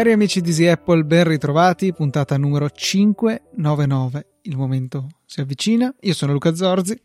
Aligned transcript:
Cari 0.00 0.12
amici 0.12 0.40
di 0.40 0.48
Easy 0.48 0.66
Apple, 0.66 1.04
ben 1.04 1.24
ritrovati, 1.24 1.92
puntata 1.92 2.38
numero 2.38 2.70
599. 2.70 4.26
Il 4.42 4.56
momento 4.56 5.08
si 5.26 5.40
avvicina. 5.40 5.94
Io 6.00 6.14
sono 6.14 6.32
Luca 6.32 6.54
Zorzi. 6.54 6.98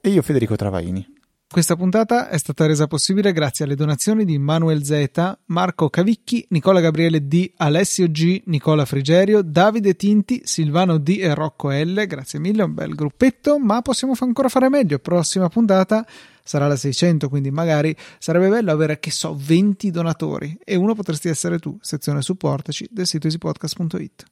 E 0.00 0.08
io 0.08 0.20
Federico 0.20 0.56
Travaini. 0.56 1.13
Questa 1.54 1.76
puntata 1.76 2.30
è 2.30 2.36
stata 2.36 2.66
resa 2.66 2.88
possibile 2.88 3.30
grazie 3.32 3.64
alle 3.64 3.76
donazioni 3.76 4.24
di 4.24 4.38
Manuel 4.38 4.82
Z, 4.82 5.38
Marco 5.44 5.88
Cavicchi, 5.88 6.44
Nicola 6.48 6.80
Gabriele 6.80 7.28
D, 7.28 7.52
Alessio 7.58 8.10
G, 8.10 8.42
Nicola 8.46 8.84
Frigerio, 8.84 9.40
Davide 9.40 9.94
Tinti, 9.94 10.40
Silvano 10.42 10.98
D 10.98 11.16
e 11.20 11.32
Rocco 11.32 11.70
L. 11.70 12.06
Grazie 12.08 12.40
mille, 12.40 12.64
un 12.64 12.74
bel 12.74 12.96
gruppetto, 12.96 13.60
ma 13.60 13.82
possiamo 13.82 14.14
ancora 14.18 14.48
fare 14.48 14.68
meglio. 14.68 14.98
Prossima 14.98 15.48
puntata 15.48 16.04
sarà 16.42 16.66
la 16.66 16.74
600, 16.74 17.28
quindi 17.28 17.52
magari 17.52 17.94
sarebbe 18.18 18.48
bello 18.48 18.72
avere, 18.72 18.98
che 18.98 19.12
so, 19.12 19.38
20 19.40 19.92
donatori 19.92 20.58
e 20.64 20.74
uno 20.74 20.96
potresti 20.96 21.28
essere 21.28 21.60
tu, 21.60 21.78
sezione 21.80 22.20
supportaci 22.20 22.88
del 22.90 23.06
sito 23.06 23.28
easypodcast.it. 23.28 24.24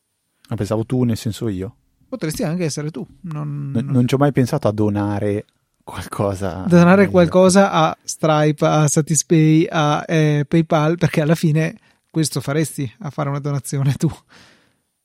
Ma 0.49 0.57
pensavo 0.57 0.85
tu, 0.85 1.05
nel 1.05 1.17
senso 1.17 1.47
io. 1.47 1.77
Potresti 2.09 2.43
anche 2.43 2.65
essere 2.65 2.91
tu. 2.91 3.07
Non, 3.21 3.71
non... 3.71 3.85
non 3.85 4.09
ci 4.09 4.15
ho 4.17 4.19
mai 4.19 4.33
pensato 4.33 4.67
a 4.67 4.73
donare 4.73 5.45
qualcosa. 5.83 6.65
Donare 6.67 7.09
qualcosa 7.09 7.71
a 7.71 7.97
Stripe, 8.03 8.65
a 8.65 8.87
Satispay, 8.89 9.67
a 9.71 10.05
eh, 10.07 10.45
PayPal, 10.47 10.97
perché 10.97 11.21
alla 11.21 11.35
fine 11.35 11.77
questo 12.11 12.41
faresti 12.41 12.91
a 13.01 13.11
fare 13.11 13.29
una 13.29 13.39
donazione 13.39 13.95
tu. 13.95 14.11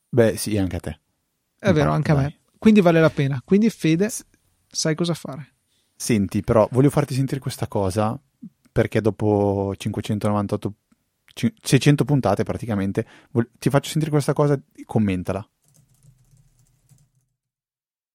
Beh, 0.09 0.37
sì, 0.37 0.57
anche 0.57 0.75
a 0.75 0.79
te. 0.79 0.99
È 1.59 1.71
vero, 1.71 1.91
anche 1.91 2.13
dai. 2.13 2.21
a 2.21 2.25
me. 2.25 2.37
Quindi 2.57 2.81
vale 2.81 2.99
la 2.99 3.09
pena. 3.09 3.41
Quindi 3.43 3.69
Fede, 3.69 4.09
sai 4.67 4.95
cosa 4.95 5.13
fare. 5.13 5.53
Senti, 5.95 6.41
però 6.41 6.67
voglio 6.71 6.89
farti 6.89 7.13
sentire 7.13 7.39
questa 7.39 7.67
cosa 7.67 8.19
perché 8.71 9.01
dopo 9.01 9.73
598 9.75 10.73
600 11.61 12.05
puntate 12.05 12.43
praticamente 12.43 13.05
ti 13.59 13.69
faccio 13.69 13.89
sentire 13.89 14.11
questa 14.11 14.33
cosa, 14.33 14.59
commentala. 14.85 15.47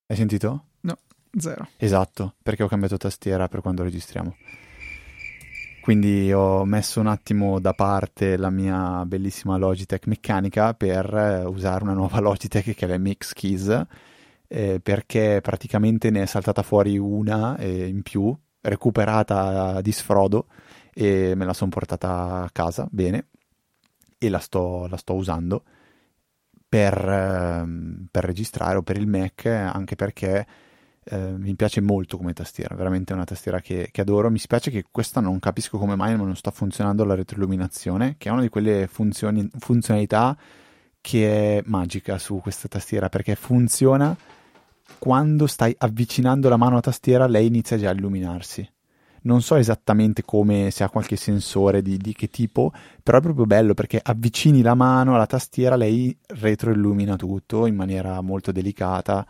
Hai 0.06 0.16
sentito? 0.16 0.66
No. 0.80 0.98
Zero. 1.38 1.68
Esatto, 1.76 2.34
perché 2.42 2.62
ho 2.62 2.68
cambiato 2.68 2.96
tastiera 2.96 3.48
per 3.48 3.60
quando 3.60 3.82
registriamo. 3.82 4.36
Quindi 5.80 6.32
ho 6.32 6.64
messo 6.64 7.00
un 7.00 7.08
attimo 7.08 7.58
da 7.58 7.72
parte 7.72 8.36
la 8.36 8.50
mia 8.50 9.04
bellissima 9.04 9.56
Logitech 9.56 10.06
meccanica 10.06 10.74
per 10.74 11.12
eh, 11.12 11.44
usare 11.44 11.82
una 11.82 11.92
nuova 11.92 12.20
Logitech 12.22 12.74
che 12.74 12.86
è 12.86 12.96
l'MX 12.96 13.32
Keys, 13.32 13.86
eh, 14.46 14.78
perché 14.80 15.40
praticamente 15.42 16.10
ne 16.10 16.22
è 16.22 16.26
saltata 16.26 16.62
fuori 16.62 16.98
una 16.98 17.56
eh, 17.56 17.88
in 17.88 18.02
più, 18.02 18.36
recuperata 18.60 19.80
di 19.80 19.90
sfrodo, 19.90 20.46
e 20.94 21.34
me 21.34 21.44
la 21.44 21.54
sono 21.54 21.70
portata 21.70 22.42
a 22.42 22.50
casa, 22.52 22.86
bene, 22.90 23.26
e 24.18 24.28
la 24.28 24.38
sto, 24.38 24.86
la 24.86 24.96
sto 24.96 25.14
usando 25.14 25.64
per, 26.68 26.96
ehm, 26.96 28.06
per 28.10 28.24
registrare 28.24 28.76
o 28.76 28.82
per 28.82 28.98
il 28.98 29.08
Mac, 29.08 29.46
anche 29.46 29.96
perché 29.96 30.46
eh, 31.04 31.32
mi 31.36 31.54
piace 31.54 31.80
molto 31.80 32.16
come 32.16 32.32
tastiera, 32.32 32.76
veramente 32.76 33.12
è 33.12 33.16
una 33.16 33.24
tastiera 33.24 33.60
che, 33.60 33.88
che, 33.90 34.00
adoro. 34.00 34.30
Mi 34.30 34.38
spiace 34.38 34.70
che 34.70 34.84
questa 34.90 35.20
non 35.20 35.38
capisco 35.40 35.78
come 35.78 35.96
mai 35.96 36.16
non 36.16 36.36
sta 36.36 36.50
funzionando 36.50 37.04
la 37.04 37.14
retroilluminazione, 37.14 38.14
che 38.18 38.28
è 38.28 38.32
una 38.32 38.42
di 38.42 38.48
quelle 38.48 38.86
funzioni, 38.86 39.48
funzionalità 39.58 40.36
che 41.00 41.58
è 41.58 41.62
magica 41.66 42.18
su 42.18 42.38
questa 42.40 42.68
tastiera 42.68 43.08
perché 43.08 43.34
funziona 43.34 44.16
quando 44.98 45.48
stai 45.48 45.74
avvicinando 45.76 46.48
la 46.48 46.56
mano 46.56 46.72
alla 46.72 46.80
tastiera, 46.80 47.26
lei 47.26 47.46
inizia 47.46 47.76
già 47.76 47.90
a 47.90 47.92
illuminarsi. 47.92 48.68
Non 49.24 49.42
so 49.42 49.56
esattamente 49.56 50.22
come, 50.24 50.70
se 50.70 50.84
ha 50.84 50.88
qualche 50.88 51.16
sensore 51.16 51.82
di, 51.82 51.96
di 51.96 52.12
che 52.12 52.28
tipo, 52.28 52.72
però 53.02 53.18
è 53.18 53.20
proprio 53.20 53.46
bello 53.46 53.74
perché 53.74 54.00
avvicini 54.02 54.62
la 54.62 54.74
mano 54.74 55.14
alla 55.14 55.26
tastiera, 55.26 55.74
lei 55.74 56.16
retroillumina 56.26 57.16
tutto 57.16 57.66
in 57.66 57.74
maniera 57.74 58.20
molto 58.20 58.52
delicata 58.52 59.26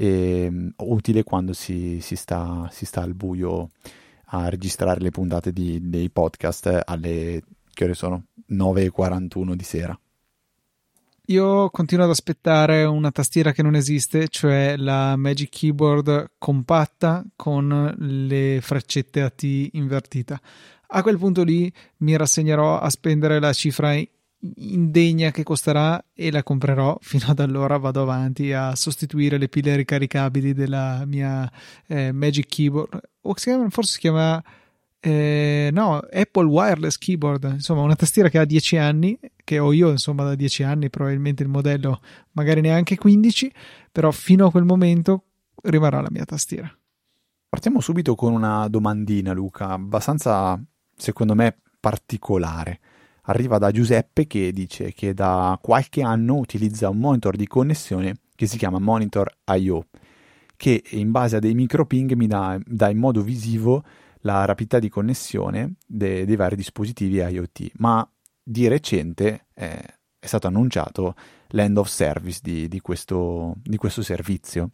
e 0.00 0.44
ehm, 0.44 0.74
utile 0.76 1.24
quando 1.24 1.52
si, 1.52 1.98
si, 2.00 2.14
sta, 2.14 2.68
si, 2.70 2.86
sta, 2.86 3.02
al 3.02 3.14
buio 3.14 3.70
a 4.26 4.48
registrare 4.48 5.00
le 5.00 5.10
puntate 5.10 5.52
di, 5.52 5.88
dei 5.88 6.08
podcast 6.08 6.82
alle 6.84 7.42
che 7.74 7.84
ore 7.84 7.94
sono 7.94 8.26
9.41 8.50 9.54
di 9.54 9.64
sera. 9.64 9.98
Io 11.26 11.68
continuo 11.70 12.04
ad 12.04 12.10
aspettare 12.10 12.84
una 12.84 13.10
tastiera 13.10 13.52
che 13.52 13.62
non 13.62 13.74
esiste, 13.74 14.28
cioè 14.28 14.76
la 14.76 15.16
Magic 15.16 15.50
Keyboard 15.50 16.30
compatta 16.38 17.24
con 17.34 17.94
le 17.98 18.60
freccette 18.62 19.20
a 19.20 19.30
T 19.30 19.68
invertita. 19.72 20.40
A 20.86 21.02
quel 21.02 21.18
punto 21.18 21.42
lì 21.42 21.70
mi 21.98 22.16
rassegnerò 22.16 22.78
a 22.78 22.88
spendere 22.88 23.40
la 23.40 23.52
cifra 23.52 23.94
indegna 24.56 25.30
che 25.30 25.42
costerà 25.42 26.02
e 26.12 26.30
la 26.30 26.42
comprerò. 26.42 26.96
Fino 27.00 27.26
ad 27.28 27.40
allora 27.40 27.76
vado 27.78 28.02
avanti 28.02 28.52
a 28.52 28.74
sostituire 28.74 29.38
le 29.38 29.48
pile 29.48 29.76
ricaricabili 29.76 30.52
della 30.54 31.04
mia 31.06 31.50
eh, 31.86 32.12
Magic 32.12 32.46
Keyboard. 32.46 33.00
O 33.22 33.34
si 33.36 33.44
chiama, 33.44 33.68
forse 33.70 33.92
si 33.92 33.98
chiama 33.98 34.42
eh, 35.00 35.70
no, 35.72 35.98
Apple 36.12 36.46
Wireless 36.46 36.98
Keyboard. 36.98 37.44
Insomma, 37.52 37.82
una 37.82 37.96
tastiera 37.96 38.28
che 38.28 38.38
ha 38.38 38.44
10 38.44 38.76
anni, 38.76 39.18
che 39.44 39.58
ho 39.58 39.72
io 39.72 39.90
insomma 39.90 40.24
da 40.24 40.34
10 40.34 40.62
anni, 40.62 40.90
probabilmente 40.90 41.42
il 41.42 41.48
modello 41.48 42.00
magari 42.32 42.60
neanche 42.60 42.96
15, 42.96 43.52
però 43.92 44.10
fino 44.10 44.46
a 44.46 44.50
quel 44.50 44.64
momento 44.64 45.24
rimarrà 45.62 46.00
la 46.00 46.10
mia 46.10 46.24
tastiera. 46.24 46.72
Partiamo 47.48 47.80
subito 47.80 48.14
con 48.14 48.32
una 48.32 48.68
domandina, 48.68 49.32
Luca, 49.32 49.70
abbastanza 49.70 50.60
secondo 50.94 51.34
me 51.34 51.56
particolare 51.80 52.80
arriva 53.28 53.58
da 53.58 53.70
Giuseppe 53.70 54.26
che 54.26 54.52
dice 54.52 54.92
che 54.92 55.14
da 55.14 55.58
qualche 55.60 56.02
anno 56.02 56.36
utilizza 56.36 56.88
un 56.88 56.98
monitor 56.98 57.36
di 57.36 57.46
connessione 57.46 58.16
che 58.34 58.46
si 58.46 58.56
chiama 58.56 58.78
Monitor 58.78 59.30
IO, 59.56 59.86
che 60.56 60.82
in 60.90 61.10
base 61.10 61.36
a 61.36 61.38
dei 61.38 61.54
microping 61.54 62.12
mi 62.12 62.26
dà, 62.26 62.58
dà 62.64 62.88
in 62.88 62.98
modo 62.98 63.22
visivo 63.22 63.84
la 64.20 64.44
rapidità 64.44 64.78
di 64.78 64.88
connessione 64.88 65.74
de, 65.86 66.24
dei 66.24 66.36
vari 66.36 66.56
dispositivi 66.56 67.16
IoT, 67.16 67.72
ma 67.78 68.08
di 68.42 68.66
recente 68.68 69.46
eh, 69.54 69.84
è 70.18 70.26
stato 70.26 70.46
annunciato 70.46 71.14
l'end 71.48 71.76
of 71.76 71.88
service 71.88 72.40
di, 72.42 72.68
di, 72.68 72.80
questo, 72.80 73.54
di 73.62 73.76
questo 73.76 74.02
servizio. 74.02 74.70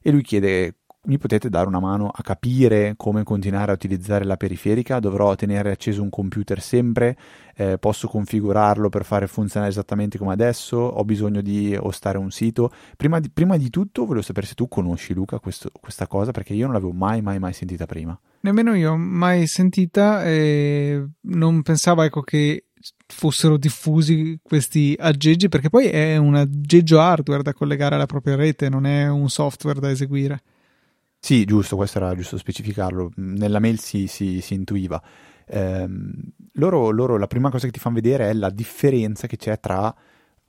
E 0.00 0.10
lui 0.10 0.22
chiede 0.22 0.80
mi 1.06 1.18
potete 1.18 1.48
dare 1.48 1.66
una 1.66 1.80
mano 1.80 2.08
a 2.08 2.22
capire 2.22 2.94
come 2.96 3.22
continuare 3.22 3.70
a 3.70 3.74
utilizzare 3.74 4.24
la 4.24 4.36
periferica? 4.36 5.00
Dovrò 5.00 5.34
tenere 5.34 5.70
acceso 5.70 6.02
un 6.02 6.10
computer 6.10 6.60
sempre? 6.60 7.16
Eh, 7.54 7.78
posso 7.78 8.08
configurarlo 8.08 8.88
per 8.88 9.04
fare 9.04 9.26
funzionare 9.26 9.70
esattamente 9.70 10.18
come 10.18 10.32
adesso? 10.32 10.76
Ho 10.76 11.04
bisogno 11.04 11.40
di 11.40 11.76
ostare 11.78 12.18
un 12.18 12.30
sito? 12.30 12.70
Prima 12.96 13.20
di, 13.20 13.30
prima 13.30 13.56
di 13.56 13.70
tutto 13.70 14.04
volevo 14.04 14.24
sapere 14.24 14.46
se 14.46 14.54
tu 14.54 14.68
conosci 14.68 15.14
Luca 15.14 15.38
questo, 15.38 15.70
questa 15.80 16.06
cosa 16.06 16.30
perché 16.30 16.54
io 16.54 16.64
non 16.64 16.74
l'avevo 16.74 16.92
mai 16.92 17.20
mai 17.22 17.38
mai 17.38 17.52
sentita 17.52 17.86
prima. 17.86 18.18
Nemmeno 18.40 18.74
io 18.74 18.96
mai 18.96 19.46
sentita 19.46 20.24
e 20.24 21.06
non 21.20 21.62
pensavo 21.62 22.02
ecco 22.02 22.22
che 22.22 22.66
fossero 23.06 23.56
diffusi 23.56 24.38
questi 24.42 24.94
aggeggi 24.98 25.48
perché 25.48 25.70
poi 25.70 25.86
è 25.86 26.16
un 26.16 26.34
aggeggio 26.34 27.00
hardware 27.00 27.42
da 27.42 27.52
collegare 27.52 27.94
alla 27.94 28.06
propria 28.06 28.36
rete, 28.36 28.68
non 28.68 28.86
è 28.86 29.08
un 29.08 29.28
software 29.28 29.80
da 29.80 29.90
eseguire. 29.90 30.42
Sì, 31.24 31.46
giusto, 31.46 31.76
questo 31.76 31.96
era 31.96 32.14
giusto 32.14 32.36
specificarlo. 32.36 33.10
Nella 33.16 33.58
mail 33.58 33.80
si, 33.80 34.08
si, 34.08 34.42
si 34.42 34.52
intuiva. 34.52 35.02
Eh, 35.46 35.86
loro, 36.52 36.90
loro, 36.90 37.16
la 37.16 37.26
prima 37.26 37.48
cosa 37.48 37.64
che 37.64 37.72
ti 37.72 37.78
fanno 37.78 37.94
vedere 37.94 38.28
è 38.28 38.34
la 38.34 38.50
differenza 38.50 39.26
che 39.26 39.38
c'è 39.38 39.58
tra 39.58 39.94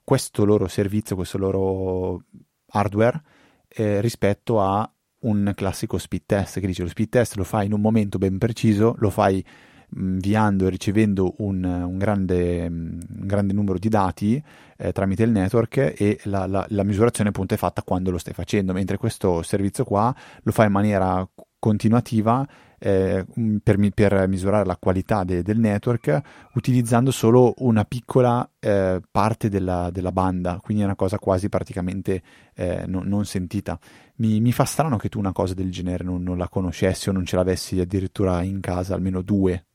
questo 0.04 0.44
loro 0.44 0.68
servizio, 0.68 1.16
questo 1.16 1.38
loro 1.38 2.24
hardware 2.72 3.22
eh, 3.68 4.02
rispetto 4.02 4.60
a 4.60 4.86
un 5.20 5.50
classico 5.54 5.96
speed 5.96 6.24
test 6.26 6.60
che 6.60 6.66
dice 6.66 6.82
lo 6.82 6.88
speed 6.88 7.08
test 7.08 7.36
lo 7.36 7.44
fai 7.44 7.64
in 7.64 7.72
un 7.72 7.80
momento 7.80 8.18
ben 8.18 8.36
preciso, 8.36 8.96
lo 8.98 9.08
fai 9.08 9.42
inviando 9.94 10.66
e 10.66 10.70
ricevendo 10.70 11.34
un, 11.38 11.64
un, 11.64 11.98
grande, 11.98 12.66
un, 12.66 12.98
grande, 13.06 13.52
numero 13.52 13.78
di 13.78 13.88
dati 13.88 14.42
eh, 14.76 14.92
tramite 14.92 15.22
il 15.22 15.30
network 15.30 15.94
e 15.96 16.18
la, 16.24 16.46
la, 16.46 16.66
la, 16.70 16.82
misurazione 16.82 17.30
appunto 17.30 17.54
è 17.54 17.56
fatta 17.56 17.82
quando 17.82 18.10
lo 18.10 18.18
stai 18.18 18.34
facendo, 18.34 18.72
mentre 18.72 18.96
questo 18.96 19.42
servizio 19.42 19.84
qua 19.84 20.14
lo 20.42 20.52
fa 20.52 20.64
in 20.64 20.72
maniera 20.72 21.26
continuativa 21.58 22.46
eh, 22.78 23.24
per, 23.62 23.90
per, 23.94 24.28
misurare 24.28 24.64
la 24.64 24.76
qualità 24.76 25.24
de, 25.24 25.42
del 25.42 25.58
network 25.58 26.20
utilizzando 26.54 27.10
solo 27.10 27.54
una 27.58 27.84
piccola 27.84 28.48
eh, 28.58 29.00
parte 29.10 29.48
della, 29.48 29.90
della, 29.90 30.12
banda, 30.12 30.60
quindi 30.62 30.82
è 30.82 30.86
una 30.86 30.96
cosa 30.96 31.18
quasi 31.18 31.48
praticamente 31.48 32.22
eh, 32.54 32.84
non, 32.86 33.06
non, 33.06 33.24
sentita. 33.24 33.78
Mi, 34.16 34.40
mi, 34.40 34.52
fa 34.52 34.64
strano 34.64 34.96
che 34.96 35.08
tu 35.08 35.18
una 35.18 35.32
cosa 35.32 35.54
del 35.54 35.70
genere 35.70 36.04
non, 36.04 36.22
non 36.22 36.38
la 36.38 36.48
conoscessi 36.48 37.08
o 37.08 37.12
non 37.12 37.24
ce 37.24 37.36
l'avessi 37.36 37.80
addirittura 37.80 38.42
in 38.42 38.60
casa, 38.60 38.94
almeno 38.94 39.22
due 39.22 39.65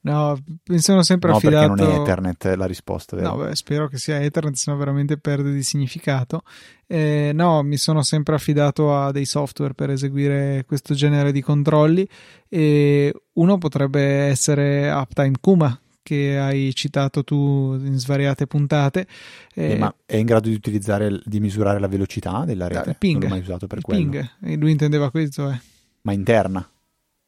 no, 0.00 0.36
mi 0.66 0.78
sono 0.78 1.02
sempre 1.02 1.30
no, 1.30 1.36
affidato. 1.36 1.74
perché 1.74 1.82
non 1.84 1.92
è 1.92 2.00
Ethernet 2.00 2.44
la 2.56 2.66
risposta. 2.66 3.16
Vero? 3.16 3.28
No, 3.28 3.44
beh, 3.44 3.56
spero 3.56 3.88
che 3.88 3.98
sia 3.98 4.20
Ethernet, 4.20 4.54
sennò 4.54 4.76
veramente 4.76 5.16
perde 5.18 5.52
di 5.52 5.62
significato. 5.62 6.42
Eh, 6.86 7.30
no, 7.34 7.62
mi 7.62 7.76
sono 7.76 8.02
sempre 8.02 8.34
affidato 8.34 8.96
a 8.96 9.12
dei 9.12 9.24
software 9.24 9.74
per 9.74 9.90
eseguire 9.90 10.64
questo 10.66 10.94
genere 10.94 11.32
di 11.32 11.40
controlli. 11.40 12.08
E 12.48 13.14
uno 13.34 13.58
potrebbe 13.58 14.02
essere 14.02 14.90
Uptime 14.90 15.36
Kuma, 15.40 15.78
che 16.02 16.38
hai 16.38 16.74
citato 16.74 17.24
tu 17.24 17.74
in 17.74 17.98
svariate 17.98 18.46
puntate. 18.46 19.06
Eh, 19.54 19.72
eh, 19.72 19.76
ma 19.76 19.94
è 20.04 20.16
in 20.16 20.26
grado 20.26 20.48
di 20.48 20.54
utilizzare, 20.54 21.20
di 21.24 21.40
misurare 21.40 21.78
la 21.78 21.88
velocità 21.88 22.44
della 22.44 22.68
rete? 22.68 22.90
Il 22.90 22.96
ping. 22.96 23.20
Non 23.20 23.28
l'ho 23.28 23.34
mai 23.34 23.40
usato 23.40 23.66
per 23.66 23.78
il 23.78 23.84
quello. 23.84 24.10
ping. 24.10 24.30
E 24.42 24.56
lui 24.56 24.70
intendeva 24.70 25.10
questo, 25.10 25.50
eh. 25.50 25.60
Ma 26.02 26.12
interna? 26.12 26.68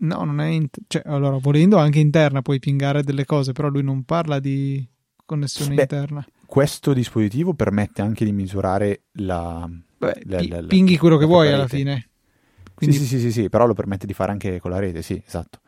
No, 0.01 0.25
non 0.25 0.41
è. 0.41 0.47
In- 0.49 0.69
cioè, 0.87 1.03
allora, 1.07 1.37
volendo 1.39 1.77
anche 1.79 1.99
interna 1.99 2.43
puoi 2.43 2.59
pingare 2.59 3.03
delle 3.03 3.25
cose, 3.25 3.53
però 3.53 3.69
lui 3.69 3.83
non 3.83 4.05
parla 4.05 4.39
di 4.39 4.87
connessione 5.25 5.75
Beh, 5.75 5.83
interna. 5.83 6.27
Questo 6.47 6.93
dispositivo 6.93 7.53
permette 7.55 8.01
anche 8.03 8.25
di 8.25 8.33
misurare 8.33 9.03
la. 9.15 9.69
Beh, 9.99 10.21
la, 10.25 10.39
pi- 10.39 10.49
la- 10.49 10.61
la- 10.61 10.67
pinghi 10.67 10.97
quello 10.97 11.17
che 11.17 11.25
vuoi 11.27 11.53
alla 11.53 11.67
fine. 11.67 11.97
Sì, 12.01 12.63
Quindi 12.75 12.97
sì, 12.97 13.07
sì, 13.07 13.19
sì, 13.19 13.33
sì, 13.33 13.49
però 13.49 13.67
lo 13.67 13.75
permette 13.75 14.07
di 14.07 14.13
fare 14.15 14.31
anche 14.31 14.61
con 14.61 14.71
la 14.71 14.79
rete, 14.79 15.03
sì, 15.03 15.21
esatto. 15.27 15.59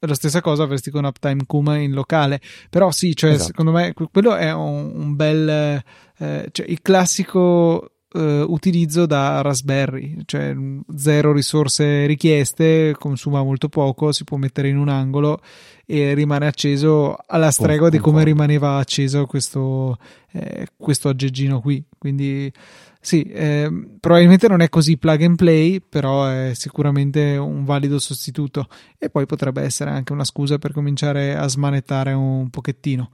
la 0.00 0.14
stessa 0.14 0.42
cosa 0.42 0.62
avresti 0.62 0.90
con 0.90 1.04
Uptime 1.04 1.44
Kuma 1.46 1.78
in 1.78 1.92
locale. 1.92 2.40
Però 2.68 2.90
sì, 2.90 3.16
cioè, 3.16 3.30
Esatto. 3.30 3.46
secondo 3.46 3.72
me 3.72 3.94
que- 3.94 4.08
quello 4.12 4.34
è 4.34 4.52
un, 4.52 4.92
un 4.94 5.16
bel. 5.16 5.82
eh, 6.18 6.48
cioè, 6.52 6.66
il 6.68 6.82
classico 6.82 7.92
eh, 8.12 8.42
utilizzo 8.46 9.06
da 9.06 9.40
Raspberry, 9.42 10.18
cioè 10.24 10.54
zero 10.96 11.32
risorse 11.32 12.06
richieste, 12.06 12.94
consuma 12.98 13.42
molto 13.42 13.68
poco, 13.68 14.12
si 14.12 14.24
può 14.24 14.36
mettere 14.36 14.68
in 14.68 14.78
un 14.78 14.88
angolo 14.88 15.40
e 15.86 16.14
rimane 16.14 16.46
acceso 16.46 17.16
alla 17.26 17.50
stregua 17.50 17.88
di 17.88 17.98
come 17.98 18.22
rimaneva 18.24 18.76
acceso 18.76 19.26
questo, 19.26 19.98
eh, 20.32 20.68
questo 20.76 21.08
aggeggino 21.08 21.60
qui. 21.60 21.84
Quindi 21.98 22.52
sì, 23.00 23.22
ehm, 23.22 23.96
probabilmente 23.98 24.46
non 24.46 24.60
è 24.60 24.68
così 24.68 24.98
plug 24.98 25.22
and 25.22 25.36
play, 25.36 25.80
però 25.80 26.26
è 26.26 26.52
sicuramente 26.54 27.36
un 27.36 27.64
valido 27.64 27.98
sostituto 27.98 28.68
e 28.98 29.08
poi 29.08 29.26
potrebbe 29.26 29.62
essere 29.62 29.90
anche 29.90 30.12
una 30.12 30.24
scusa 30.24 30.58
per 30.58 30.72
cominciare 30.72 31.34
a 31.34 31.48
smanettare 31.48 32.12
un 32.12 32.50
pochettino. 32.50 33.10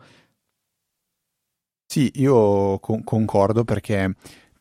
Sì, 1.86 2.10
io 2.16 2.78
con- 2.80 3.04
concordo 3.04 3.64
perché 3.64 4.12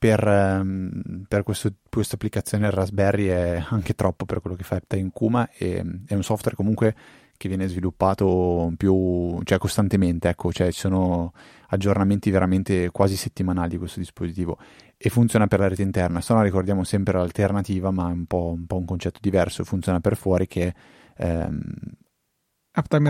per, 0.06 0.28
ehm, 0.28 1.26
per 1.28 1.42
questo- 1.42 1.74
questa 1.90 2.14
applicazione 2.14 2.68
il 2.68 2.72
Raspberry 2.72 3.26
è 3.26 3.66
anche 3.70 3.96
troppo 3.96 4.26
per 4.26 4.40
quello 4.40 4.56
che 4.56 4.62
fa 4.64 4.76
Uptime 4.76 5.10
Kuma 5.12 5.50
e 5.58 5.84
è 6.06 6.14
un 6.14 6.24
software 6.24 6.56
comunque 6.56 6.96
che 7.38 7.48
viene 7.48 7.68
sviluppato 7.68 8.72
più, 8.78 9.42
cioè 9.44 9.58
costantemente, 9.58 10.30
ecco, 10.30 10.54
cioè 10.54 10.72
ci 10.72 10.80
sono 10.80 11.34
aggiornamenti 11.70 12.30
veramente 12.30 12.92
quasi 12.92 13.18
settimanali 13.18 13.70
di 13.70 13.78
questo 13.78 14.00
dispositivo 14.00 14.58
e 14.96 15.10
funziona 15.10 15.48
per 15.48 15.60
la 15.60 15.68
rete 15.68 15.82
interna. 15.82 16.22
Se 16.22 16.34
no 16.34 16.44
ricordiamo 16.44 16.84
sempre 16.84 17.18
l'alternativa, 17.18 17.90
ma 17.90 18.10
è 18.10 18.14
un 18.14 18.26
po', 18.26 18.54
un 18.56 18.68
po' 18.68 18.78
un 18.78 18.86
concetto 18.86 19.20
diverso, 19.22 19.64
funziona 19.64 20.00
per 20.00 20.16
fuori 20.16 20.46
che 20.48 20.74
ehm, 21.18 21.62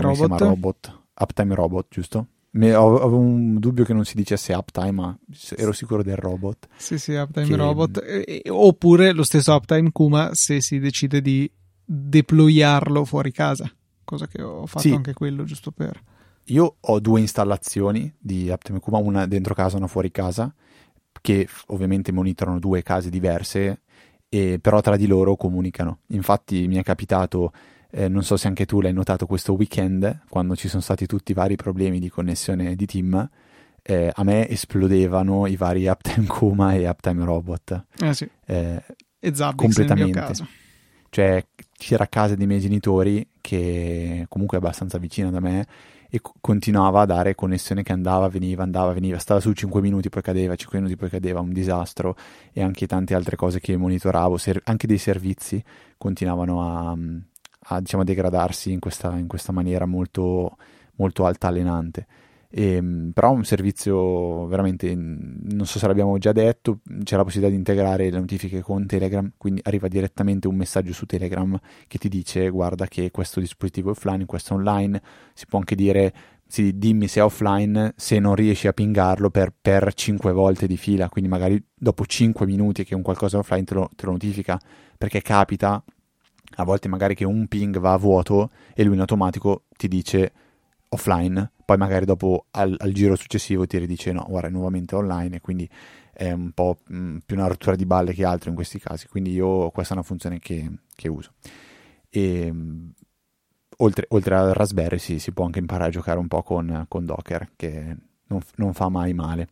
Robot. 0.48 1.02
Uptime 1.18 1.54
Robot, 1.54 1.86
giusto? 1.90 2.26
Avevo 2.64 3.18
un 3.18 3.58
dubbio 3.58 3.84
che 3.84 3.92
non 3.92 4.04
si 4.04 4.16
dicesse 4.16 4.54
Uptime, 4.54 4.92
ma 4.92 5.18
ero 5.56 5.72
sicuro 5.72 6.02
del 6.02 6.16
robot. 6.16 6.68
Sì, 6.76 6.98
sì, 6.98 7.12
Uptime 7.14 7.46
Che- 7.46 7.56
Robot. 7.56 8.02
E- 8.06 8.42
oppure 8.48 9.12
lo 9.12 9.22
stesso 9.24 9.54
Uptime 9.54 9.90
Kuma 9.92 10.30
se 10.34 10.60
si 10.60 10.78
decide 10.78 11.20
di 11.20 11.50
deployarlo 11.84 13.04
fuori 13.04 13.32
casa. 13.32 13.70
Cosa 14.04 14.26
che 14.26 14.40
ho 14.42 14.66
fatto 14.66 14.80
Sì. 14.88 14.92
anche 14.92 15.12
quello, 15.12 15.44
giusto 15.44 15.70
per. 15.72 16.00
Io 16.50 16.76
ho 16.80 17.00
due 17.00 17.20
installazioni 17.20 18.12
di 18.18 18.48
Uptime 18.48 18.78
Kuma, 18.80 18.98
una 18.98 19.26
dentro 19.26 19.52
casa 19.54 19.74
e 19.74 19.78
una 19.78 19.88
fuori 19.88 20.10
casa, 20.12 20.52
che 21.20 21.48
ovviamente 21.68 22.12
monitorano 22.12 22.58
due 22.60 22.82
case 22.82 23.10
diverse, 23.10 23.82
e 24.28 24.58
però 24.60 24.80
tra 24.80 24.96
di 24.96 25.06
loro 25.06 25.34
comunicano. 25.36 26.00
Infatti 26.08 26.66
mi 26.68 26.76
è 26.76 26.82
capitato, 26.84 27.52
eh, 27.96 28.08
non 28.08 28.22
so 28.22 28.36
se 28.36 28.46
anche 28.46 28.66
tu 28.66 28.82
l'hai 28.82 28.92
notato 28.92 29.24
questo 29.24 29.54
weekend, 29.54 30.24
quando 30.28 30.54
ci 30.54 30.68
sono 30.68 30.82
stati 30.82 31.06
tutti 31.06 31.30
i 31.32 31.34
vari 31.34 31.56
problemi 31.56 31.98
di 31.98 32.10
connessione 32.10 32.76
di 32.76 32.84
team, 32.84 33.26
eh, 33.82 34.10
a 34.12 34.22
me 34.22 34.46
esplodevano 34.48 35.46
i 35.46 35.56
vari 35.56 35.86
Uptime 35.86 36.26
Kuma 36.26 36.74
e 36.74 36.86
Uptime 36.86 37.24
Robot. 37.24 37.84
Eh 38.00 38.12
sì, 38.12 38.28
Eh, 38.44 38.82
e 39.18 39.34
Zabbix 39.34 39.56
Completamente. 39.56 40.34
cioè 41.08 41.46
c'era 41.72 42.04
a 42.04 42.08
casa 42.08 42.34
dei 42.34 42.46
miei 42.46 42.60
genitori 42.60 43.26
che 43.40 44.26
comunque 44.28 44.58
è 44.58 44.60
abbastanza 44.60 44.98
vicina 44.98 45.30
da 45.30 45.40
me 45.40 45.66
e 46.10 46.20
co- 46.20 46.34
continuava 46.40 47.00
a 47.00 47.06
dare 47.06 47.34
connessione 47.34 47.82
che 47.82 47.92
andava, 47.92 48.28
veniva, 48.28 48.62
andava, 48.62 48.92
veniva, 48.92 49.18
stava 49.18 49.40
su 49.40 49.52
5 49.52 49.80
minuti 49.80 50.10
poi 50.10 50.20
cadeva, 50.22 50.54
5 50.54 50.78
minuti 50.78 50.96
poi 50.98 51.08
cadeva, 51.08 51.40
un 51.40 51.52
disastro 51.52 52.14
e 52.52 52.62
anche 52.62 52.86
tante 52.86 53.14
altre 53.14 53.36
cose 53.36 53.58
che 53.58 53.74
monitoravo, 53.76 54.36
ser- 54.36 54.60
anche 54.64 54.86
dei 54.86 54.98
servizi 54.98 55.62
continuavano 55.96 56.62
a, 56.90 56.96
a, 57.68 57.80
diciamo, 57.80 58.04
degradarsi 58.04 58.72
in 58.72 58.80
questa, 58.80 59.16
in 59.16 59.26
questa 59.26 59.52
maniera 59.52 59.86
molto, 59.86 60.56
molto 60.96 61.26
altalenante. 61.26 62.06
Ehm, 62.50 63.10
però 63.12 63.32
un 63.32 63.44
servizio 63.44 64.46
veramente, 64.46 64.94
non 64.94 65.66
so 65.66 65.78
se 65.78 65.86
l'abbiamo 65.86 66.16
già 66.18 66.32
detto, 66.32 66.80
c'è 67.02 67.16
la 67.16 67.24
possibilità 67.24 67.52
di 67.52 67.58
integrare 67.58 68.08
le 68.10 68.18
notifiche 68.18 68.60
con 68.62 68.86
Telegram, 68.86 69.30
quindi 69.36 69.60
arriva 69.64 69.88
direttamente 69.88 70.48
un 70.48 70.56
messaggio 70.56 70.92
su 70.92 71.06
Telegram 71.06 71.58
che 71.86 71.98
ti 71.98 72.08
dice 72.08 72.48
guarda 72.48 72.86
che 72.86 73.10
questo 73.10 73.40
dispositivo 73.40 73.88
è 73.88 73.92
offline, 73.92 74.24
questo 74.26 74.54
è 74.54 74.56
online, 74.56 75.02
si 75.34 75.46
può 75.46 75.58
anche 75.58 75.74
dire 75.74 76.14
sì, 76.46 76.78
dimmi 76.78 77.08
se 77.08 77.20
è 77.20 77.24
offline 77.24 77.92
se 77.96 78.20
non 78.20 78.36
riesci 78.36 78.68
a 78.68 78.72
pingarlo 78.72 79.30
per, 79.30 79.52
per 79.60 79.92
5 79.92 80.32
volte 80.32 80.66
di 80.66 80.76
fila, 80.76 81.08
quindi 81.08 81.28
magari 81.28 81.62
dopo 81.74 82.06
5 82.06 82.46
minuti 82.46 82.84
che 82.84 82.94
un 82.94 83.02
qualcosa 83.02 83.36
è 83.36 83.40
offline 83.40 83.64
te 83.64 83.74
lo, 83.74 83.90
te 83.94 84.06
lo 84.06 84.12
notifica, 84.12 84.58
perché 84.96 85.20
capita 85.20 85.82
a 86.56 86.64
volte 86.64 86.88
magari 86.88 87.14
che 87.14 87.24
un 87.24 87.46
ping 87.46 87.78
va 87.78 87.92
a 87.92 87.96
vuoto 87.96 88.50
e 88.74 88.84
lui 88.84 88.94
in 88.94 89.00
automatico 89.00 89.64
ti 89.76 89.88
dice 89.88 90.32
offline, 90.88 91.52
poi 91.64 91.76
magari 91.76 92.04
dopo 92.04 92.46
al, 92.52 92.74
al 92.78 92.92
giro 92.92 93.16
successivo 93.16 93.66
ti 93.66 93.78
ridice 93.78 94.12
no, 94.12 94.24
guarda 94.28 94.48
è 94.48 94.50
nuovamente 94.50 94.94
online 94.94 95.36
e 95.36 95.40
quindi 95.40 95.68
è 96.12 96.32
un 96.32 96.52
po' 96.52 96.78
mh, 96.86 97.18
più 97.26 97.36
una 97.36 97.46
rottura 97.46 97.76
di 97.76 97.84
balle 97.84 98.14
che 98.14 98.24
altro 98.24 98.48
in 98.48 98.56
questi 98.56 98.78
casi, 98.78 99.06
quindi 99.08 99.32
io 99.32 99.70
questa 99.70 99.94
è 99.94 99.96
una 99.96 100.06
funzione 100.06 100.38
che, 100.38 100.70
che 100.94 101.08
uso. 101.08 101.32
E, 102.08 102.50
mh, 102.50 102.92
oltre, 103.78 104.06
oltre 104.08 104.34
al 104.34 104.52
Raspberry 104.54 104.98
sì, 104.98 105.18
si 105.18 105.32
può 105.32 105.44
anche 105.44 105.58
imparare 105.58 105.88
a 105.88 105.92
giocare 105.92 106.18
un 106.18 106.28
po' 106.28 106.42
con, 106.42 106.86
con 106.88 107.04
Docker, 107.04 107.50
che 107.56 107.96
non, 108.28 108.40
non 108.56 108.72
fa 108.72 108.88
mai 108.88 109.12
male. 109.12 109.48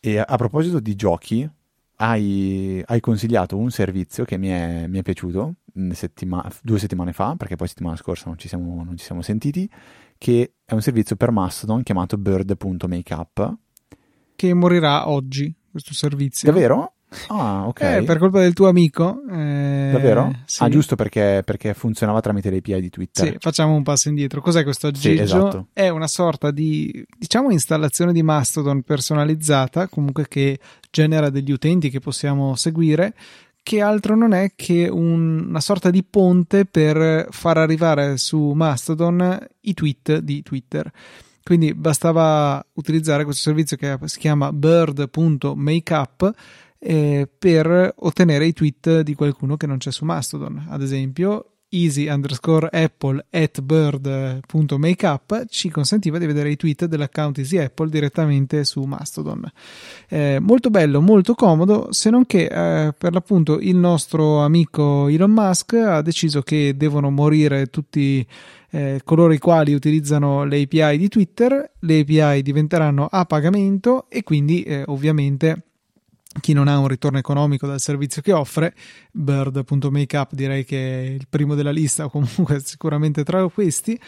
E 0.00 0.18
a, 0.18 0.24
a 0.28 0.36
proposito 0.36 0.80
di 0.80 0.94
giochi, 0.94 1.48
hai, 2.00 2.82
hai 2.84 3.00
consigliato 3.00 3.56
un 3.56 3.70
servizio 3.70 4.24
che 4.24 4.36
mi 4.36 4.48
è, 4.48 4.86
mi 4.86 4.98
è 4.98 5.02
piaciuto 5.02 5.54
mh, 5.72 5.90
settima- 5.90 6.48
due 6.62 6.78
settimane 6.78 7.12
fa, 7.12 7.34
perché 7.36 7.56
poi 7.56 7.68
settimana 7.68 7.96
scorsa 7.96 8.24
non 8.26 8.38
ci 8.38 8.48
siamo, 8.48 8.84
non 8.84 8.96
ci 8.96 9.04
siamo 9.04 9.22
sentiti, 9.22 9.68
che 10.16 10.54
è 10.64 10.74
un 10.74 10.82
servizio 10.82 11.16
per 11.16 11.30
Mastodon 11.30 11.82
chiamato 11.82 12.16
bird.makeup. 12.16 13.56
Che 14.36 14.54
morirà 14.54 15.08
oggi 15.08 15.52
questo 15.70 15.92
servizio. 15.92 16.50
Davvero? 16.50 16.94
Ah, 17.28 17.66
ok. 17.66 17.80
Eh, 17.80 18.02
per 18.02 18.18
colpa 18.18 18.40
del 18.40 18.52
tuo 18.52 18.68
amico. 18.68 19.22
eh, 19.30 19.90
Davvero? 19.92 20.34
Sì. 20.44 20.62
Ah, 20.62 20.68
giusto 20.68 20.94
perché, 20.94 21.42
perché 21.44 21.72
funzionava 21.74 22.20
tramite 22.20 22.50
le 22.50 22.58
API 22.58 22.80
di 22.80 22.90
Twitter. 22.90 23.26
Sì, 23.32 23.36
facciamo 23.38 23.74
un 23.74 23.82
passo 23.82 24.08
indietro. 24.08 24.40
Cos'è 24.40 24.62
questo 24.62 24.90
Sì, 24.94 25.08
aggeggio? 25.10 25.22
esatto. 25.22 25.66
È 25.72 25.88
una 25.88 26.06
sorta 26.08 26.50
di, 26.50 27.04
diciamo, 27.16 27.50
installazione 27.50 28.12
di 28.12 28.22
Mastodon 28.22 28.82
personalizzata, 28.82 29.88
comunque 29.88 30.28
che 30.28 30.58
genera 30.90 31.30
degli 31.30 31.50
utenti 31.50 31.88
che 31.90 32.00
possiamo 32.00 32.54
seguire, 32.56 33.14
che 33.62 33.80
altro 33.80 34.14
non 34.16 34.32
è 34.32 34.52
che 34.54 34.88
un- 34.90 35.46
una 35.48 35.60
sorta 35.60 35.90
di 35.90 36.02
ponte 36.02 36.64
per 36.66 37.26
far 37.30 37.56
arrivare 37.58 38.16
su 38.18 38.52
Mastodon 38.54 39.38
i 39.62 39.74
tweet 39.74 40.18
di 40.18 40.42
Twitter. 40.42 40.90
Quindi 41.42 41.72
bastava 41.74 42.62
utilizzare 42.74 43.24
questo 43.24 43.40
servizio 43.42 43.78
che 43.78 43.96
si 44.04 44.18
chiama 44.18 44.52
bird.makeup 44.52 46.30
eh, 46.78 47.28
per 47.38 47.94
ottenere 47.96 48.46
i 48.46 48.52
tweet 48.52 49.00
di 49.00 49.14
qualcuno 49.14 49.56
che 49.56 49.66
non 49.66 49.78
c'è 49.78 49.90
su 49.90 50.04
Mastodon. 50.04 50.66
Ad 50.68 50.82
esempio, 50.82 51.58
easy 51.70 52.08
underscore 52.08 52.68
apple 52.72 53.24
at 53.30 53.60
bird.makeup 53.60 55.46
ci 55.48 55.68
consentiva 55.68 56.18
di 56.18 56.26
vedere 56.26 56.50
i 56.50 56.56
tweet 56.56 56.86
dell'account 56.86 57.38
easy 57.38 57.58
apple 57.58 57.90
direttamente 57.90 58.64
su 58.64 58.82
Mastodon. 58.82 59.50
Eh, 60.08 60.38
molto 60.40 60.70
bello, 60.70 61.00
molto 61.00 61.34
comodo, 61.34 61.88
se 61.90 62.10
non 62.10 62.24
che 62.26 62.44
eh, 62.44 62.92
per 62.96 63.12
l'appunto 63.12 63.58
il 63.58 63.76
nostro 63.76 64.38
amico 64.38 65.08
Elon 65.08 65.30
Musk 65.30 65.74
ha 65.74 66.00
deciso 66.00 66.42
che 66.42 66.74
devono 66.76 67.10
morire 67.10 67.66
tutti 67.66 68.26
eh, 68.70 69.00
coloro 69.04 69.32
i 69.32 69.38
quali 69.38 69.74
utilizzano 69.74 70.44
le 70.44 70.62
API 70.62 70.96
di 70.96 71.08
Twitter, 71.08 71.72
le 71.80 72.00
API 72.00 72.42
diventeranno 72.42 73.08
a 73.10 73.24
pagamento 73.24 74.08
e 74.08 74.22
quindi 74.22 74.62
eh, 74.62 74.84
ovviamente 74.86 75.64
chi 76.40 76.52
non 76.52 76.68
ha 76.68 76.78
un 76.78 76.88
ritorno 76.88 77.18
economico 77.18 77.66
dal 77.66 77.80
servizio 77.80 78.22
che 78.22 78.32
offre, 78.32 78.74
Bird.makeup 79.12 80.34
direi 80.34 80.64
che 80.64 81.02
è 81.02 81.06
il 81.08 81.26
primo 81.28 81.54
della 81.54 81.70
lista 81.70 82.04
o 82.04 82.10
comunque 82.10 82.60
sicuramente 82.60 83.24
tra 83.24 83.46
questi, 83.48 83.98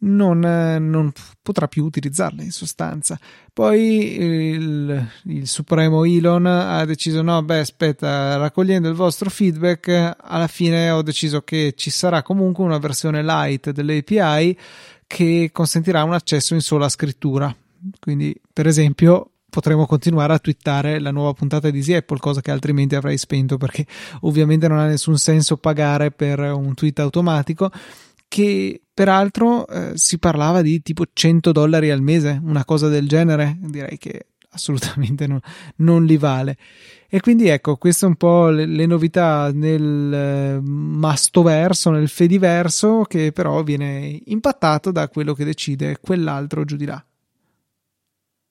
non, 0.00 0.38
non 0.38 1.12
potrà 1.42 1.66
più 1.68 1.84
utilizzarle 1.84 2.42
in 2.42 2.52
sostanza. 2.52 3.18
Poi 3.52 4.16
il, 4.18 5.08
il, 5.24 5.46
supremo 5.46 6.04
Elon 6.04 6.46
ha 6.46 6.84
deciso 6.84 7.22
no, 7.22 7.42
beh 7.42 7.58
aspetta, 7.58 8.36
raccogliendo 8.36 8.88
il 8.88 8.94
vostro 8.94 9.28
feedback, 9.28 10.16
alla 10.18 10.46
fine 10.46 10.90
ho 10.90 11.02
deciso 11.02 11.42
che 11.42 11.74
ci 11.76 11.90
sarà 11.90 12.22
comunque 12.22 12.64
una 12.64 12.78
versione 12.78 13.22
light 13.22 13.70
dell'API 13.70 14.56
che 15.06 15.50
consentirà 15.52 16.04
un 16.04 16.14
accesso 16.14 16.54
in 16.54 16.60
sola 16.60 16.88
scrittura. 16.88 17.54
Quindi, 17.98 18.38
per 18.52 18.66
esempio, 18.66 19.32
potremo 19.50 19.86
continuare 19.86 20.32
a 20.32 20.38
twittare 20.38 20.98
la 20.98 21.10
nuova 21.10 21.32
puntata 21.32 21.70
di 21.70 21.78
Easy 21.78 21.94
Apple, 21.94 22.18
cosa 22.18 22.40
che 22.40 22.50
altrimenti 22.50 22.94
avrei 22.94 23.18
spento 23.18 23.56
perché 23.56 23.86
ovviamente 24.20 24.68
non 24.68 24.78
ha 24.78 24.86
nessun 24.86 25.18
senso 25.18 25.56
pagare 25.56 26.10
per 26.10 26.38
un 26.38 26.74
tweet 26.74 26.98
automatico 26.98 27.70
che 28.28 28.82
peraltro 28.92 29.66
eh, 29.66 29.92
si 29.94 30.18
parlava 30.18 30.60
di 30.60 30.82
tipo 30.82 31.04
100 31.10 31.50
dollari 31.50 31.90
al 31.90 32.02
mese, 32.02 32.38
una 32.42 32.64
cosa 32.64 32.88
del 32.88 33.08
genere, 33.08 33.56
direi 33.58 33.96
che 33.96 34.26
assolutamente 34.50 35.26
non, 35.26 35.40
non 35.76 36.04
li 36.04 36.18
vale. 36.18 36.56
E 37.08 37.20
quindi 37.20 37.48
ecco, 37.48 37.76
queste 37.76 38.04
un 38.04 38.16
po' 38.16 38.48
le, 38.48 38.66
le 38.66 38.84
novità 38.84 39.50
nel 39.52 40.12
eh, 40.12 40.60
mastoverso, 40.60 41.90
nel 41.90 42.08
fediverso, 42.08 43.04
che 43.08 43.32
però 43.32 43.62
viene 43.62 44.20
impattato 44.26 44.90
da 44.90 45.08
quello 45.08 45.32
che 45.32 45.44
decide 45.44 45.98
quell'altro 46.00 46.64
giù 46.64 46.76
di 46.76 46.84
là. 46.84 47.02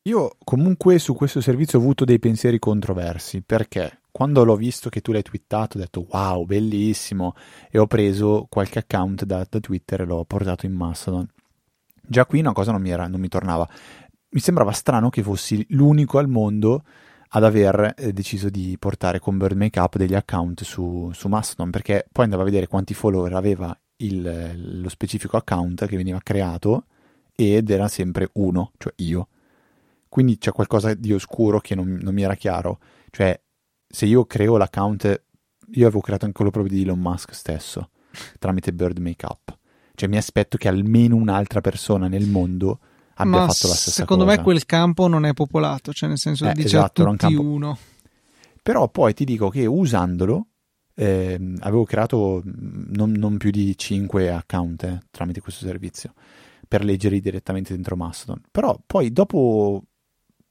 Io 0.08 0.38
comunque 0.46 1.00
su 1.00 1.14
questo 1.14 1.42
servizio 1.42 1.78
ho 1.78 1.82
avuto 1.82 2.06
dei 2.06 2.18
pensieri 2.18 2.60
controversi 2.60 3.42
perché 3.42 4.00
quando 4.10 4.46
l'ho 4.46 4.56
visto 4.56 4.88
che 4.88 5.02
tu 5.02 5.12
l'hai 5.12 5.22
twittato 5.22 5.76
ho 5.76 5.82
detto 5.82 6.08
wow, 6.10 6.46
bellissimo 6.46 7.36
e 7.70 7.78
ho 7.78 7.88
preso 7.88 8.48
qualche 8.50 8.80
account 8.80 9.26
da, 9.26 9.46
da 9.50 9.60
Twitter 9.60 10.00
e 10.00 10.06
l'ho 10.06 10.24
portato 10.24 10.66
in 10.66 10.72
Mastodon. 10.72 11.28
Già 12.02 12.26
qui 12.26 12.40
una 12.40 12.54
cosa 12.54 12.72
non 12.72 12.82
mi, 12.82 12.90
era, 12.90 13.08
non 13.08 13.20
mi 13.20 13.28
tornava. 13.28 13.68
Mi 14.30 14.40
sembrava 14.40 14.72
strano 14.72 15.10
che 15.10 15.22
fossi 15.22 15.66
l'unico 15.72 16.20
al 16.20 16.30
mondo 16.30 16.86
ad 17.32 17.44
aver 17.44 17.96
eh, 17.98 18.14
deciso 18.14 18.50
di 18.50 18.78
portare 18.80 19.20
con 19.20 19.38
Bird 19.38 19.58
Makeup 19.58 19.98
degli 19.98 20.16
account 20.16 20.64
su, 20.64 21.12
su 21.14 21.28
Mastodon 21.28 21.70
perché 21.70 22.08
poi 22.10 22.24
andava 22.24 22.44
a 22.44 22.46
vedere 22.46 22.68
quanti 22.68 22.94
follower 22.94 23.34
aveva 23.34 23.78
il, 23.98 24.80
lo 24.80 24.88
specifico 24.88 25.36
account 25.36 25.86
che 25.86 25.98
veniva 25.98 26.22
creato 26.24 26.86
ed 27.36 27.70
era 27.70 27.90
sempre 27.90 28.30
uno, 28.36 28.72
cioè 28.78 28.94
io 28.98 29.28
quindi 30.10 30.38
c'è 30.38 30.52
qualcosa 30.52 30.94
di 30.94 31.14
oscuro 31.14 31.60
che 31.60 31.76
non, 31.76 31.98
non 32.02 32.14
mi 32.14 32.22
era 32.24 32.36
chiaro. 32.36 32.80
Cioè, 33.10 33.40
se 33.88 34.06
io 34.06 34.26
creo 34.26 34.58
l'account, 34.58 35.24
io 35.72 35.86
avevo 35.86 36.02
creato 36.02 36.26
anche 36.26 36.36
quello 36.38 36.52
proprio 36.52 36.74
di 36.76 36.84
Elon 36.84 37.00
Musk 37.00 37.34
stesso, 37.34 37.90
tramite 38.40 38.74
Bird 38.74 39.00
Makeup. 39.00 39.58
Cioè, 39.96 40.10
mi 40.10 40.18
aspetto 40.18 40.58
che 40.58 40.68
almeno 40.68 41.16
un'altra 41.16 41.62
persona 41.62 42.08
nel 42.08 42.28
mondo 42.28 42.80
abbia 43.16 43.40
Ma 43.40 43.48
fatto 43.48 43.68
la 43.68 43.74
stessa 43.74 43.92
secondo 43.92 44.26
cosa. 44.26 44.38
me 44.38 44.44
quel 44.44 44.66
campo 44.66 45.08
non 45.08 45.26
è 45.26 45.34
popolato, 45.34 45.92
cioè 45.92 46.10
nel 46.10 46.20
senso 46.20 46.46
Eh, 46.48 46.54
dice 46.54 46.68
esatto, 46.68 47.04
a 47.04 47.10
tutti 47.16 47.34
uno. 47.34 47.78
Però 48.62 48.90
poi 48.90 49.14
ti 49.14 49.24
dico 49.26 49.50
che 49.50 49.66
usandolo 49.66 50.48
ehm, 50.94 51.58
avevo 51.62 51.84
creato 51.86 52.42
mh, 52.44 52.96
non, 52.96 53.12
non 53.12 53.38
più 53.38 53.50
di 53.50 53.76
5 53.78 54.30
account 54.32 54.84
eh, 54.84 55.00
tramite 55.10 55.42
questo 55.42 55.66
servizio 55.66 56.14
per 56.68 56.84
leggerli 56.84 57.20
direttamente 57.22 57.74
dentro 57.74 57.96
Mastodon. 57.96 58.42
Però 58.52 58.78
poi 58.86 59.12
dopo 59.12 59.84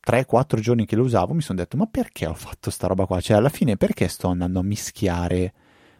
3-4 0.06 0.60
giorni 0.60 0.86
che 0.86 0.94
lo 0.94 1.02
usavo 1.02 1.34
mi 1.34 1.42
sono 1.42 1.58
detto 1.58 1.76
ma 1.76 1.86
perché 1.86 2.26
ho 2.26 2.34
fatto 2.34 2.70
sta 2.70 2.86
roba 2.86 3.06
qua? 3.06 3.20
Cioè 3.20 3.36
alla 3.36 3.48
fine 3.48 3.76
perché 3.76 4.06
sto 4.06 4.28
andando 4.28 4.60
a 4.60 4.62
mischiare 4.62 5.52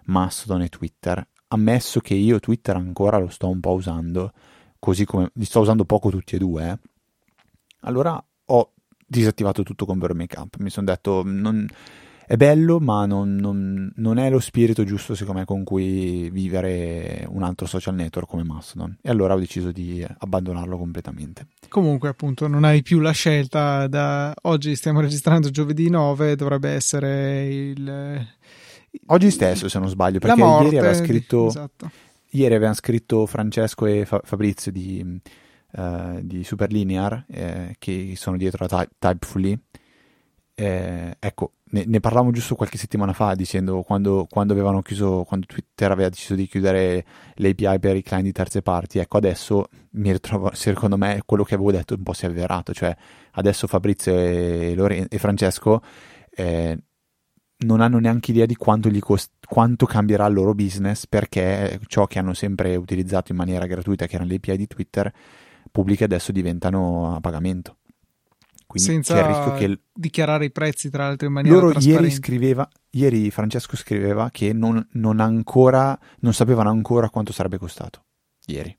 Mastodon 0.04 0.62
e 0.62 0.68
Twitter? 0.68 1.26
Ammesso 1.48 2.00
che 2.00 2.14
io 2.14 2.38
Twitter 2.38 2.76
ancora 2.76 3.18
lo 3.18 3.28
sto 3.28 3.48
un 3.48 3.60
po' 3.60 3.72
usando, 3.72 4.32
così 4.78 5.04
come 5.04 5.30
li 5.34 5.44
sto 5.44 5.60
usando 5.60 5.84
poco 5.84 6.10
tutti 6.10 6.36
e 6.36 6.38
due, 6.38 6.70
eh. 6.70 6.78
allora 7.80 8.22
ho 8.46 8.72
disattivato 9.06 9.62
tutto 9.62 9.86
con 9.86 9.98
Makeup. 9.98 10.56
Mi 10.58 10.70
sono 10.70 10.86
detto 10.86 11.22
non, 11.24 11.66
è 12.26 12.36
bello, 12.36 12.80
ma 12.80 13.06
non, 13.06 13.36
non- 13.36 13.92
non 13.96 14.18
è 14.18 14.28
lo 14.30 14.40
spirito 14.40 14.82
giusto, 14.84 15.14
secondo 15.14 15.40
me, 15.40 15.44
con 15.46 15.62
cui 15.64 16.28
vivere 16.30 17.24
un 17.28 17.42
altro 17.42 17.66
social 17.66 17.94
network 17.94 18.28
come 18.28 18.42
Mastodon. 18.42 18.98
E 19.00 19.10
allora 19.10 19.34
ho 19.34 19.38
deciso 19.38 19.70
di 19.70 20.04
abbandonarlo 20.18 20.76
completamente. 20.76 21.46
Comunque, 21.68 22.08
appunto, 22.08 22.48
non 22.48 22.64
hai 22.64 22.82
più 22.82 22.98
la 22.98 23.12
scelta. 23.12 23.86
Da 23.86 24.34
oggi 24.42 24.74
stiamo 24.74 25.00
registrando 25.00 25.50
giovedì 25.50 25.88
9, 25.88 26.34
dovrebbe 26.36 26.70
essere 26.70 27.46
il. 27.48 28.26
Oggi 29.06 29.30
stesso, 29.30 29.68
se 29.68 29.78
non 29.78 29.88
sbaglio, 29.88 30.18
perché 30.18 30.40
ieri 30.40 30.78
aveva 30.78 30.94
scritto, 30.94 31.46
esatto. 31.48 31.90
ieri 32.30 32.54
avevano 32.54 32.74
scritto 32.74 33.26
Francesco 33.26 33.86
e 33.86 34.04
Fa- 34.06 34.22
Fabrizio 34.24 34.72
di, 34.72 35.20
eh, 35.72 36.20
di 36.22 36.42
Superlinear, 36.42 37.24
eh, 37.28 37.76
che 37.78 38.14
sono 38.16 38.36
dietro 38.36 38.64
a 38.64 38.68
Ty- 38.68 38.88
Typefully. 38.98 39.58
Eh, 40.58 41.16
ecco, 41.18 41.52
ne, 41.72 41.84
ne 41.84 42.00
parlavamo 42.00 42.30
giusto 42.30 42.54
qualche 42.54 42.78
settimana 42.78 43.12
fa 43.12 43.34
dicendo 43.34 43.82
quando, 43.82 44.26
quando 44.28 44.54
avevano 44.54 44.80
chiuso, 44.80 45.24
quando 45.24 45.44
Twitter 45.44 45.90
aveva 45.90 46.08
deciso 46.08 46.34
di 46.34 46.46
chiudere 46.46 47.04
l'API 47.34 47.78
per 47.78 47.94
i 47.96 48.02
client 48.02 48.24
di 48.24 48.32
terze 48.32 48.62
parti, 48.62 48.98
ecco 48.98 49.18
adesso 49.18 49.66
mi 49.90 50.10
ritrovo, 50.12 50.50
secondo 50.54 50.96
me 50.96 51.20
quello 51.26 51.44
che 51.44 51.54
avevo 51.54 51.72
detto 51.72 51.94
un 51.94 52.02
po' 52.02 52.14
si 52.14 52.24
è 52.24 52.28
avverato, 52.28 52.72
cioè 52.72 52.96
adesso 53.32 53.66
Fabrizio 53.66 54.16
e, 54.16 54.72
Loren- 54.74 55.06
e 55.10 55.18
Francesco 55.18 55.82
eh, 56.30 56.78
non 57.58 57.80
hanno 57.82 57.98
neanche 57.98 58.30
idea 58.30 58.46
di 58.46 58.56
quanto, 58.56 58.90
cost- 59.00 59.32
quanto 59.46 59.84
cambierà 59.84 60.24
il 60.26 60.34
loro 60.34 60.54
business 60.54 61.06
perché 61.06 61.80
ciò 61.86 62.06
che 62.06 62.18
hanno 62.18 62.32
sempre 62.32 62.76
utilizzato 62.76 63.30
in 63.32 63.38
maniera 63.38 63.66
gratuita, 63.66 64.06
che 64.06 64.14
erano 64.14 64.30
le 64.30 64.36
API 64.36 64.56
di 64.56 64.66
Twitter, 64.66 65.12
pubbliche 65.70 66.04
adesso 66.04 66.32
diventano 66.32 67.14
a 67.14 67.20
pagamento. 67.20 67.76
Quindi 68.76 68.92
Senza 68.92 69.14
c'è 69.14 69.20
il 69.20 69.26
rischio 69.26 69.52
che 69.52 69.80
dichiarare 69.92 70.44
i 70.44 70.50
prezzi, 70.50 70.90
tra 70.90 71.06
l'altro, 71.06 71.26
in 71.26 71.32
maniera 71.32 71.58
loro 71.58 71.78
ieri 71.78 72.10
scriveva, 72.10 72.68
ieri 72.90 73.30
Francesco 73.30 73.76
scriveva 73.76 74.30
che 74.30 74.52
non, 74.52 74.86
non 74.92 75.20
ancora, 75.20 75.98
non 76.20 76.34
sapevano 76.34 76.68
ancora 76.68 77.08
quanto 77.08 77.32
sarebbe 77.32 77.58
costato. 77.58 78.04
Ieri. 78.46 78.76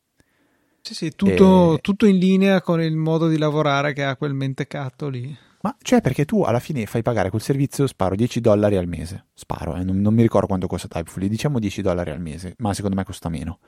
Sì, 0.81 0.93
sì, 0.93 1.15
tutto, 1.15 1.75
Eh, 1.75 1.81
tutto 1.81 2.05
in 2.05 2.17
linea 2.17 2.61
con 2.61 2.81
il 2.81 2.95
modo 2.95 3.27
di 3.27 3.37
lavorare 3.37 3.93
che 3.93 4.03
ha 4.03 4.15
quel 4.15 4.33
mentecato 4.33 5.09
lì. 5.09 5.35
Ma 5.61 5.75
cioè 5.81 6.01
perché 6.01 6.23
tu 6.23 6.43
alla 6.43 6.59
fine 6.59 6.85
fai 6.85 7.01
pagare 7.01 7.29
quel 7.29 7.41
servizio, 7.41 7.87
sparo 7.87 8.15
10 8.15 8.39
dollari 8.39 8.77
al 8.77 8.87
mese. 8.87 9.25
Sparo, 9.33 9.75
eh, 9.75 9.83
non, 9.83 9.99
non 9.99 10.13
mi 10.13 10.21
ricordo 10.21 10.47
quanto 10.47 10.67
costa 10.67 10.87
Typefully, 10.87 11.27
diciamo 11.27 11.59
10 11.59 11.81
dollari 11.81 12.11
al 12.11 12.21
mese, 12.21 12.53
ma 12.59 12.73
secondo 12.73 12.95
me 12.95 13.03
costa 13.03 13.27
meno. 13.27 13.59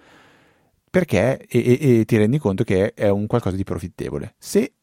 Perché 0.90 1.46
e, 1.48 1.78
e- 1.80 2.00
e 2.00 2.06
ti 2.06 2.18
rendi 2.18 2.38
conto 2.38 2.64
che 2.64 2.94
è 2.94 3.10
un 3.10 3.28
qualcosa 3.28 3.56
di 3.56 3.64
profittevole. 3.64 4.36
Se 4.38 4.74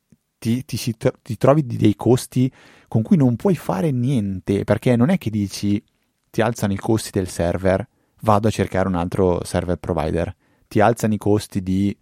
ti, 0.47 0.65
ti 0.65 0.77
si 0.77 0.95
ti 1.23 1.37
trovi 1.37 1.67
dei 1.67 1.97
costi 1.97 2.51
con 2.87 3.03
cui 3.03 3.17
non 3.17 3.35
puoi 3.35 3.57
fare 3.57 3.91
niente, 3.91 4.63
perché 4.63 4.95
non 4.95 5.09
è 5.09 5.19
che 5.19 5.29
dici 5.29 5.83
ti 6.31 6.41
alzano 6.41 6.73
i 6.73 6.77
costi 6.77 7.11
del 7.11 7.29
server, 7.29 7.87
vado 8.21 8.47
a 8.47 8.51
cercare 8.53 8.87
un 8.87 8.95
altro 8.95 9.43
server 9.43 9.77
provider, 9.77 10.35
ti 10.69 10.79
alzano 10.79 11.15
i 11.15 11.19
costi 11.19 11.63
di 11.63 11.97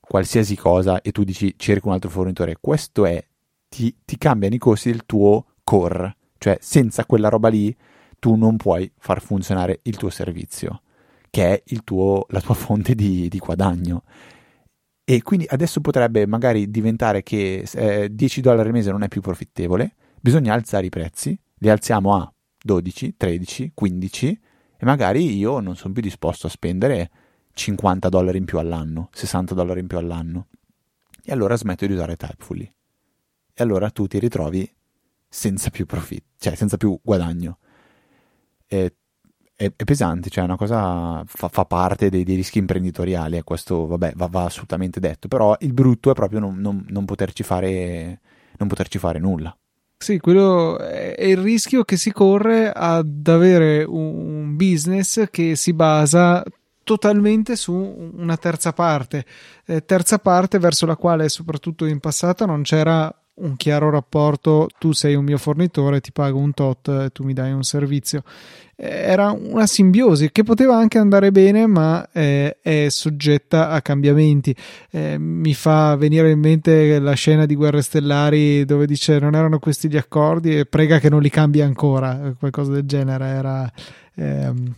qualsiasi 0.00 0.56
cosa 0.56 1.00
e 1.02 1.12
tu 1.12 1.22
dici 1.22 1.54
cerco 1.56 1.88
un 1.88 1.94
altro 1.94 2.10
fornitore. 2.10 2.56
Questo 2.60 3.06
è 3.06 3.24
ti, 3.68 3.94
ti 4.04 4.18
cambiano 4.18 4.56
i 4.56 4.58
costi 4.58 4.90
del 4.90 5.06
tuo 5.06 5.46
core, 5.62 6.16
cioè 6.38 6.58
senza 6.60 7.04
quella 7.04 7.28
roba 7.28 7.48
lì 7.48 7.74
tu 8.18 8.34
non 8.34 8.56
puoi 8.56 8.90
far 8.98 9.22
funzionare 9.22 9.80
il 9.82 9.96
tuo 9.96 10.10
servizio, 10.10 10.82
che 11.30 11.62
è 11.62 11.74
tuo, 11.84 12.26
la 12.30 12.40
tua 12.40 12.54
fonte 12.56 12.96
di, 12.96 13.28
di 13.28 13.38
guadagno. 13.38 14.02
E 15.10 15.22
quindi 15.22 15.46
adesso 15.48 15.80
potrebbe 15.80 16.26
magari 16.26 16.70
diventare 16.70 17.22
che 17.22 17.66
eh, 17.72 18.14
10 18.14 18.42
dollari 18.42 18.68
al 18.68 18.74
mese 18.74 18.90
non 18.90 19.02
è 19.02 19.08
più 19.08 19.22
profittevole, 19.22 19.94
bisogna 20.20 20.52
alzare 20.52 20.84
i 20.84 20.90
prezzi, 20.90 21.34
li 21.60 21.70
alziamo 21.70 22.14
a 22.14 22.30
12, 22.62 23.16
13, 23.16 23.70
15 23.72 24.40
e 24.76 24.84
magari 24.84 25.34
io 25.34 25.60
non 25.60 25.76
sono 25.76 25.94
più 25.94 26.02
disposto 26.02 26.46
a 26.46 26.50
spendere 26.50 27.10
50 27.54 28.10
dollari 28.10 28.36
in 28.36 28.44
più 28.44 28.58
all'anno, 28.58 29.08
60 29.12 29.54
dollari 29.54 29.80
in 29.80 29.86
più 29.86 29.96
all'anno. 29.96 30.48
E 31.24 31.32
allora 31.32 31.56
smetto 31.56 31.86
di 31.86 31.94
usare 31.94 32.16
Typefully. 32.16 32.70
E 33.54 33.62
allora 33.62 33.88
tu 33.88 34.06
ti 34.08 34.18
ritrovi 34.18 34.70
senza 35.26 35.70
più 35.70 35.86
profitto, 35.86 36.34
cioè 36.36 36.54
senza 36.54 36.76
più 36.76 37.00
guadagno. 37.02 37.60
È, 38.66 38.92
è- 39.58 39.72
è 39.74 39.82
pesante, 39.84 40.30
cioè 40.30 40.44
è 40.44 40.46
una 40.46 40.56
cosa 40.56 41.24
fa, 41.26 41.48
fa 41.48 41.64
parte 41.64 42.10
dei, 42.10 42.22
dei 42.22 42.36
rischi 42.36 42.58
imprenditoriali 42.58 43.36
e 43.36 43.42
questo 43.42 43.86
vabbè 43.88 44.12
va, 44.14 44.28
va 44.28 44.44
assolutamente 44.44 45.00
detto, 45.00 45.26
però 45.26 45.56
il 45.58 45.72
brutto 45.72 46.12
è 46.12 46.14
proprio 46.14 46.38
non, 46.38 46.58
non- 46.58 46.84
non 46.88 47.04
poterci 47.04 47.42
fare, 47.42 48.20
non 48.56 48.68
poterci 48.68 48.98
fare 48.98 49.18
nulla. 49.18 49.54
Sì, 50.00 50.18
quello 50.20 50.78
è 50.78 51.24
il 51.24 51.38
rischio 51.38 51.82
che 51.82 51.96
si 51.96 52.12
corre 52.12 52.70
ad 52.70 53.26
avere 53.26 53.82
un 53.82 54.54
business 54.54 55.28
che 55.28 55.56
si 55.56 55.72
basa 55.72 56.44
totalmente 56.84 57.56
su 57.56 57.74
una 57.74 58.36
terza 58.36 58.72
parte, 58.72 59.24
eh, 59.66 59.84
terza 59.84 60.20
parte 60.20 60.60
verso 60.60 60.86
la 60.86 60.94
quale 60.94 61.28
soprattutto 61.28 61.84
in 61.84 61.98
passato 61.98 62.46
non 62.46 62.62
c'era 62.62 63.12
un 63.40 63.56
chiaro 63.56 63.90
rapporto, 63.90 64.68
tu 64.78 64.92
sei 64.92 65.14
un 65.14 65.24
mio 65.24 65.38
fornitore, 65.38 66.00
ti 66.00 66.12
pago 66.12 66.38
un 66.38 66.52
tot 66.52 66.88
e 66.88 67.10
tu 67.12 67.24
mi 67.24 67.32
dai 67.32 67.52
un 67.52 67.62
servizio. 67.62 68.22
Era 68.76 69.32
una 69.32 69.66
simbiosi 69.66 70.30
che 70.30 70.44
poteva 70.44 70.76
anche 70.76 70.98
andare 70.98 71.32
bene, 71.32 71.66
ma 71.66 72.08
eh, 72.12 72.58
è 72.60 72.86
soggetta 72.88 73.70
a 73.70 73.82
cambiamenti. 73.82 74.54
Eh, 74.90 75.18
mi 75.18 75.54
fa 75.54 75.96
venire 75.96 76.30
in 76.30 76.38
mente 76.38 76.98
la 77.00 77.14
scena 77.14 77.44
di 77.44 77.56
Guerre 77.56 77.82
Stellari 77.82 78.64
dove 78.64 78.86
dice 78.86 79.18
non 79.18 79.34
erano 79.34 79.58
questi 79.58 79.88
gli 79.88 79.96
accordi 79.96 80.56
e 80.56 80.66
prega 80.66 81.00
che 81.00 81.08
non 81.08 81.20
li 81.20 81.30
cambi 81.30 81.60
ancora, 81.60 82.34
qualcosa 82.38 82.72
del 82.72 82.86
genere. 82.86 83.26
Era. 83.26 83.72
Ehm, 84.14 84.74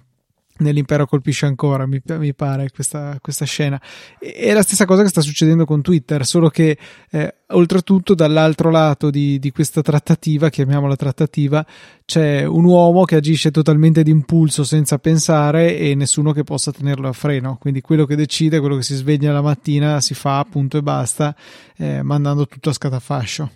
nell'impero 0.60 1.06
colpisce 1.06 1.46
ancora, 1.46 1.86
mi, 1.86 2.00
mi 2.04 2.34
pare, 2.34 2.70
questa, 2.70 3.18
questa, 3.20 3.44
scena. 3.44 3.80
È 4.18 4.52
la 4.52 4.62
stessa 4.62 4.84
cosa 4.84 5.02
che 5.02 5.08
sta 5.08 5.20
succedendo 5.20 5.64
con 5.64 5.82
Twitter, 5.82 6.24
solo 6.24 6.48
che 6.48 6.78
eh, 7.10 7.34
oltretutto 7.48 8.14
dall'altro 8.14 8.70
lato 8.70 9.10
di, 9.10 9.38
di, 9.38 9.50
questa 9.50 9.82
trattativa, 9.82 10.48
chiamiamola 10.48 10.96
trattativa, 10.96 11.64
c'è 12.04 12.44
un 12.44 12.64
uomo 12.64 13.04
che 13.04 13.16
agisce 13.16 13.50
totalmente 13.50 14.02
d'impulso 14.02 14.64
senza 14.64 14.98
pensare 14.98 15.76
e 15.76 15.94
nessuno 15.94 16.32
che 16.32 16.44
possa 16.44 16.72
tenerlo 16.72 17.08
a 17.08 17.12
freno. 17.12 17.56
Quindi 17.60 17.80
quello 17.80 18.06
che 18.06 18.16
decide, 18.16 18.60
quello 18.60 18.76
che 18.76 18.82
si 18.82 18.94
sveglia 18.94 19.32
la 19.32 19.42
mattina, 19.42 20.00
si 20.00 20.14
fa 20.14 20.44
punto 20.48 20.78
e 20.78 20.82
basta, 20.82 21.34
eh, 21.76 22.02
mandando 22.02 22.46
tutto 22.46 22.70
a 22.70 22.72
scatafascio. 22.72 23.50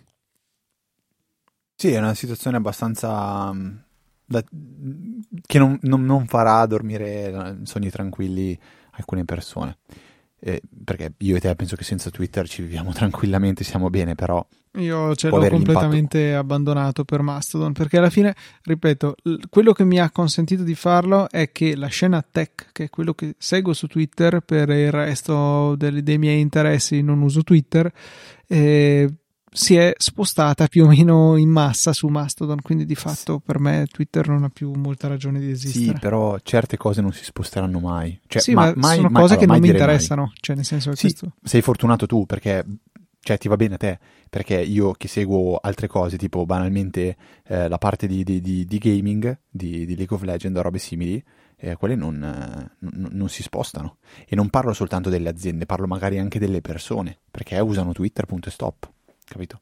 Sì, 1.77 1.91
è 1.91 1.99
una 1.99 2.15
situazione 2.15 2.57
abbastanza 2.57 3.53
da, 4.35 4.45
che 5.47 5.59
non, 5.59 5.79
non, 5.83 6.05
non, 6.05 6.27
farà 6.27 6.65
dormire 6.67 7.59
sogni 7.63 7.91
tranquilli 7.91 8.59
alcune 8.93 9.25
persone. 9.25 9.79
Eh, 10.41 10.61
perché 10.85 11.15
io 11.19 11.37
e 11.37 11.41
te 11.41 11.55
penso 11.55 11.75
che 11.75 11.85
senza 11.85 12.11
Twitter 12.11 12.47
ci 12.47 12.63
viviamo 12.63 12.93
tranquillamente, 12.93 13.65
siamo 13.65 13.91
bene, 13.91 14.15
però. 14.15 14.45
Io 14.77 15.15
ce 15.15 15.29
l'ho 15.29 15.39
completamente 15.49 16.19
impatto. 16.19 16.41
abbandonato 16.41 17.05
per 17.05 17.23
Mastodon 17.23 17.73
perché 17.73 17.99
alla 17.99 18.11
fine, 18.11 18.35
ripeto, 18.63 19.15
quello 19.49 19.73
che 19.73 19.85
mi 19.85 20.01
ha 20.01 20.11
consentito 20.11 20.65
di 20.65 20.75
farlo 20.75 21.31
è 21.31 21.53
che 21.53 21.77
la 21.77 21.87
scena 21.87 22.27
tech, 22.29 22.71
che 22.73 22.85
è 22.85 22.91
quello 22.91 23.15
che 23.15 23.37
seguo 23.39 23.73
su 23.73 23.87
Twitter, 23.87 24.41
per 24.41 24.71
il 24.71 24.91
resto 24.91 25.77
dei, 25.77 26.03
dei 26.03 26.19
miei 26.19 26.41
interessi 26.41 27.03
non 27.03 27.23
uso 27.23 27.45
Twitter, 27.45 27.91
eh, 28.49 29.09
si 29.57 29.77
è 29.77 29.95
spostata 29.97 30.67
più 30.67 30.85
o 30.85 30.89
meno 30.89 31.37
in 31.37 31.49
massa 31.49 31.93
su 31.93 32.09
Mastodon, 32.09 32.61
quindi 32.61 32.85
di 32.85 32.97
fatto 32.97 33.39
per 33.39 33.61
me 33.61 33.87
Twitter 33.89 34.29
non 34.29 34.43
ha 34.43 34.49
più 34.49 34.73
molta 34.73 35.07
ragione 35.07 35.39
di 35.39 35.49
esistere. 35.49 35.95
Sì, 35.95 36.01
però 36.01 36.37
certe 36.43 36.77
cose 36.77 37.01
non 37.01 37.13
si 37.13 37.23
sposteranno 37.23 37.79
mai. 37.79 38.19
Cioè, 38.27 38.43
sì, 38.43 38.53
ma, 38.53 38.67
ma 38.67 38.73
mai, 38.75 38.97
sono 38.97 39.11
mai, 39.11 39.23
cose 39.23 39.35
allora, 39.35 39.47
che 39.47 39.47
non 39.47 39.61
mi 39.61 39.69
interessano, 39.69 40.33
cioè 40.41 40.57
nel 40.57 40.65
senso 40.65 40.91
che 40.91 40.97
sì, 40.97 41.03
questo... 41.03 41.35
sei 41.41 41.63
fortunato 41.63 42.07
tu 42.07 42.27
perché 42.27 42.65
cioè 43.21 43.39
ti 43.39 43.47
va 43.47 43.57
bene 43.57 43.75
a 43.75 43.79
te, 43.79 43.99
perché 44.29 44.61
io 44.61 44.91
che 44.91 45.07
seguo 45.07 45.57
altre 45.63 45.87
cose, 45.87 46.19
tipo 46.19 46.45
banalmente 46.45 47.17
eh, 47.47 47.69
la 47.69 47.79
parte 47.79 48.09
di, 48.09 48.25
di, 48.25 48.41
di, 48.41 48.65
di 48.65 48.79
gaming, 48.79 49.39
di, 49.49 49.87
League 49.95 50.17
of 50.17 50.23
Legends 50.25 50.59
o 50.59 50.63
robe 50.63 50.79
simili, 50.79 51.25
eh, 51.57 51.77
quelle 51.77 51.95
non, 51.95 52.17
eh, 52.17 52.77
non, 52.81 53.09
non, 53.13 53.29
si 53.29 53.43
spostano. 53.45 53.99
E 54.27 54.35
non 54.35 54.51
parlo 54.51 54.73
soltanto 54.73 55.11
delle 55.11 55.29
aziende, 55.29 55.65
parlo 55.65 55.87
magari 55.87 56.19
anche 56.19 56.41
delle 56.41 56.61
persone, 56.61 57.17
perché 57.31 57.57
usano 57.61 57.93
Twitter, 57.93 58.27
punto 58.27 58.49
e 58.49 58.53
stop 58.53 58.93
capito? 59.25 59.61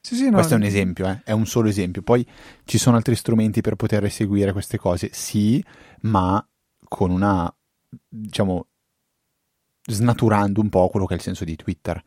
Sì, 0.00 0.14
sì, 0.14 0.26
no, 0.26 0.34
Questo 0.34 0.54
è 0.54 0.56
un 0.56 0.62
esempio, 0.62 1.08
eh? 1.08 1.22
è 1.24 1.32
un 1.32 1.46
solo 1.46 1.68
esempio. 1.68 2.02
Poi 2.02 2.24
ci 2.64 2.78
sono 2.78 2.96
altri 2.96 3.16
strumenti 3.16 3.60
per 3.60 3.74
poter 3.74 4.04
eseguire 4.04 4.52
queste 4.52 4.78
cose, 4.78 5.10
sì, 5.12 5.62
ma 6.02 6.46
con 6.88 7.10
una, 7.10 7.52
diciamo, 8.08 8.68
snaturando 9.88 10.60
un 10.60 10.68
po' 10.68 10.88
quello 10.88 11.06
che 11.06 11.14
è 11.14 11.16
il 11.16 11.22
senso 11.22 11.44
di 11.44 11.56
Twitter. 11.56 12.00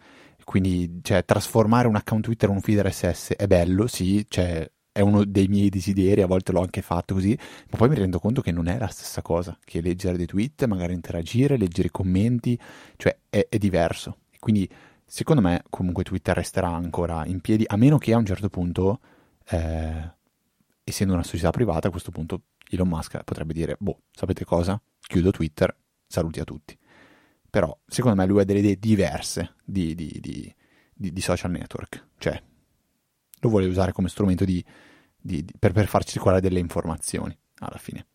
Quindi, 0.45 0.99
cioè, 1.01 1.25
trasformare 1.25 1.87
un 1.87 1.95
account 1.95 2.23
Twitter 2.23 2.49
in 2.49 2.55
un 2.55 2.61
feed 2.61 2.79
RSS 2.79 3.33
è 3.35 3.47
bello, 3.47 3.85
sì, 3.87 4.25
cioè, 4.29 4.69
è 4.91 5.01
uno 5.01 5.23
dei 5.25 5.47
miei 5.47 5.69
desideri, 5.69 6.21
a 6.21 6.25
volte 6.25 6.51
l'ho 6.51 6.61
anche 6.61 6.81
fatto 6.81 7.13
così, 7.13 7.37
ma 7.69 7.77
poi 7.77 7.89
mi 7.89 7.95
rendo 7.95 8.19
conto 8.19 8.41
che 8.41 8.51
non 8.51 8.67
è 8.67 8.77
la 8.77 8.87
stessa 8.87 9.21
cosa 9.21 9.57
che 9.63 9.81
leggere 9.81 10.17
dei 10.17 10.25
tweet, 10.25 10.65
magari 10.65 10.93
interagire, 10.93 11.57
leggere 11.57 11.89
i 11.89 11.91
commenti, 11.91 12.57
cioè 12.97 13.17
è, 13.29 13.45
è 13.49 13.57
diverso. 13.57 14.19
Quindi 14.39 14.67
secondo 15.09 15.41
me 15.41 15.63
comunque 15.69 16.03
Twitter 16.03 16.35
resterà 16.35 16.69
ancora 16.69 17.25
in 17.25 17.41
piedi, 17.41 17.63
a 17.67 17.75
meno 17.75 17.97
che 17.97 18.13
a 18.13 18.17
un 18.17 18.25
certo 18.25 18.47
punto, 18.47 18.99
eh, 19.49 20.13
essendo 20.83 21.13
una 21.13 21.23
società 21.23 21.49
privata, 21.49 21.87
a 21.87 21.91
questo 21.91 22.11
punto 22.11 22.43
Elon 22.69 22.87
Musk 22.87 23.23
potrebbe 23.23 23.53
dire, 23.53 23.75
boh, 23.79 24.01
sapete 24.11 24.45
cosa? 24.45 24.79
Chiudo 24.99 25.31
Twitter, 25.31 25.75
saluti 26.05 26.39
a 26.39 26.43
tutti. 26.43 26.77
Però 27.49 27.75
secondo 27.87 28.15
me 28.21 28.27
lui 28.27 28.41
ha 28.41 28.43
delle 28.43 28.59
idee 28.59 28.77
diverse 28.77 29.55
di, 29.65 29.95
di, 29.95 30.19
di, 30.21 30.53
di 30.93 31.21
social 31.21 31.49
network, 31.49 32.09
cioè 32.19 32.39
lo 33.41 33.49
vuole 33.49 33.65
usare 33.65 33.91
come 33.91 34.09
strumento 34.09 34.45
per, 35.57 35.71
per 35.71 35.87
far 35.87 36.03
circolare 36.03 36.41
delle 36.41 36.59
informazioni 36.59 37.35
alla 37.59 37.79
fine, 37.79 38.05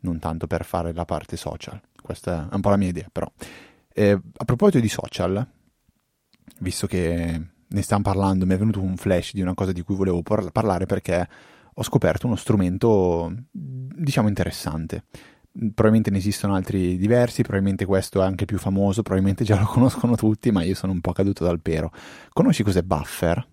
non 0.00 0.18
tanto 0.18 0.48
per 0.48 0.64
fare 0.64 0.92
la 0.92 1.04
parte 1.04 1.36
social. 1.36 1.80
Questa 2.02 2.48
è 2.50 2.54
un 2.54 2.60
po' 2.60 2.70
la 2.70 2.76
mia 2.76 2.88
idea, 2.88 3.08
però. 3.12 3.30
Eh, 3.92 4.10
a 4.10 4.44
proposito 4.44 4.80
di 4.80 4.88
social, 4.88 5.46
visto 6.58 6.86
che 6.86 7.40
ne 7.66 7.82
stiamo 7.82 8.02
parlando, 8.02 8.46
mi 8.46 8.54
è 8.54 8.58
venuto 8.58 8.80
un 8.80 8.96
flash 8.96 9.32
di 9.32 9.40
una 9.40 9.54
cosa 9.54 9.72
di 9.72 9.82
cui 9.82 9.94
volevo 9.94 10.22
par- 10.22 10.50
parlare 10.50 10.86
perché 10.86 11.28
ho 11.72 11.82
scoperto 11.82 12.26
uno 12.26 12.36
strumento, 12.36 13.32
diciamo, 13.50 14.28
interessante. 14.28 15.04
Probabilmente 15.52 16.10
ne 16.10 16.18
esistono 16.18 16.54
altri 16.54 16.96
diversi, 16.96 17.42
probabilmente 17.42 17.84
questo 17.84 18.22
è 18.22 18.24
anche 18.24 18.44
più 18.44 18.58
famoso, 18.58 19.02
probabilmente 19.02 19.44
già 19.44 19.58
lo 19.58 19.66
conoscono 19.70 20.16
tutti, 20.16 20.50
ma 20.50 20.62
io 20.62 20.74
sono 20.74 20.92
un 20.92 21.00
po' 21.00 21.12
caduto 21.12 21.44
dal 21.44 21.60
pero. 21.60 21.90
Conosci 22.32 22.62
cos'è 22.62 22.82
Buffer? 22.82 23.46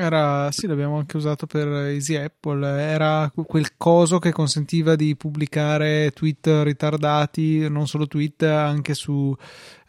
Era, 0.00 0.48
sì, 0.52 0.68
l'abbiamo 0.68 0.96
anche 0.98 1.16
usato 1.16 1.46
per 1.46 1.66
Easy 1.66 2.14
Apple. 2.14 2.64
Era 2.64 3.32
quel 3.34 3.76
coso 3.76 4.20
che 4.20 4.30
consentiva 4.30 4.94
di 4.94 5.16
pubblicare 5.16 6.12
tweet 6.12 6.60
ritardati, 6.62 7.68
non 7.68 7.88
solo 7.88 8.06
tweet, 8.06 8.44
anche 8.44 8.94
su, 8.94 9.34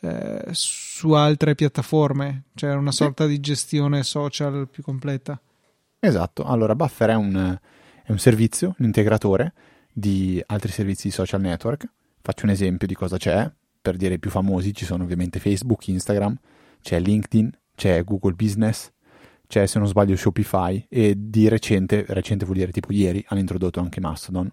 eh, 0.02 0.48
su 0.52 1.12
altre 1.12 1.56
piattaforme. 1.56 2.44
Cioè 2.56 2.74
una 2.74 2.92
sorta 2.92 3.26
di 3.26 3.40
gestione 3.40 4.04
social 4.04 4.68
più 4.70 4.84
completa. 4.84 5.40
Esatto. 6.00 6.44
Allora, 6.44 6.76
Buffer 6.76 7.10
è 7.10 7.16
un, 7.16 7.58
è 8.04 8.12
un 8.12 8.20
servizio, 8.20 8.76
un 8.80 8.86
integratore 8.86 9.54
di 9.92 10.42
altri 10.46 10.72
servizi 10.72 11.08
di 11.08 11.14
social 11.14 11.42
network. 11.42 11.88
Faccio 12.22 12.46
un 12.46 12.52
esempio 12.52 12.88
di 12.88 12.94
cosa 12.94 13.18
c'è. 13.18 13.52
Per 13.82 13.96
dire 13.96 14.16
i 14.16 14.20
più 14.20 14.30
famosi 14.30 14.74
ci 14.74 14.86
sono 14.86 15.04
ovviamente 15.04 15.40
Facebook, 15.40 15.88
Instagram, 15.88 16.38
c'è 16.82 17.00
LinkedIn, 17.00 17.52
c'è 17.76 18.04
Google 18.04 18.34
Business 18.34 18.92
c'è 19.50 19.66
se 19.66 19.80
non 19.80 19.88
sbaglio 19.88 20.16
Shopify 20.16 20.86
e 20.88 21.16
di 21.18 21.48
recente, 21.48 22.06
recente 22.10 22.46
vuol 22.46 22.58
dire 22.58 22.72
tipo 22.72 22.94
ieri, 22.94 23.26
hanno 23.30 23.40
introdotto 23.40 23.80
anche 23.80 24.00
Mastodon 24.00 24.48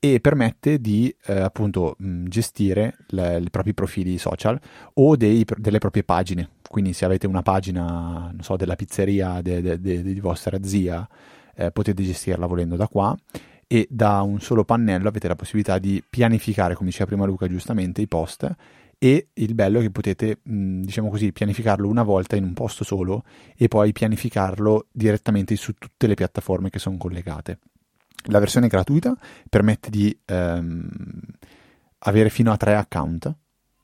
e 0.00 0.20
permette 0.20 0.80
di 0.80 1.14
eh, 1.26 1.40
appunto 1.40 1.96
mh, 1.98 2.26
gestire 2.28 2.96
i 3.10 3.50
propri 3.50 3.74
profili 3.74 4.16
social 4.18 4.58
o 4.94 5.16
dei, 5.16 5.44
delle 5.56 5.78
proprie 5.78 6.04
pagine. 6.04 6.50
Quindi 6.68 6.92
se 6.92 7.04
avete 7.04 7.26
una 7.26 7.42
pagina, 7.42 8.30
non 8.30 8.42
so, 8.42 8.56
della 8.56 8.76
pizzeria 8.76 9.40
de, 9.40 9.60
de, 9.60 9.80
de, 9.80 10.02
di 10.02 10.20
vostra 10.20 10.58
zia, 10.62 11.06
eh, 11.56 11.70
potete 11.72 12.02
gestirla 12.02 12.46
volendo 12.46 12.76
da 12.76 12.86
qua 12.86 13.16
e 13.66 13.86
da 13.90 14.22
un 14.22 14.40
solo 14.40 14.64
pannello 14.64 15.08
avete 15.08 15.28
la 15.28 15.36
possibilità 15.36 15.78
di 15.78 16.02
pianificare, 16.08 16.74
come 16.74 16.88
diceva 16.88 17.06
prima 17.06 17.26
Luca 17.26 17.48
giustamente, 17.48 18.00
i 18.00 18.08
post 18.08 18.50
e 19.00 19.28
il 19.32 19.54
bello 19.54 19.78
è 19.78 19.82
che 19.82 19.90
potete, 19.90 20.40
mh, 20.42 20.80
diciamo 20.82 21.08
così, 21.08 21.32
pianificarlo 21.32 21.88
una 21.88 22.02
volta 22.02 22.36
in 22.36 22.44
un 22.44 22.52
posto 22.52 22.82
solo 22.82 23.24
e 23.56 23.68
poi 23.68 23.92
pianificarlo 23.92 24.86
direttamente 24.90 25.54
su 25.56 25.74
tutte 25.74 26.06
le 26.06 26.14
piattaforme 26.14 26.70
che 26.70 26.78
sono 26.78 26.96
collegate. 26.96 27.58
La 28.26 28.38
versione 28.38 28.68
gratuita 28.68 29.16
permette 29.48 29.90
di 29.90 30.16
ehm, 30.24 30.88
avere 32.00 32.30
fino 32.30 32.52
a 32.52 32.56
tre 32.56 32.74
account 32.74 33.34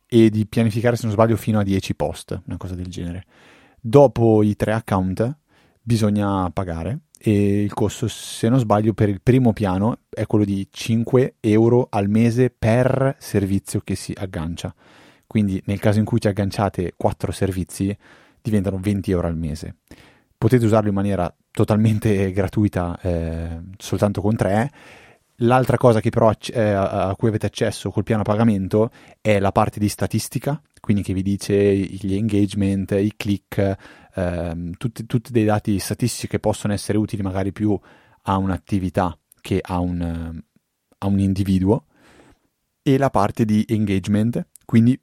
e 0.07 0.31
di 0.31 0.47
pianificare, 0.47 0.97
se 0.97 1.05
non 1.05 1.13
sbaglio, 1.13 1.37
fino 1.37 1.59
a 1.59 1.63
10 1.63 1.95
post, 1.95 2.43
una 2.47 2.57
cosa 2.57 2.75
del 2.75 2.89
genere. 2.89 3.25
Dopo 3.81 4.43
i 4.43 4.55
tre 4.57 4.73
account 4.73 5.39
bisogna 5.81 6.51
pagare 6.51 7.01
e 7.19 7.63
il 7.63 7.73
costo, 7.73 8.07
se 8.07 8.49
non 8.49 8.59
sbaglio, 8.59 8.93
per 8.93 9.09
il 9.09 9.21
primo 9.23 9.53
piano 9.53 10.01
è 10.11 10.27
quello 10.27 10.45
di 10.45 10.69
5 10.71 11.37
euro 11.41 11.87
al 11.91 12.09
mese 12.09 12.51
per 12.51 13.17
servizio 13.19 13.81
che 13.81 13.95
si 13.95 14.13
aggancia. 14.15 14.75
Quindi 15.27 15.63
nel 15.67 15.81
caso 15.81 15.99
in 15.99 16.05
cui 16.05 16.21
ci 16.21 16.29
agganciate 16.29 16.93
4 16.97 17.33
servizi 17.33 17.97
diventano 18.43 18.79
20 18.79 19.11
euro 19.11 19.27
al 19.27 19.37
mese. 19.37 19.77
Potete 20.37 20.67
usarlo 20.67 20.91
in 20.91 20.95
maniera 20.95 21.35
totalmente 21.55 22.33
gratuita 22.33 22.99
eh, 23.01 23.61
soltanto 23.79 24.21
con 24.21 24.35
3. 24.35 24.71
L'altra 25.39 25.77
cosa 25.77 26.01
però 26.01 26.33
eh, 26.53 26.61
a 26.61 27.15
cui 27.17 27.29
avete 27.29 27.47
accesso 27.47 27.91
col 27.91 28.03
piano 28.03 28.23
pagamento 28.23 28.91
è 29.21 29.39
la 29.39 29.53
parte 29.53 29.79
di 29.79 29.89
statistica, 29.89 30.61
quindi 30.81 31.03
che 31.03 31.13
vi 31.13 31.23
dice 31.23 31.55
gli 31.55 32.15
engagement, 32.15 32.91
i 32.93 33.13
click, 33.17 33.77
ehm, 34.15 34.73
tutti, 34.77 35.07
tutti, 35.07 35.33
dei 35.33 35.45
dati 35.45 35.79
statistici 35.79 36.29
che 36.29 36.39
possono 36.39 36.73
essere 36.73 36.99
utili 36.99 37.23
magari 37.23 37.53
più 37.53 37.79
a 38.23 38.37
un'attività 38.37 39.17
che 39.41 39.61
a 39.61 39.79
un, 39.79 40.41
a 40.99 41.07
un 41.07 41.19
individuo, 41.19 41.87
e 42.83 42.99
la 42.99 43.11
parte 43.11 43.45
di 43.45 43.65
engagement, 43.69 44.47
quindi 44.65 44.99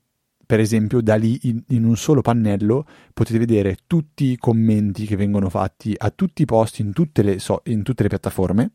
per 0.51 0.59
esempio, 0.59 0.99
da 0.99 1.15
lì 1.15 1.39
in, 1.43 1.63
in, 1.69 1.85
un 1.85 1.95
solo 1.95 2.19
pannello 2.19 2.85
potete 3.13 3.39
vedere 3.39 3.77
tutti 3.87 4.31
i 4.31 4.35
commenti 4.35 5.05
che 5.05 5.15
vengono 5.15 5.47
fatti 5.47 5.95
a 5.97 6.09
tutti 6.09 6.41
i 6.41 6.45
post 6.45 6.79
in 6.79 6.91
tutte 6.91 7.23
le, 7.23 7.39
so, 7.39 7.61
in 7.67 7.83
tutte 7.83 8.03
le 8.03 8.09
piattaforme 8.09 8.71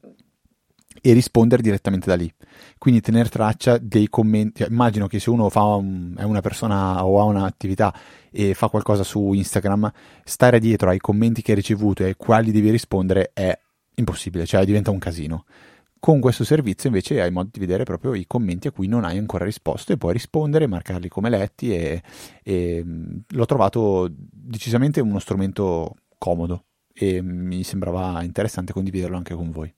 e 1.03 1.12
rispondere 1.12 1.61
direttamente 1.61 2.07
da 2.07 2.15
lì. 2.15 2.33
Quindi 2.79 3.03
tenere 3.03 3.29
traccia 3.29 3.77
dei 3.77 4.09
commenti. 4.09 4.62
Cioè, 4.62 4.71
immagino 4.71 5.07
che 5.07 5.21
se 5.21 5.29
uno 5.29 5.51
un, 5.53 6.15
è 6.17 6.23
una 6.23 6.41
persona 6.41 7.05
o 7.05 7.21
ha 7.21 7.25
un'attività 7.25 7.95
e 8.31 8.55
fa 8.55 8.69
qualcosa 8.69 9.03
su 9.03 9.35
Instagram, 9.35 9.93
stare 10.25 10.59
dietro 10.59 10.89
ai 10.89 10.99
commenti 10.99 11.43
che 11.43 11.51
hai 11.51 11.59
ricevuto 11.59 12.05
e 12.05 12.07
ai 12.07 12.17
quali 12.17 12.53
devi 12.53 12.71
rispondere 12.71 13.33
è 13.35 13.55
impossibile, 13.97 14.47
cioè 14.47 14.65
diventa 14.65 14.91
un 14.91 14.99
casino. 14.99 15.45
Con 16.07 16.21
questo 16.21 16.45
servizio 16.45 16.88
invece 16.88 17.21
hai 17.21 17.33
modo 17.33 17.49
di 17.51 17.59
vedere 17.59 17.83
proprio 17.83 18.14
i 18.14 18.29
commenti 18.29 18.69
a 18.69 18.71
cui 18.71 18.87
non 18.87 19.03
hai 19.03 19.19
ancora 19.19 19.45
risposto 19.45 19.92
e 19.92 19.97
puoi 19.97 20.12
rispondere, 20.12 20.69
marcarli 20.69 21.09
come 21.09 21.29
letti 21.29 21.75
e, 21.75 22.01
e 22.45 22.85
l'ho 23.27 23.45
trovato 23.45 24.09
decisamente 24.09 25.01
uno 25.01 25.19
strumento 25.19 25.97
comodo 26.16 26.66
e 26.95 27.21
mi 27.23 27.64
sembrava 27.64 28.23
interessante 28.23 28.73
condividerlo 28.73 29.16
anche 29.16 29.35
con 29.35 29.51
voi. 29.51 29.75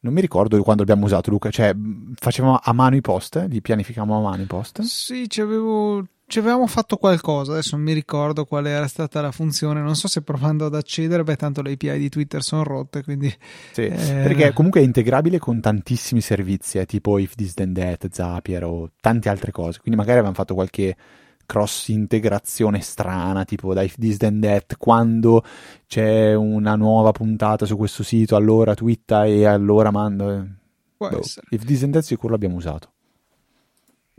Non 0.00 0.14
mi 0.14 0.20
ricordo 0.20 0.60
quando 0.64 0.82
abbiamo 0.82 1.04
usato 1.04 1.30
Luca, 1.30 1.48
cioè 1.50 1.72
facevamo 2.16 2.58
a 2.60 2.72
mano 2.72 2.96
i 2.96 3.00
post, 3.00 3.46
li 3.48 3.60
pianificavamo 3.60 4.18
a 4.18 4.30
mano 4.30 4.42
i 4.42 4.46
post? 4.46 4.80
Sì, 4.80 5.30
ci, 5.30 5.40
avevo, 5.40 6.04
ci 6.28 6.38
avevamo 6.40 6.66
fatto 6.66 6.98
qualcosa, 6.98 7.52
adesso 7.52 7.74
non 7.74 7.86
mi 7.86 7.94
ricordo 7.94 8.44
qual 8.44 8.66
era 8.66 8.86
stata 8.86 9.22
la 9.22 9.32
funzione, 9.32 9.80
non 9.80 9.96
so 9.96 10.08
se 10.08 10.20
provando 10.20 10.66
ad 10.66 10.74
accedere, 10.74 11.24
beh 11.24 11.36
tanto 11.36 11.62
le 11.62 11.72
API 11.72 11.98
di 11.98 12.10
Twitter 12.10 12.42
sono 12.42 12.62
rotte, 12.64 13.02
quindi... 13.02 13.34
Sì, 13.72 13.86
eh... 13.86 13.96
perché 13.96 14.52
comunque 14.52 14.82
è 14.82 14.84
integrabile 14.84 15.38
con 15.38 15.60
tantissimi 15.62 16.20
servizi, 16.20 16.76
eh, 16.76 16.84
tipo 16.84 17.16
If 17.18 17.34
This 17.34 17.54
Then 17.54 17.72
That, 17.72 18.08
Zapier 18.10 18.64
o 18.64 18.90
tante 19.00 19.30
altre 19.30 19.52
cose, 19.52 19.80
quindi 19.80 19.96
magari 19.96 20.18
avevamo 20.18 20.34
fatto 20.34 20.52
qualche 20.52 20.94
cross 21.46 21.88
integrazione 21.88 22.82
strana, 22.82 23.44
tipo 23.44 23.72
da 23.72 23.80
If 23.80 23.96
This 23.96 24.18
Then 24.18 24.40
That, 24.40 24.76
quando 24.76 25.42
c'è 25.86 26.34
una 26.34 26.76
nuova 26.76 27.10
puntata 27.10 27.64
su 27.64 27.74
questo 27.78 28.02
sito, 28.02 28.36
allora 28.36 28.74
twitta 28.74 29.24
e 29.24 29.46
allora 29.46 29.90
mando. 29.90 30.46
Può 30.94 31.08
boh. 31.08 31.22
If 31.48 31.64
This 31.64 31.80
Then 31.80 31.92
That 31.92 32.02
sicuro 32.02 32.32
l'abbiamo 32.32 32.56
usato. 32.56 32.92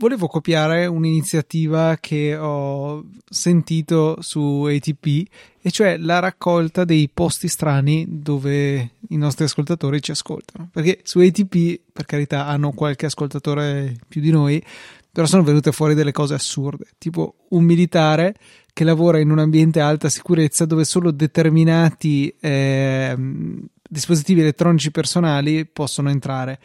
Volevo 0.00 0.28
copiare 0.28 0.86
un'iniziativa 0.86 1.98
che 2.00 2.34
ho 2.34 3.04
sentito 3.28 4.16
su 4.22 4.64
ATP, 4.66 5.28
e 5.60 5.70
cioè 5.70 5.98
la 5.98 6.20
raccolta 6.20 6.86
dei 6.86 7.10
posti 7.12 7.48
strani 7.48 8.06
dove 8.08 8.92
i 9.10 9.16
nostri 9.18 9.44
ascoltatori 9.44 10.00
ci 10.00 10.12
ascoltano. 10.12 10.70
Perché 10.72 11.00
su 11.02 11.18
ATP, 11.18 11.80
per 11.92 12.06
carità, 12.06 12.46
hanno 12.46 12.72
qualche 12.72 13.04
ascoltatore 13.04 13.94
più 14.08 14.22
di 14.22 14.30
noi, 14.30 14.64
però 15.12 15.26
sono 15.26 15.42
venute 15.42 15.70
fuori 15.70 15.92
delle 15.92 16.12
cose 16.12 16.32
assurde, 16.32 16.86
tipo 16.96 17.34
un 17.50 17.64
militare 17.64 18.36
che 18.72 18.84
lavora 18.84 19.18
in 19.18 19.30
un 19.30 19.38
ambiente 19.38 19.82
a 19.82 19.88
alta 19.88 20.08
sicurezza 20.08 20.64
dove 20.64 20.86
solo 20.86 21.10
determinati 21.10 22.34
eh, 22.40 23.14
dispositivi 23.86 24.40
elettronici 24.40 24.90
personali 24.90 25.66
possono 25.66 26.08
entrare. 26.08 26.58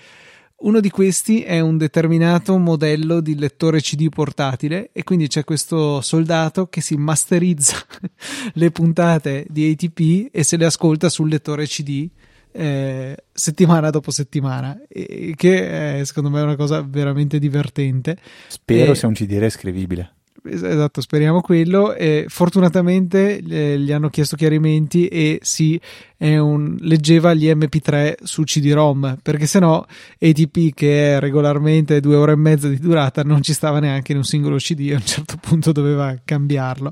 Uno 0.58 0.80
di 0.80 0.90
questi 0.90 1.42
è 1.42 1.60
un 1.60 1.78
determinato 1.78 2.58
modello 2.58 3.20
di 3.20 3.38
lettore 3.38 3.82
CD 3.82 4.08
portatile 4.10 4.90
e 4.94 5.04
quindi 5.04 5.28
c'è 5.28 5.44
questo 5.44 6.00
soldato 6.00 6.68
che 6.68 6.80
si 6.80 6.96
masterizza 6.96 7.78
le 8.54 8.72
puntate 8.72 9.46
di 9.50 9.70
ATP 9.70 10.30
e 10.32 10.44
se 10.44 10.56
le 10.56 10.66
ascolta 10.66 11.10
sul 11.10 11.30
lettore 11.30 11.66
CD 11.66 12.10
eh, 12.54 13.18
settimana 13.34 13.90
dopo 13.90 14.12
settimana, 14.12 14.80
e, 14.88 15.34
che 15.36 16.00
è, 16.00 16.06
secondo 16.06 16.30
me 16.30 16.40
è 16.40 16.44
una 16.44 16.56
cosa 16.56 16.82
veramente 16.82 17.38
divertente. 17.38 18.18
Spero 18.48 18.94
e, 18.94 18.96
sia 18.96 19.10
un 19.10 19.14
CD 19.14 19.34
rescrivibile. 19.34 20.15
Esatto, 20.48 21.02
speriamo 21.02 21.42
quello. 21.42 21.94
E 21.94 22.26
fortunatamente 22.28 23.38
eh, 23.38 23.80
gli 23.80 23.92
hanno 23.92 24.10
chiesto 24.10 24.36
chiarimenti 24.36 25.08
e 25.08 25.40
sì, 25.42 25.80
un, 26.18 26.76
leggeva 26.80 27.34
gli 27.34 27.48
MP3 27.48 28.24
su 28.24 28.44
CD-ROM 28.44 29.18
perché 29.22 29.46
sennò 29.46 29.84
ATP, 30.20 30.74
che 30.74 31.16
è 31.16 31.20
regolarmente 31.20 32.00
due 32.00 32.16
ore 32.16 32.34
e 32.34 32.38
mezza 32.38 32.68
di 32.68 32.80
durata, 32.80 33.24
non 33.24 33.42
ci 33.42 33.54
stava 33.54 33.80
neanche 33.80 34.12
in 34.12 34.20
un 34.20 34.24
singolo 34.24 34.58
CD. 34.58 34.92
A 34.92 34.96
un 34.96 35.06
certo 35.06 35.38
punto 35.40 35.72
doveva 35.72 36.16
cambiarlo. 36.24 36.92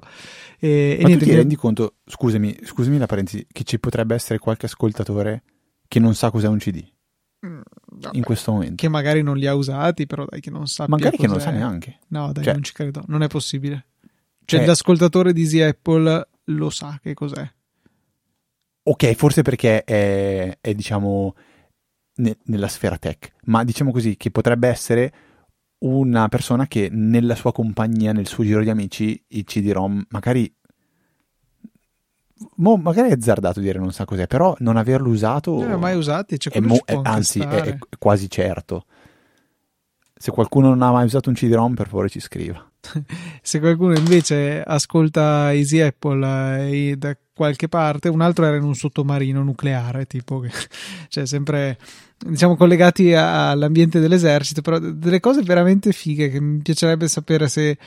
E, 0.60 0.98
Ma 1.00 1.04
e 1.04 1.08
niente, 1.08 1.26
ti 1.26 1.36
rendi 1.36 1.56
conto, 1.56 1.96
scusami, 2.06 2.58
scusami 2.64 2.98
la 2.98 3.06
parentesi, 3.06 3.46
che 3.52 3.64
ci 3.64 3.80
potrebbe 3.80 4.16
essere 4.16 4.40
qualche 4.40 4.66
ascoltatore 4.66 5.44
che 5.88 6.00
non 6.00 6.16
sa 6.16 6.32
cos'è 6.32 6.48
un 6.48 6.58
CD 6.58 6.84
Vabbè, 7.48 8.16
in 8.16 8.24
questo 8.24 8.54
momento. 8.54 8.76
Che 8.76 8.88
magari 8.88 9.22
non 9.22 9.38
li 9.38 9.48
ha 9.48 9.54
usati, 9.54 10.06
però 10.06 10.26
dai, 10.26 10.40
che 10.40 10.50
non 10.50 10.68
sa. 10.68 10.86
Magari 10.88 11.18
che 11.18 11.28
non 11.28 11.42
sa 11.42 11.52
neanche. 11.52 12.00
No, 12.08 12.32
dai, 12.32 12.44
cioè, 12.44 12.54
non 12.54 12.64
ci 12.64 12.74
credo. 12.74 13.04
Non 13.08 13.22
è 13.22 13.28
possibile. 13.28 13.86
Cioè, 14.46 14.60
cioè, 14.60 14.66
l'ascoltatore 14.66 15.34
di 15.34 15.42
Easy 15.42 15.62
Apple 15.62 16.28
lo 16.46 16.70
sa 16.70 17.00
che 17.02 17.14
cos'è. 17.14 17.50
Ok, 18.84 19.14
forse 19.14 19.42
perché 19.42 19.84
è, 19.84 20.58
è 20.60 20.74
diciamo, 20.74 21.36
ne, 22.16 22.38
nella 22.46 22.68
sfera 22.68 22.98
tech, 22.98 23.34
ma 23.46 23.64
diciamo 23.64 23.92
così 23.92 24.18
che 24.18 24.32
potrebbe 24.32 24.68
essere 24.68 25.14
una 25.80 26.30
persona 26.30 26.68
che 26.68 26.90
nella 26.92 27.36
sua 27.36 27.52
compagnia, 27.52 28.14
nel 28.14 28.28
suo 28.28 28.44
giro 28.44 28.62
di 28.62 28.70
amici, 28.70 29.22
i 29.30 29.44
CD-ROM 29.44 30.06
magari 30.10 30.54
Mo 32.56 32.78
magari 32.78 33.10
è 33.10 33.14
azzardato 33.14 33.60
dire 33.60 33.80
non 33.80 33.92
sa 33.92 34.06
cos'è, 34.06 34.28
però 34.28 34.56
non 34.60 34.78
averlo 34.78 35.10
usato. 35.10 35.60
Non 35.60 35.72
l'ho 35.72 35.78
mai 35.78 35.96
usato, 35.96 36.38
cioè 36.38 36.60
mo- 36.60 36.82
è, 36.86 37.00
anzi, 37.02 37.40
è, 37.40 37.62
è, 37.62 37.78
quasi 37.98 38.30
certo. 38.30 38.86
Se 40.16 40.32
qualcuno 40.32 40.70
non 40.70 40.82
ha 40.82 40.92
mai 40.92 41.06
usato 41.06 41.30
un 41.30 41.36
CD-ROM, 41.36 41.74
per 41.74 41.88
favore 41.88 42.10
ci 42.10 42.20
scriva. 42.20 42.66
Se 43.42 43.60
qualcuno 43.60 43.94
invece 43.98 44.62
ascolta 44.62 45.54
Easy 45.54 45.80
Apple 45.80 46.70
eh, 46.70 46.96
da 46.98 47.18
qualche 47.34 47.68
parte, 47.68 48.10
un 48.10 48.22
altro 48.22 48.46
era 48.46 48.56
in 48.56 48.64
un 48.64 48.76
sottomarino 48.76 49.44
nucleare, 49.44 50.06
tipo, 50.06 50.40
che, 50.40 50.52
cioè 51.10 51.26
sempre 51.26 51.78
diciamo 52.18 52.56
collegati 52.56 53.14
all'ambiente 53.14 54.00
dell'esercito, 54.00 54.62
però 54.62 54.80
delle 54.80 55.20
cose 55.20 55.42
veramente 55.42 55.92
fighe 55.92 56.30
che 56.30 56.40
mi 56.40 56.60
piacerebbe 56.60 57.08
sapere 57.08 57.48
se 57.50 57.78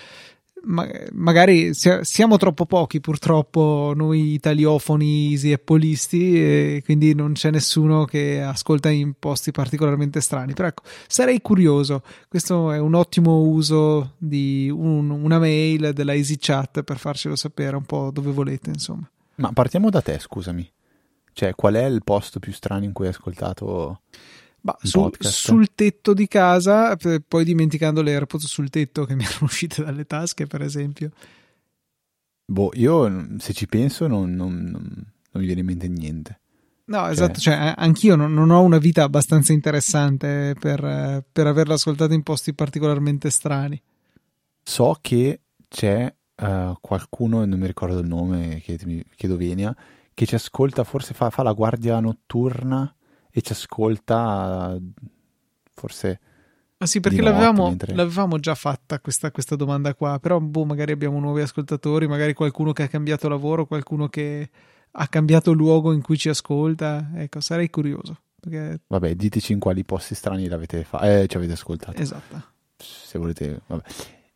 ma, 0.66 0.86
magari 1.12 1.72
siamo 1.74 2.36
troppo 2.36 2.66
pochi 2.66 3.00
purtroppo 3.00 3.92
noi 3.94 4.32
italiofoni 4.32 5.30
easy 5.30 5.52
appolisti 5.52 6.40
e 6.40 6.82
quindi 6.84 7.14
non 7.14 7.32
c'è 7.32 7.50
nessuno 7.50 8.04
che 8.04 8.42
ascolta 8.42 8.88
in 8.90 9.14
posti 9.18 9.50
particolarmente 9.50 10.20
strani. 10.20 10.54
Però 10.54 10.68
ecco 10.68 10.82
sarei 11.06 11.40
curioso. 11.40 12.02
Questo 12.28 12.72
è 12.72 12.78
un 12.78 12.94
ottimo 12.94 13.42
uso 13.42 14.14
di 14.18 14.70
un, 14.72 15.10
una 15.10 15.38
mail 15.38 15.92
della 15.92 16.14
EasyChat 16.14 16.82
per 16.82 16.98
farcelo 16.98 17.36
sapere 17.36 17.76
un 17.76 17.84
po' 17.84 18.10
dove 18.12 18.30
volete 18.30 18.70
insomma. 18.70 19.08
Ma 19.36 19.52
partiamo 19.52 19.90
da 19.90 20.00
te 20.00 20.18
scusami. 20.18 20.68
Cioè 21.32 21.54
qual 21.54 21.74
è 21.74 21.84
il 21.84 22.02
posto 22.02 22.40
più 22.40 22.52
strano 22.52 22.84
in 22.84 22.92
cui 22.92 23.04
hai 23.06 23.12
ascoltato 23.12 24.00
Bah, 24.66 24.76
su, 24.82 25.08
sul 25.20 25.68
tetto 25.76 26.12
di 26.12 26.26
casa, 26.26 26.96
poi 27.28 27.44
dimenticando 27.44 28.02
le 28.02 28.14
AirPods 28.14 28.46
sul 28.46 28.68
tetto 28.68 29.04
che 29.04 29.14
mi 29.14 29.22
erano 29.22 29.44
uscite 29.46 29.84
dalle 29.84 30.06
tasche, 30.06 30.48
per 30.48 30.60
esempio. 30.60 31.10
Boh, 32.44 32.72
io 32.74 33.38
se 33.38 33.52
ci 33.52 33.68
penso 33.68 34.08
non, 34.08 34.34
non, 34.34 34.64
non, 34.64 34.82
non 34.82 35.34
mi 35.34 35.44
viene 35.44 35.60
in 35.60 35.66
mente 35.66 35.86
niente. 35.86 36.40
No, 36.86 36.98
cioè... 36.98 37.10
esatto, 37.12 37.38
cioè, 37.38 37.74
anch'io 37.76 38.16
non, 38.16 38.34
non, 38.34 38.50
ho 38.50 38.60
una 38.62 38.78
vita 38.78 39.04
abbastanza 39.04 39.52
interessante 39.52 40.56
per, 40.58 41.24
per, 41.30 41.46
averla 41.46 41.74
ascoltata 41.74 42.14
in 42.14 42.24
posti 42.24 42.52
particolarmente 42.52 43.30
strani. 43.30 43.80
So 44.64 44.98
che 45.00 45.42
c'è 45.68 46.12
uh, 46.34 46.74
qualcuno, 46.80 47.44
non 47.44 47.58
mi 47.60 47.68
ricordo 47.68 48.00
il 48.00 48.08
nome, 48.08 48.60
chiedetemi, 48.60 49.04
chiedo 49.14 49.36
Venia, 49.36 49.76
che 50.12 50.26
ci 50.26 50.34
ascolta, 50.34 50.82
forse 50.82 51.14
fa, 51.14 51.30
fa 51.30 51.44
la 51.44 51.52
guardia 51.52 52.00
notturna 52.00 52.92
e 53.36 53.42
ci 53.42 53.52
ascolta 53.52 54.78
forse... 55.74 56.20
Ah 56.78 56.86
sì, 56.86 57.00
perché 57.00 57.20
l'avevamo, 57.20 57.68
mentre... 57.68 57.94
l'avevamo, 57.94 58.38
già 58.38 58.54
fatta 58.54 58.98
questa, 58.98 59.30
questa, 59.30 59.56
domanda 59.56 59.94
qua, 59.94 60.18
però 60.18 60.40
boh, 60.40 60.64
magari 60.64 60.92
abbiamo 60.92 61.20
nuovi 61.20 61.42
ascoltatori, 61.42 62.06
magari 62.06 62.32
qualcuno 62.32 62.72
che 62.72 62.84
ha 62.84 62.88
cambiato 62.88 63.28
lavoro, 63.28 63.66
qualcuno 63.66 64.08
che 64.08 64.48
ha 64.90 65.08
cambiato 65.08 65.52
luogo 65.52 65.92
in 65.92 66.00
cui 66.00 66.16
ci 66.16 66.30
ascolta, 66.30 67.10
ecco, 67.14 67.40
sarei 67.40 67.68
curioso. 67.68 68.20
Perché... 68.40 68.80
Vabbè, 68.86 69.14
diteci 69.14 69.52
in 69.52 69.58
quali 69.58 69.84
posti 69.84 70.14
strani 70.14 70.48
l'avete 70.48 70.84
fa- 70.84 71.00
eh, 71.00 71.26
ci 71.26 71.36
avete 71.36 71.52
ascoltato. 71.52 72.00
Esatto. 72.00 72.42
Se 72.78 73.18
volete, 73.18 73.60
vabbè. 73.66 73.82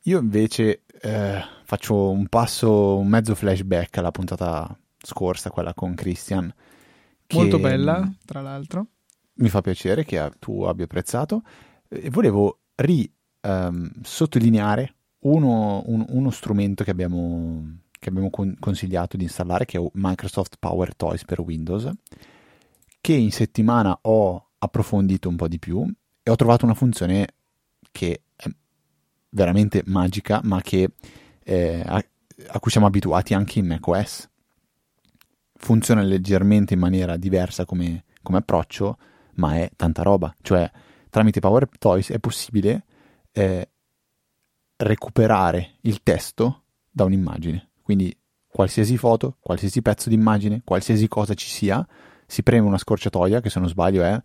Io 0.04 0.18
invece 0.18 0.82
eh, 1.00 1.42
faccio 1.64 2.10
un 2.10 2.26
passo, 2.26 2.98
un 2.98 3.08
mezzo 3.08 3.34
flashback 3.34 3.96
alla 3.96 4.10
puntata 4.10 4.78
scorsa, 5.02 5.50
quella 5.50 5.72
con 5.72 5.94
Christian, 5.94 6.52
Molto 7.32 7.58
bella, 7.58 8.10
tra 8.24 8.40
l'altro. 8.40 8.86
Mi 9.34 9.48
fa 9.48 9.60
piacere 9.60 10.04
che 10.04 10.30
tu 10.38 10.62
abbia 10.62 10.84
apprezzato. 10.84 11.42
E 11.88 12.10
volevo 12.10 12.60
ri, 12.76 13.10
um, 13.42 13.90
sottolineare 14.02 14.94
uno, 15.20 15.82
un, 15.86 16.04
uno, 16.08 16.30
strumento 16.30 16.84
che 16.84 16.90
abbiamo, 16.90 17.78
che 17.98 18.08
abbiamo 18.08 18.30
con, 18.30 18.56
consigliato 18.58 19.16
di 19.16 19.24
installare, 19.24 19.64
che 19.64 19.78
è 19.78 19.90
Microsoft 19.92 20.56
Power 20.58 20.94
Toys 20.94 21.24
per 21.24 21.40
Windows, 21.40 21.90
che 23.00 23.12
in 23.12 23.32
settimana 23.32 23.98
ho 24.02 24.50
approfondito 24.58 25.28
un 25.28 25.36
po' 25.36 25.48
di 25.48 25.58
più 25.58 25.86
e 26.22 26.30
ho 26.30 26.36
trovato 26.36 26.64
una 26.64 26.74
funzione 26.74 27.26
che 27.90 28.22
è 28.36 28.48
veramente 29.30 29.82
magica, 29.86 30.40
ma 30.44 30.60
che 30.60 30.92
eh, 31.42 31.82
a, 31.84 32.04
a, 32.48 32.60
cui 32.60 32.70
siamo 32.70 32.86
abituati 32.86 33.34
anche 33.34 33.58
in 33.58 33.66
macOS. 33.66 34.28
Funziona 35.62 36.00
leggermente 36.00 36.72
in 36.72 36.80
maniera 36.80 37.16
diversa 37.18 37.66
come, 37.66 38.04
come 38.22 38.38
approccio, 38.38 38.96
ma 39.34 39.56
è 39.56 39.70
tanta 39.76 40.02
roba. 40.02 40.34
Cioè, 40.40 40.70
tramite 41.10 41.40
Power 41.40 41.68
Toys 41.78 42.10
è 42.10 42.18
possibile 42.18 42.84
eh, 43.32 43.68
recuperare 44.76 45.76
il 45.82 46.02
testo 46.02 46.62
da 46.90 47.04
un'immagine. 47.04 47.68
Quindi 47.82 48.16
qualsiasi 48.46 48.96
foto, 48.96 49.36
qualsiasi 49.38 49.82
pezzo 49.82 50.08
di 50.08 50.14
immagine, 50.14 50.62
qualsiasi 50.64 51.06
cosa 51.08 51.34
ci 51.34 51.48
sia, 51.48 51.86
si 52.26 52.42
preme 52.42 52.66
una 52.66 52.78
scorciatoia, 52.78 53.40
che 53.40 53.50
se 53.50 53.58
non 53.58 53.68
sbaglio 53.68 54.02
è 54.02 54.20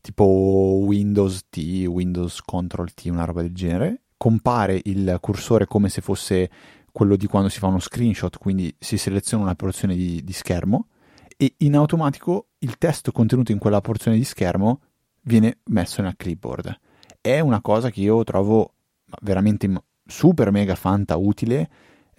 tipo 0.00 0.24
Windows 0.24 1.48
T, 1.50 1.84
Windows 1.86 2.40
Control 2.40 2.92
T, 2.94 3.06
una 3.06 3.24
roba 3.24 3.42
del 3.42 3.52
genere, 3.52 4.02
compare 4.16 4.80
il 4.84 5.18
cursore 5.20 5.66
come 5.66 5.88
se 5.88 6.00
fosse 6.00 6.50
quello 6.92 7.16
di 7.16 7.26
quando 7.26 7.48
si 7.48 7.58
fa 7.58 7.66
uno 7.66 7.78
screenshot, 7.80 8.36
quindi 8.38 8.74
si 8.78 8.98
seleziona 8.98 9.42
una 9.42 9.54
porzione 9.54 9.96
di, 9.96 10.22
di 10.22 10.32
schermo 10.32 10.88
e 11.36 11.54
in 11.58 11.74
automatico 11.74 12.48
il 12.58 12.78
testo 12.78 13.10
contenuto 13.10 13.50
in 13.50 13.58
quella 13.58 13.80
porzione 13.80 14.16
di 14.16 14.24
schermo 14.24 14.80
viene 15.22 15.58
messo 15.64 16.02
nel 16.02 16.16
clipboard. 16.16 16.78
È 17.20 17.40
una 17.40 17.60
cosa 17.60 17.90
che 17.90 18.00
io 18.00 18.22
trovo 18.22 18.74
veramente 19.22 19.70
super 20.06 20.50
mega 20.50 20.74
fanta 20.74 21.16
utile. 21.16 21.68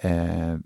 Eh, 0.04 0.60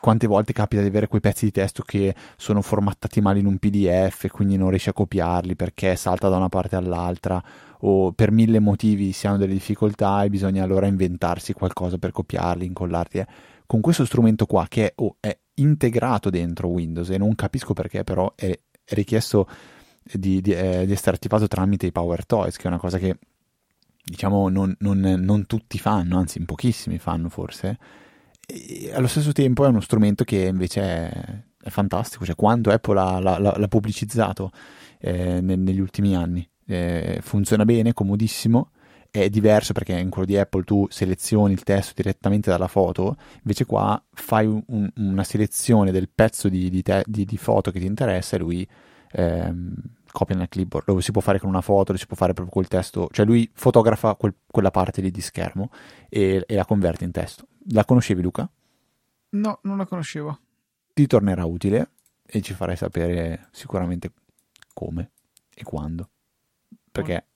quante 0.00 0.26
volte 0.26 0.52
capita 0.52 0.82
di 0.82 0.88
avere 0.88 1.06
quei 1.06 1.20
pezzi 1.20 1.44
di 1.44 1.50
testo 1.52 1.82
che 1.84 2.14
sono 2.36 2.62
formattati 2.62 3.20
male 3.20 3.38
in 3.38 3.46
un 3.46 3.58
PDF, 3.58 4.28
quindi 4.28 4.56
non 4.56 4.70
riesci 4.70 4.88
a 4.88 4.92
copiarli 4.92 5.54
perché 5.54 5.94
salta 5.94 6.28
da 6.28 6.36
una 6.36 6.48
parte 6.48 6.74
all'altra 6.74 7.40
o 7.82 8.12
per 8.12 8.32
mille 8.32 8.58
motivi 8.58 9.12
si 9.12 9.26
hanno 9.26 9.36
delle 9.36 9.52
difficoltà 9.52 10.24
e 10.24 10.30
bisogna 10.30 10.64
allora 10.64 10.86
inventarsi 10.86 11.52
qualcosa 11.52 11.98
per 11.98 12.10
copiarli, 12.10 12.64
incollarli. 12.64 13.20
Eh. 13.20 13.26
Con 13.66 13.80
questo 13.80 14.04
strumento 14.04 14.46
qua 14.46 14.66
che 14.68 14.86
è, 14.86 14.92
oh, 14.96 15.16
è, 15.20 15.36
integrato 15.54 16.30
dentro 16.30 16.68
Windows 16.68 17.10
e 17.10 17.18
non 17.18 17.34
capisco 17.34 17.74
perché 17.74 18.02
però 18.02 18.32
è, 18.34 18.58
è 18.82 18.94
richiesto 18.94 19.46
di, 20.02 20.40
di, 20.40 20.52
eh, 20.52 20.86
di, 20.86 20.92
essere 20.92 21.16
attivato 21.16 21.46
tramite 21.46 21.86
i 21.86 21.92
Power 21.92 22.24
Toys, 22.24 22.56
che 22.56 22.64
è 22.64 22.68
una 22.68 22.78
cosa 22.78 22.98
che 22.98 23.18
diciamo 24.02 24.48
non, 24.48 24.74
non, 24.78 24.98
non 24.98 25.46
tutti 25.46 25.78
fanno, 25.78 26.18
anzi 26.18 26.38
in 26.38 26.46
pochissimi 26.46 26.98
fanno 26.98 27.28
forse 27.28 27.68
e 27.68 27.76
allo 28.92 29.06
stesso 29.06 29.32
tempo 29.32 29.64
è 29.64 29.68
uno 29.68 29.80
strumento 29.80 30.24
che 30.24 30.46
invece 30.46 30.80
è, 30.82 31.42
è 31.62 31.68
fantastico, 31.70 32.24
cioè 32.24 32.34
quando 32.34 32.70
Apple 32.70 32.94
l'ha, 32.94 33.18
l'ha, 33.18 33.38
l'ha 33.38 33.68
pubblicizzato 33.68 34.50
eh, 34.98 35.40
ne, 35.40 35.56
negli 35.56 35.80
ultimi 35.80 36.14
anni, 36.16 36.48
eh, 36.66 37.18
funziona 37.22 37.64
bene, 37.64 37.92
comodissimo, 37.92 38.70
è 39.10 39.28
diverso 39.28 39.72
perché 39.72 39.98
in 39.98 40.08
quello 40.08 40.26
di 40.26 40.36
Apple 40.36 40.62
tu 40.62 40.86
selezioni 40.88 41.52
il 41.52 41.64
testo 41.64 41.92
direttamente 41.96 42.48
dalla 42.48 42.68
foto, 42.68 43.16
invece 43.42 43.64
qua 43.64 44.00
fai 44.12 44.46
un, 44.46 44.88
una 44.94 45.24
selezione 45.24 45.90
del 45.90 46.08
pezzo 46.08 46.48
di, 46.48 46.70
di, 46.70 46.82
te, 46.82 47.02
di, 47.06 47.24
di, 47.24 47.36
foto 47.36 47.70
che 47.70 47.80
ti 47.80 47.86
interessa 47.86 48.36
e 48.36 48.38
lui 48.38 48.68
ehm, 49.12 49.74
copia 50.12 50.36
nel 50.36 50.48
clipboard. 50.48 50.86
Lo 50.86 51.00
si 51.00 51.10
può 51.10 51.20
fare 51.20 51.40
con 51.40 51.48
una 51.48 51.60
foto, 51.60 51.92
lo 51.92 51.98
si 51.98 52.06
può 52.06 52.16
fare 52.16 52.34
proprio 52.34 52.54
col 52.54 52.68
testo, 52.68 53.08
cioè 53.10 53.26
lui 53.26 53.50
fotografa 53.52 54.14
quel, 54.14 54.34
quella 54.46 54.70
parte 54.70 55.00
lì 55.00 55.10
di 55.10 55.20
schermo 55.20 55.70
e, 56.08 56.44
e 56.46 56.54
la 56.54 56.64
converte 56.64 57.04
in 57.04 57.10
testo. 57.10 57.46
La 57.68 57.84
conoscevi 57.84 58.22
Luca? 58.22 58.50
No, 59.30 59.60
non 59.62 59.76
la 59.76 59.86
conoscevo. 59.86 60.38
Ti 60.92 61.06
tornerà 61.06 61.44
utile 61.44 61.90
e 62.24 62.40
ci 62.40 62.54
farai 62.54 62.76
sapere 62.76 63.48
sicuramente 63.52 64.12
come 64.72 65.10
e 65.54 65.62
quando. 65.62 66.08
Perché 66.90 67.26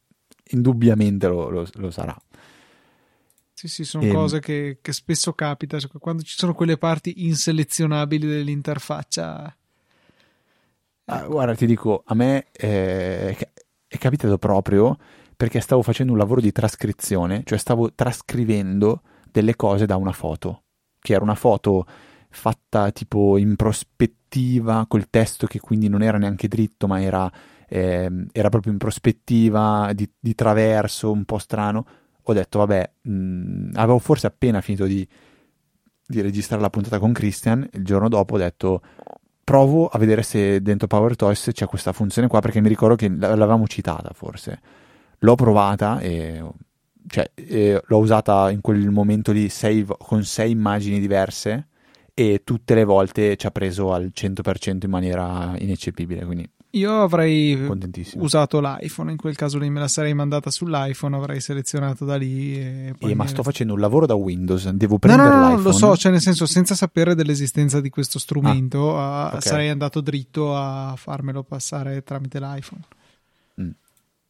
indubbiamente 0.51 1.29
lo, 1.29 1.49
lo, 1.49 1.67
lo 1.75 1.91
sarà. 1.91 2.17
Sì, 3.53 3.69
sì, 3.69 3.85
sono 3.85 4.05
e... 4.05 4.09
Ehm. 4.09 4.15
cose 4.15 4.41
che, 4.41 4.79
che, 4.81 4.93
spesso 4.93 5.33
capita. 5.33 5.79
Quando 5.99 6.23
ci 6.23 6.37
sono 6.37 6.55
quelle 6.55 6.77
parti 6.77 7.25
inselezionabili 7.27 8.27
dell'interfaccia. 8.27 9.57
Ah, 11.07 11.27
guarda, 11.27 11.55
ti 11.55 11.67
dico, 11.67 12.03
a 12.07 12.15
me 12.15 12.51
è, 12.51 13.37
è 13.87 13.99
capitato 13.99 14.39
proprio 14.39 14.97
perché 15.37 15.61
stavo 15.61 15.83
facendo 15.83 16.13
un 16.13 16.19
lavoro 16.19 16.41
di 16.41 16.51
trascrizione, 16.51 17.43
cioè 17.45 17.59
stavo 17.59 17.93
trascrivendo 17.93 19.03
delle 19.35 19.57
cose 19.57 19.85
da 19.85 19.97
una 19.97 20.13
foto, 20.13 20.63
che 21.01 21.13
era 21.13 21.25
una 21.25 21.35
foto 21.35 21.85
fatta 22.31 22.93
tipo 22.93 23.37
in 23.37 23.57
prospettiva, 23.57 24.85
col 24.87 25.11
testo 25.11 25.49
che 25.49 25.59
quindi 25.59 25.89
non 25.89 26.03
era 26.03 26.19
neanche 26.19 26.47
dritto, 26.47 26.87
ma 26.87 27.03
era, 27.03 27.31
eh, 27.69 28.27
era 28.31 28.49
proprio 28.49 28.71
in 28.71 28.79
prospettiva, 28.79 29.91
di, 29.93 30.09
di, 30.21 30.37
traverso, 30.37 31.11
un 31.11 31.25
po' 31.25 31.39
strano. 31.39 31.85
Ho 32.23 32.33
detto, 32.33 32.59
vabbè, 32.59 32.91
mh, 33.03 33.11
mm, 33.11 33.71
avevo 33.75 33.99
forse 33.99 34.29
appena 34.29 34.61
finito 34.61 34.85
di, 34.85 35.07
di 36.07 36.21
registrare 36.21 36.63
la 36.63 36.71
puntata 36.71 37.01
con 37.01 37.13
Christian, 37.13 37.69
il 37.73 37.85
giorno 37.85 38.09
dopo 38.09 38.35
ho 38.35 38.39
detto, 38.39 38.83
provo 39.43 39.89
a 39.89 39.99
vedere 39.99 40.23
se 40.23 40.63
dentro 40.63 40.87
Power 40.87 41.17
Toys 41.17 41.51
c'è 41.53 41.67
questa 41.67 41.93
funzione 41.93 42.29
qua, 42.29 42.39
perché 42.39 42.61
mi 42.61 42.69
ricordo 42.69 42.95
che 42.95 43.09
l'avevamo 43.09 43.67
citata 43.67 44.13
forse. 44.15 44.61
L'ho 45.19 45.35
provata 45.35 45.99
e 45.99 46.41
cioè, 47.07 47.31
eh, 47.35 47.83
l'ho 47.85 47.99
usata 47.99 48.51
in 48.51 48.61
quel 48.61 48.91
momento 48.91 49.33
lì 49.33 49.49
sei, 49.49 49.87
con 49.99 50.25
sei 50.25 50.51
immagini 50.51 51.01
diverse 51.01 51.69
e 52.15 52.43
tutte 52.45 52.75
le 52.75 52.85
volte 52.85 53.37
ci 53.37 53.47
ha 53.47 53.51
preso 53.51 53.93
al 53.93 54.13
100% 54.15 54.85
in 54.85 54.91
maniera 54.91 55.55
ineccepibile. 55.59 56.25
Quindi 56.25 56.49
io 56.75 57.03
avrei 57.03 57.69
usato 58.17 58.61
l'iPhone, 58.61 59.13
in 59.13 59.17
quel 59.17 59.37
caso 59.37 59.59
lì 59.59 59.71
me 59.71 59.79
la 59.79 59.87
sarei 59.87 60.13
mandata 60.13 60.51
sull'iPhone, 60.51 61.15
avrei 61.15 61.41
selezionato 61.41 62.05
da 62.05 62.17
lì. 62.17 62.59
E 62.59 62.95
poi 62.99 63.13
eh, 63.13 63.15
ma 63.15 63.27
sto 63.27 63.45
facendo 63.45 63.75
un 63.75 63.81
lavoro 63.81 64.07
da 64.07 64.15
Windows, 64.15 64.69
devo 64.71 64.99
prendere 64.99 65.29
no, 65.29 65.35
no, 65.37 65.49
no, 65.51 65.61
lo 65.61 65.73
so, 65.73 65.97
cioè 65.97 66.11
nel 66.11 66.21
senso 66.21 66.47
senza 66.47 66.75
sapere 66.75 67.15
dell'esistenza 67.15 67.81
di 67.81 67.91
questo 67.91 68.19
strumento 68.19 68.99
ah, 68.99 69.29
okay. 69.29 69.41
sarei 69.41 69.69
andato 69.69 70.01
dritto 70.01 70.57
a 70.57 70.95
farmelo 70.97 71.45
passare 71.45 72.03
tramite 72.03 72.41
l'iPhone. 72.41 72.83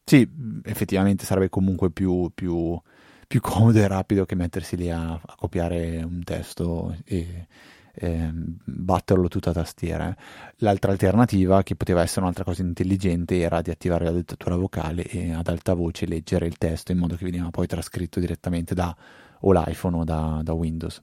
Sì, 0.07 0.29
effettivamente 0.63 1.25
sarebbe 1.25 1.49
comunque 1.49 1.89
più, 1.89 2.29
più, 2.33 2.79
più 3.27 3.41
comodo 3.41 3.79
e 3.79 3.87
rapido 3.87 4.23
che 4.23 4.35
mettersi 4.35 4.75
lì 4.77 4.91
a, 4.91 5.13
a 5.13 5.35
copiare 5.35 6.03
un 6.03 6.21
testo 6.23 6.95
e, 7.05 7.47
e, 7.91 8.29
batterlo 8.31 9.27
tutta 9.29 9.49
a 9.49 9.53
tastiera. 9.53 10.15
L'altra 10.57 10.91
alternativa, 10.91 11.63
che 11.63 11.75
poteva 11.75 12.03
essere 12.03 12.21
un'altra 12.21 12.43
cosa 12.43 12.61
intelligente, 12.61 13.39
era 13.39 13.61
di 13.63 13.71
attivare 13.71 14.05
la 14.05 14.11
dettatura 14.11 14.55
vocale 14.55 15.05
e 15.05 15.31
ad 15.33 15.47
alta 15.47 15.73
voce 15.73 16.05
leggere 16.05 16.45
il 16.45 16.59
testo 16.59 16.91
in 16.91 16.99
modo 16.99 17.15
che 17.15 17.25
veniva 17.25 17.49
poi 17.49 17.65
trascritto 17.65 18.19
direttamente 18.19 18.75
da 18.75 18.95
o 19.39 19.51
l'iPhone 19.51 19.97
o 19.97 20.03
da, 20.03 20.41
da 20.43 20.53
Windows. 20.53 21.01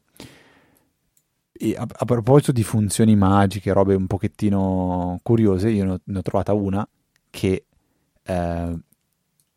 E 1.53 1.75
a, 1.77 1.85
a, 1.89 2.05
proposito 2.05 2.53
di 2.53 2.63
funzioni 2.63 3.17
magiche, 3.17 3.73
robe 3.73 3.97
un 3.97 4.07
pochettino 4.07 5.19
curiose, 5.25 5.71
io 5.71 5.85
ne 5.85 5.91
ho, 5.91 6.01
ne 6.05 6.19
ho 6.19 6.23
trovata 6.23 6.53
una 6.53 6.87
che 7.31 7.65
eh, 8.25 8.79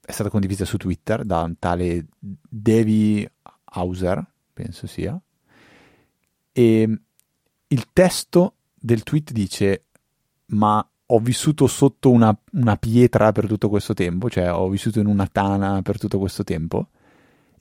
è 0.06 0.12
stata 0.12 0.30
condivisa 0.30 0.65
su 0.65 0.78
Twitter 0.78 1.24
da 1.26 1.41
un 1.41 1.58
tale 1.58 2.06
Devi 2.20 3.28
Hauser, 3.63 4.24
penso 4.54 4.86
sia, 4.86 5.20
e 6.52 7.00
il 7.68 7.88
testo 7.91 8.54
del 8.74 9.04
tweet 9.04 9.32
dice 9.32 9.86
ma 10.48 10.88
ho 11.08 11.20
vissuto 11.20 11.65
sotto 11.68 12.12
una, 12.12 12.38
una, 12.54 12.78
pietra 12.78 13.32
per 13.32 13.48
tutto 13.48 13.68
questo 13.68 13.94
tempo, 13.94 14.30
cioè 14.30 14.52
ho 14.54 14.70
vissuto 14.70 15.00
in 15.00 15.08
una 15.08 15.28
tana 15.28 15.82
per 15.82 15.98
tutto 16.00 16.20
questo 16.20 16.44
tempo, 16.44 16.89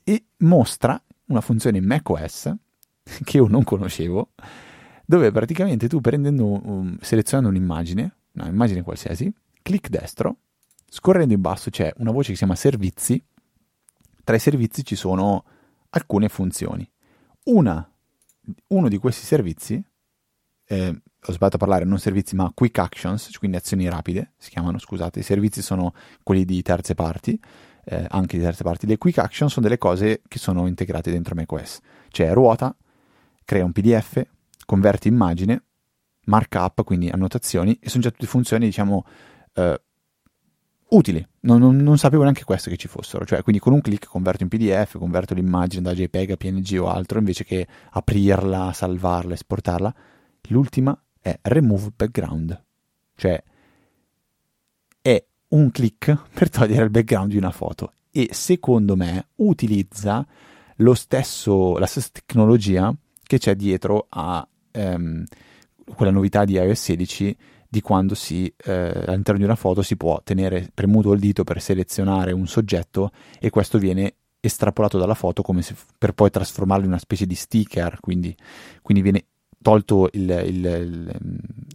e 0.03 0.25
mostra 0.37 1.01
una 1.25 1.41
funzione 1.41 1.79
in 1.79 1.85
macOS 1.85 2.53
che 3.23 3.37
io 3.37 3.47
non 3.47 3.63
conoscevo, 3.63 4.29
dove 5.05 5.31
praticamente 5.31 5.87
tu 5.87 5.99
prendendo, 5.99 6.45
um, 6.45 6.97
selezionando 7.01 7.49
un'immagine, 7.49 8.15
un'immagine 8.33 8.83
qualsiasi, 8.83 9.33
clic 9.61 9.89
destro, 9.89 10.37
Scorrendo 10.95 11.33
in 11.33 11.41
basso 11.41 11.69
c'è 11.69 11.91
una 11.97 12.11
voce 12.11 12.27
che 12.27 12.35
si 12.35 12.37
chiama 12.37 12.55
servizi. 12.55 13.21
Tra 14.23 14.33
i 14.33 14.39
servizi 14.39 14.85
ci 14.85 14.95
sono 14.95 15.43
alcune 15.89 16.29
funzioni. 16.29 16.89
Una, 17.43 17.85
uno 18.67 18.87
di 18.87 18.97
questi 18.97 19.25
servizi, 19.25 19.83
eh, 20.67 20.87
ho 20.87 21.31
sbagliato 21.33 21.57
a 21.57 21.59
parlare, 21.59 21.83
non 21.83 21.99
servizi 21.99 22.33
ma 22.35 22.49
quick 22.55 22.79
actions, 22.79 23.37
quindi 23.37 23.57
azioni 23.57 23.89
rapide, 23.89 24.35
si 24.37 24.49
chiamano, 24.51 24.79
scusate, 24.79 25.19
i 25.19 25.23
servizi 25.23 25.61
sono 25.61 25.93
quelli 26.23 26.45
di 26.45 26.61
terze 26.61 26.95
parti, 26.95 27.37
eh, 27.83 28.05
anche 28.07 28.37
di 28.37 28.43
terze 28.43 28.63
parti. 28.63 28.87
Le 28.87 28.97
quick 28.97 29.17
action 29.17 29.49
sono 29.49 29.65
delle 29.65 29.77
cose 29.77 30.21
che 30.25 30.39
sono 30.39 30.65
integrate 30.65 31.11
dentro 31.11 31.35
macOS. 31.35 31.79
Cioè 32.07 32.31
ruota, 32.31 32.73
crea 33.43 33.65
un 33.65 33.73
PDF, 33.73 34.25
converte 34.65 35.09
immagine, 35.09 35.61
markup, 36.27 36.85
quindi 36.85 37.09
annotazioni, 37.09 37.77
e 37.81 37.89
sono 37.89 38.01
già 38.01 38.11
tutte 38.11 38.27
funzioni, 38.27 38.63
diciamo, 38.63 39.05
eh, 39.55 39.81
utili. 40.89 41.25
Non, 41.41 41.59
non, 41.59 41.77
non, 41.77 41.97
sapevo 41.97 42.23
neanche 42.23 42.43
questo 42.43 42.69
che 42.69 42.77
ci 42.77 42.87
fossero. 42.87 43.25
Cioè, 43.25 43.41
quindi 43.41 43.61
con 43.61 43.73
un 43.73 43.81
clic 43.81 44.05
converto 44.05 44.43
in 44.43 44.49
PDF, 44.49 44.97
converto 44.97 45.33
l'immagine 45.33 45.81
da 45.81 45.93
JPEG 45.93 46.31
a 46.31 46.35
PNG 46.37 46.79
o 46.79 46.87
altro, 46.89 47.19
invece 47.19 47.43
che 47.43 47.67
aprirla, 47.91 48.71
salvarla, 48.73 49.33
esportarla. 49.33 49.93
L'ultima 50.49 50.99
è 51.19 51.37
Remove 51.43 51.91
Background. 51.95 52.63
Cioè, 53.15 53.43
è 55.01 55.25
un 55.49 55.71
clic 55.71 56.17
per 56.33 56.49
togliere 56.49 56.83
il 56.83 56.91
background 56.91 57.31
di 57.31 57.37
una 57.37 57.51
foto. 57.51 57.93
E 58.11 58.29
secondo 58.31 58.95
me 58.95 59.27
utilizza 59.35 60.25
stesso, 60.93 61.77
la 61.77 61.85
stessa 61.85 62.09
tecnologia 62.11 62.93
che 63.23 63.37
c'è 63.37 63.55
dietro 63.55 64.05
a 64.09 64.47
ehm, 64.71 65.23
quella 65.95 66.11
novità 66.11 66.45
di 66.45 66.53
iOS 66.53 66.81
16 66.81 67.37
di 67.75 67.81
quando 67.81 68.15
si, 68.15 68.51
eh, 68.63 69.03
all'interno 69.05 69.39
di 69.39 69.43
una 69.43 69.57
foto 69.57 69.81
si 69.81 69.97
può 69.97 70.21
tenere 70.23 70.69
premuto 70.73 71.11
il 71.11 71.19
dito 71.19 71.43
per 71.43 71.61
selezionare 71.61 72.31
un 72.31 72.47
soggetto 72.47 73.11
e 73.37 73.49
questo 73.49 73.77
viene 73.77 74.15
estrapolato 74.39 74.97
dalla 74.97 75.13
foto 75.13 75.43
se, 75.59 75.75
per 75.97 76.13
poi 76.13 76.29
trasformarlo 76.29 76.85
in 76.85 76.91
una 76.91 76.99
specie 76.99 77.25
di 77.25 77.35
sticker, 77.35 77.99
quindi, 77.99 78.33
quindi 78.81 79.03
viene 79.03 79.25
tolto 79.61 80.07
il, 80.13 80.29
il, 80.45 81.19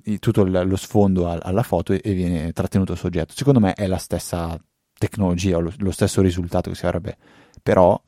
il 0.05 0.19
tutto 0.21 0.43
lo 0.45 0.77
sfondo 0.77 1.29
alla 1.29 1.63
foto 1.63 1.93
e, 1.93 2.15
viene 2.15 2.51
trattenuto 2.53 2.93
il 2.93 2.99
soggetto. 2.99 3.35
Secondo 3.35 3.61
me 3.61 3.75
è 3.75 3.87
la 3.87 3.99
stessa 3.99 4.59
tecnologia, 4.99 5.59
lo, 5.59 5.71
lo 5.77 5.91
stesso 5.91 6.23
risultato 6.23 6.71
che 6.71 6.77
si 6.77 6.87
avrebbe, 6.87 7.19
però 7.63 8.01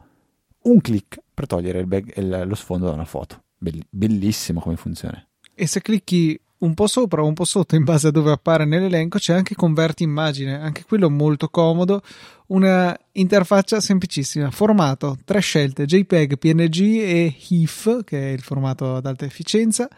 un 0.63 0.81
clic 0.81 1.21
per 1.35 1.47
togliere 1.47 1.85
bag, 1.85 2.17
lo 2.47 2.55
sfondo 2.55 2.87
da 2.87 2.93
una 2.93 3.05
foto. 3.05 3.43
bellissimo 3.59 4.61
come 4.61 4.77
funziona. 4.77 5.23
E 5.55 5.67
se 5.67 5.83
clicchi 5.83 6.41
un 6.63 6.75
po' 6.75 6.87
sopra 6.87 7.23
o 7.23 7.27
un 7.27 7.35
po' 7.35 7.45
sotto 7.45 7.75
in 7.75 7.85
base 7.85 8.09
a 8.09 8.11
dove 8.11 8.31
appare 8.31 8.65
nell'elenco 8.65 9.19
c'è 9.19 9.35
anche 9.35 9.55
converti 9.55 10.03
immagine, 10.03 10.59
anche 10.61 10.85
quello 10.85 11.11
molto 11.11 11.49
comodo, 11.49 12.03
una 12.49 12.97
interfaccia 13.13 13.81
semplicissima, 13.81 14.51
formato, 14.51 15.19
tre 15.25 15.41
scelte, 15.41 15.87
JPEG, 15.87 16.37
PNG 16.37 16.81
e 17.01 17.37
HEIF, 17.51 18.05
che 18.05 18.31
è 18.31 18.33
il 18.33 18.43
formato 18.43 18.97
ad 18.97 19.07
alta 19.07 19.25
efficienza, 19.25 19.89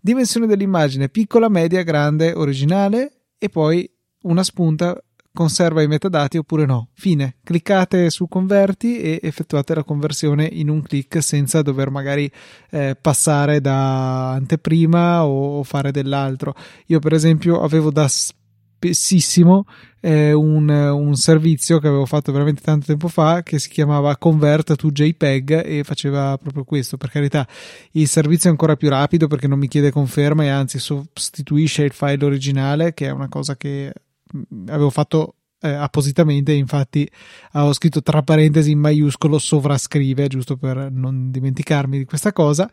dimensione 0.00 0.46
dell'immagine 0.46 1.08
piccola, 1.08 1.48
media, 1.48 1.82
grande, 1.82 2.32
originale 2.32 3.12
e 3.38 3.48
poi 3.48 3.90
una 4.22 4.42
spunta 4.42 5.02
conserva 5.34 5.82
i 5.82 5.88
metadati 5.88 6.38
oppure 6.38 6.64
no. 6.64 6.88
Fine. 6.94 7.36
Cliccate 7.42 8.08
su 8.08 8.28
converti 8.28 9.00
e 9.00 9.18
effettuate 9.22 9.74
la 9.74 9.84
conversione 9.84 10.48
in 10.50 10.70
un 10.70 10.80
clic 10.82 11.22
senza 11.22 11.60
dover 11.60 11.90
magari 11.90 12.30
eh, 12.70 12.96
passare 12.98 13.60
da 13.60 14.30
anteprima 14.30 15.26
o 15.26 15.62
fare 15.64 15.90
dell'altro. 15.90 16.54
Io 16.86 17.00
per 17.00 17.12
esempio 17.12 17.60
avevo 17.62 17.90
da 17.90 18.06
spessissimo 18.08 19.66
eh, 20.00 20.32
un, 20.32 20.68
un, 20.68 21.14
servizio 21.16 21.78
che 21.78 21.88
avevo 21.88 22.04
fatto 22.04 22.30
veramente 22.30 22.60
tanto 22.60 22.86
tempo 22.86 23.08
fa 23.08 23.42
che 23.42 23.58
si 23.58 23.70
chiamava 23.70 24.16
Convert 24.18 24.76
to 24.76 24.90
JPEG 24.90 25.64
e 25.64 25.82
faceva 25.82 26.38
proprio 26.38 26.64
questo. 26.64 26.96
Per 26.96 27.10
carità, 27.10 27.46
il 27.92 28.06
servizio 28.06 28.50
è 28.50 28.52
ancora 28.52 28.76
più 28.76 28.88
rapido 28.88 29.26
perché 29.26 29.48
non 29.48 29.58
mi 29.58 29.68
chiede 29.68 29.90
conferma 29.90 30.44
e 30.44 30.48
anzi 30.48 30.78
sostituisce 30.78 31.82
il 31.82 31.92
file 31.92 32.24
originale, 32.24 32.94
che 32.94 33.06
è 33.06 33.10
una 33.10 33.28
cosa 33.28 33.56
che 33.56 33.92
avevo 34.66 34.90
fatto 34.90 35.36
eh, 35.64 35.68
appositamente, 35.70 36.52
infatti 36.52 37.10
avevo 37.52 37.72
scritto 37.72 38.02
tra 38.02 38.22
parentesi 38.22 38.72
in 38.72 38.78
maiuscolo 38.80 39.38
sovrascrive, 39.38 40.26
giusto 40.26 40.56
per 40.58 40.90
non 40.90 41.30
dimenticarmi 41.30 41.96
di 41.96 42.04
questa 42.04 42.32
cosa, 42.32 42.68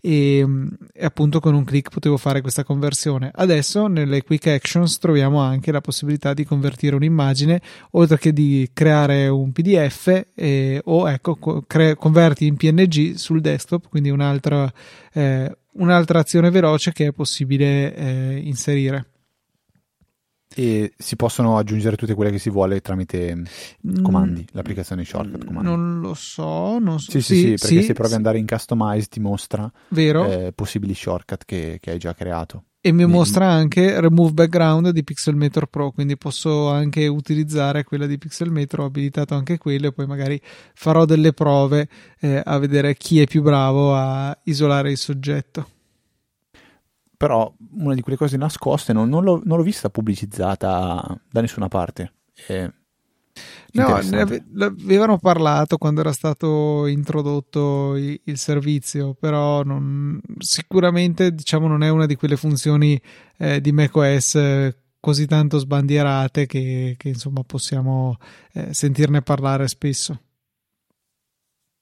e, 0.00 0.44
e, 0.92 1.04
appunto 1.04 1.38
con 1.38 1.54
un 1.54 1.62
clic 1.62 1.90
potevo 1.90 2.16
fare 2.16 2.40
questa 2.40 2.64
conversione. 2.64 3.30
Adesso 3.32 3.86
nelle 3.86 4.24
quick 4.24 4.48
actions 4.48 4.98
troviamo 4.98 5.38
anche 5.38 5.70
la 5.70 5.80
possibilità 5.80 6.34
di 6.34 6.44
convertire 6.44 6.96
un'immagine, 6.96 7.60
oltre 7.92 8.18
che 8.18 8.32
di 8.32 8.68
creare 8.72 9.28
un 9.28 9.52
PDF 9.52 10.24
eh, 10.34 10.80
o 10.84 11.08
ecco, 11.08 11.62
cre- 11.64 11.94
converti 11.94 12.46
in 12.46 12.56
PNG 12.56 13.14
sul 13.14 13.40
desktop, 13.40 13.88
quindi 13.88 14.10
un'altra, 14.10 14.70
eh, 15.12 15.56
un'altra 15.74 16.18
azione 16.18 16.50
veloce 16.50 16.90
che 16.90 17.06
è 17.06 17.12
possibile 17.12 17.94
eh, 17.94 18.40
inserire 18.42 19.11
e 20.54 20.92
si 20.96 21.16
possono 21.16 21.56
aggiungere 21.56 21.96
tutte 21.96 22.14
quelle 22.14 22.30
che 22.30 22.38
si 22.38 22.50
vuole 22.50 22.80
tramite 22.80 23.34
mm, 23.34 24.02
comandi, 24.02 24.46
l'applicazione 24.52 25.04
shortcut 25.04 25.44
comandi. 25.44 25.68
Non 25.68 26.00
lo 26.00 26.14
so, 26.14 26.78
non 26.78 26.98
so. 26.98 27.10
Sì, 27.10 27.20
sì, 27.20 27.34
sì, 27.34 27.40
sì 27.40 27.48
perché 27.48 27.80
sì, 27.80 27.82
se 27.82 27.92
provi 27.92 28.10
ad 28.10 28.16
andare 28.16 28.38
in 28.38 28.46
customize 28.46 29.08
ti 29.08 29.20
mostra 29.20 29.70
eh, 29.94 30.52
possibili 30.54 30.94
shortcut 30.94 31.44
che, 31.44 31.78
che, 31.80 31.90
hai 31.90 31.98
già 31.98 32.14
creato. 32.14 32.64
E 32.84 32.90
mi 32.90 33.06
mostra 33.06 33.48
anche 33.48 34.00
remove 34.00 34.32
background 34.32 34.90
di 34.90 35.04
Pixelmator 35.04 35.66
Pro, 35.66 35.92
quindi 35.92 36.16
posso 36.16 36.68
anche 36.68 37.06
utilizzare 37.06 37.84
quella 37.84 38.06
di 38.06 38.18
Pixelmator, 38.18 38.80
ho 38.80 38.84
abilitato 38.86 39.34
anche 39.34 39.56
quello 39.56 39.86
e 39.86 39.92
poi 39.92 40.06
magari 40.06 40.40
farò 40.74 41.04
delle 41.04 41.32
prove 41.32 41.88
eh, 42.18 42.42
a 42.44 42.58
vedere 42.58 42.96
chi 42.96 43.20
è 43.20 43.26
più 43.26 43.42
bravo 43.42 43.94
a 43.94 44.36
isolare 44.42 44.90
il 44.90 44.96
soggetto 44.96 45.68
però 47.22 47.54
una 47.74 47.94
di 47.94 48.00
quelle 48.00 48.18
cose 48.18 48.36
nascoste 48.36 48.92
non, 48.92 49.08
non, 49.08 49.22
l'ho, 49.22 49.40
non 49.44 49.56
l'ho, 49.56 49.62
vista 49.62 49.88
pubblicizzata 49.90 51.20
da 51.30 51.40
nessuna 51.40 51.68
parte. 51.68 52.14
È 52.34 52.68
no, 53.74 54.00
ne 54.02 54.64
avevano 54.64 55.18
parlato 55.18 55.78
quando 55.78 56.00
era 56.00 56.12
stato 56.12 56.84
introdotto 56.88 57.94
il, 57.94 58.20
il 58.24 58.38
servizio, 58.38 59.14
però 59.14 59.62
non, 59.62 60.20
sicuramente 60.38 61.32
diciamo 61.32 61.68
non 61.68 61.84
è 61.84 61.90
una 61.90 62.06
di 62.06 62.16
quelle 62.16 62.36
funzioni 62.36 63.00
eh, 63.36 63.60
di 63.60 63.70
macOS 63.70 64.74
così 64.98 65.26
tanto 65.26 65.58
sbandierate 65.58 66.46
che, 66.46 66.96
che 66.98 67.08
insomma 67.08 67.44
possiamo 67.44 68.16
eh, 68.52 68.74
sentirne 68.74 69.22
parlare 69.22 69.68
spesso. 69.68 70.20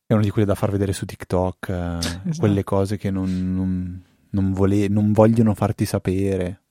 È 0.05 0.13
una 0.13 0.23
di 0.23 0.29
quelle 0.29 0.47
da 0.47 0.55
far 0.55 0.71
vedere 0.71 0.93
su 0.93 1.07
TikTok, 1.07 1.69
eh, 1.71 1.97
esatto. 2.29 2.41
quelle 2.41 2.63
cose 2.63 2.99
che 2.99 3.11
non, 3.11 3.55
non 3.55 4.09
non, 4.31 4.53
vole- 4.53 4.89
non 4.89 5.13
vogliono 5.13 5.55
farti 5.55 5.85
sapere. 5.85 6.63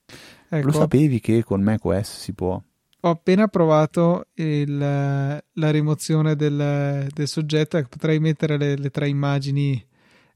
Ecco. 0.48 0.66
Lo 0.66 0.72
sapevi 0.72 1.20
che 1.20 1.44
con 1.44 1.62
macOS 1.62 2.18
si 2.18 2.32
può? 2.32 2.60
Ho 3.02 3.08
appena 3.08 3.48
provato 3.48 4.26
il, 4.34 4.76
la 4.76 5.70
rimozione 5.70 6.36
del, 6.36 7.08
del 7.12 7.28
soggetto, 7.28 7.78
ecco, 7.78 7.88
potrei 7.90 8.18
mettere 8.18 8.58
le, 8.58 8.76
le 8.76 8.90
tre 8.90 9.08
immagini 9.08 9.82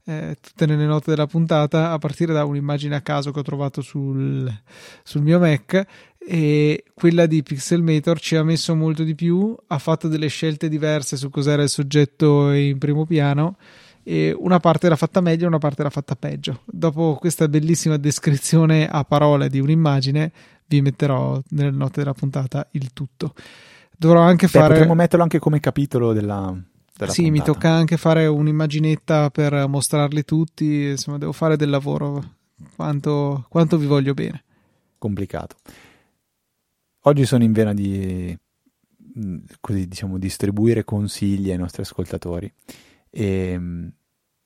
eh, 0.05 0.35
tutte 0.39 0.65
nelle 0.65 0.85
note 0.85 1.11
della 1.11 1.27
puntata 1.27 1.91
a 1.91 1.97
partire 1.97 2.33
da 2.33 2.45
un'immagine 2.45 2.95
a 2.95 3.01
caso 3.01 3.31
che 3.31 3.39
ho 3.39 3.43
trovato 3.43 3.81
sul, 3.81 4.51
sul 5.03 5.21
mio 5.21 5.39
Mac 5.39 5.85
e 6.17 6.83
quella 6.93 7.25
di 7.25 7.43
Pixelmator 7.43 8.19
ci 8.19 8.35
ha 8.35 8.43
messo 8.43 8.75
molto 8.75 9.03
di 9.03 9.15
più, 9.15 9.55
ha 9.67 9.77
fatto 9.77 10.07
delle 10.07 10.27
scelte 10.27 10.69
diverse 10.69 11.17
su 11.17 11.29
cos'era 11.29 11.63
il 11.63 11.69
soggetto 11.69 12.51
in 12.51 12.77
primo 12.77 13.05
piano 13.05 13.57
e 14.07 14.35
una 14.37 14.59
parte 14.59 14.85
era 14.85 14.95
fatta 14.95 15.19
meglio 15.19 15.47
una 15.47 15.57
parte 15.57 15.81
era 15.81 15.89
fatta 15.89 16.15
peggio. 16.15 16.61
Dopo 16.65 17.17
questa 17.19 17.47
bellissima 17.47 17.97
descrizione 17.97 18.87
a 18.87 19.03
parole 19.03 19.49
di 19.49 19.59
un'immagine, 19.59 20.31
vi 20.67 20.81
metterò 20.81 21.41
nelle 21.49 21.71
note 21.71 22.01
della 22.01 22.13
puntata 22.13 22.67
il 22.73 22.93
tutto. 22.93 23.33
Dovrò 23.97 24.21
anche 24.21 24.45
Beh, 24.45 24.51
fare. 24.51 24.73
Potremmo 24.73 24.93
metterlo 24.93 25.23
anche 25.23 25.39
come 25.39 25.59
capitolo 25.59 26.13
della. 26.13 26.55
della 26.95 27.11
sì, 27.11 27.23
puntata. 27.23 27.49
mi 27.49 27.53
tocca 27.53 27.71
anche 27.71 27.97
fare 27.97 28.27
un'immaginetta 28.27 29.31
per 29.31 29.67
mostrarli 29.67 30.23
tutti. 30.23 30.89
Insomma, 30.89 31.17
devo 31.17 31.31
fare 31.31 31.57
del 31.57 31.71
lavoro. 31.71 32.33
Quanto, 32.75 33.45
quanto 33.49 33.75
vi 33.75 33.87
voglio 33.87 34.13
bene. 34.13 34.43
Complicato. 34.99 35.55
Oggi 37.01 37.25
sono 37.25 37.43
in 37.43 37.53
vena 37.53 37.73
di 37.73 38.37
così 39.61 39.87
diciamo 39.87 40.19
distribuire 40.19 40.83
consigli 40.83 41.49
ai 41.49 41.57
nostri 41.57 41.81
ascoltatori 41.81 42.53
e 43.15 43.51
ehm, 43.51 43.91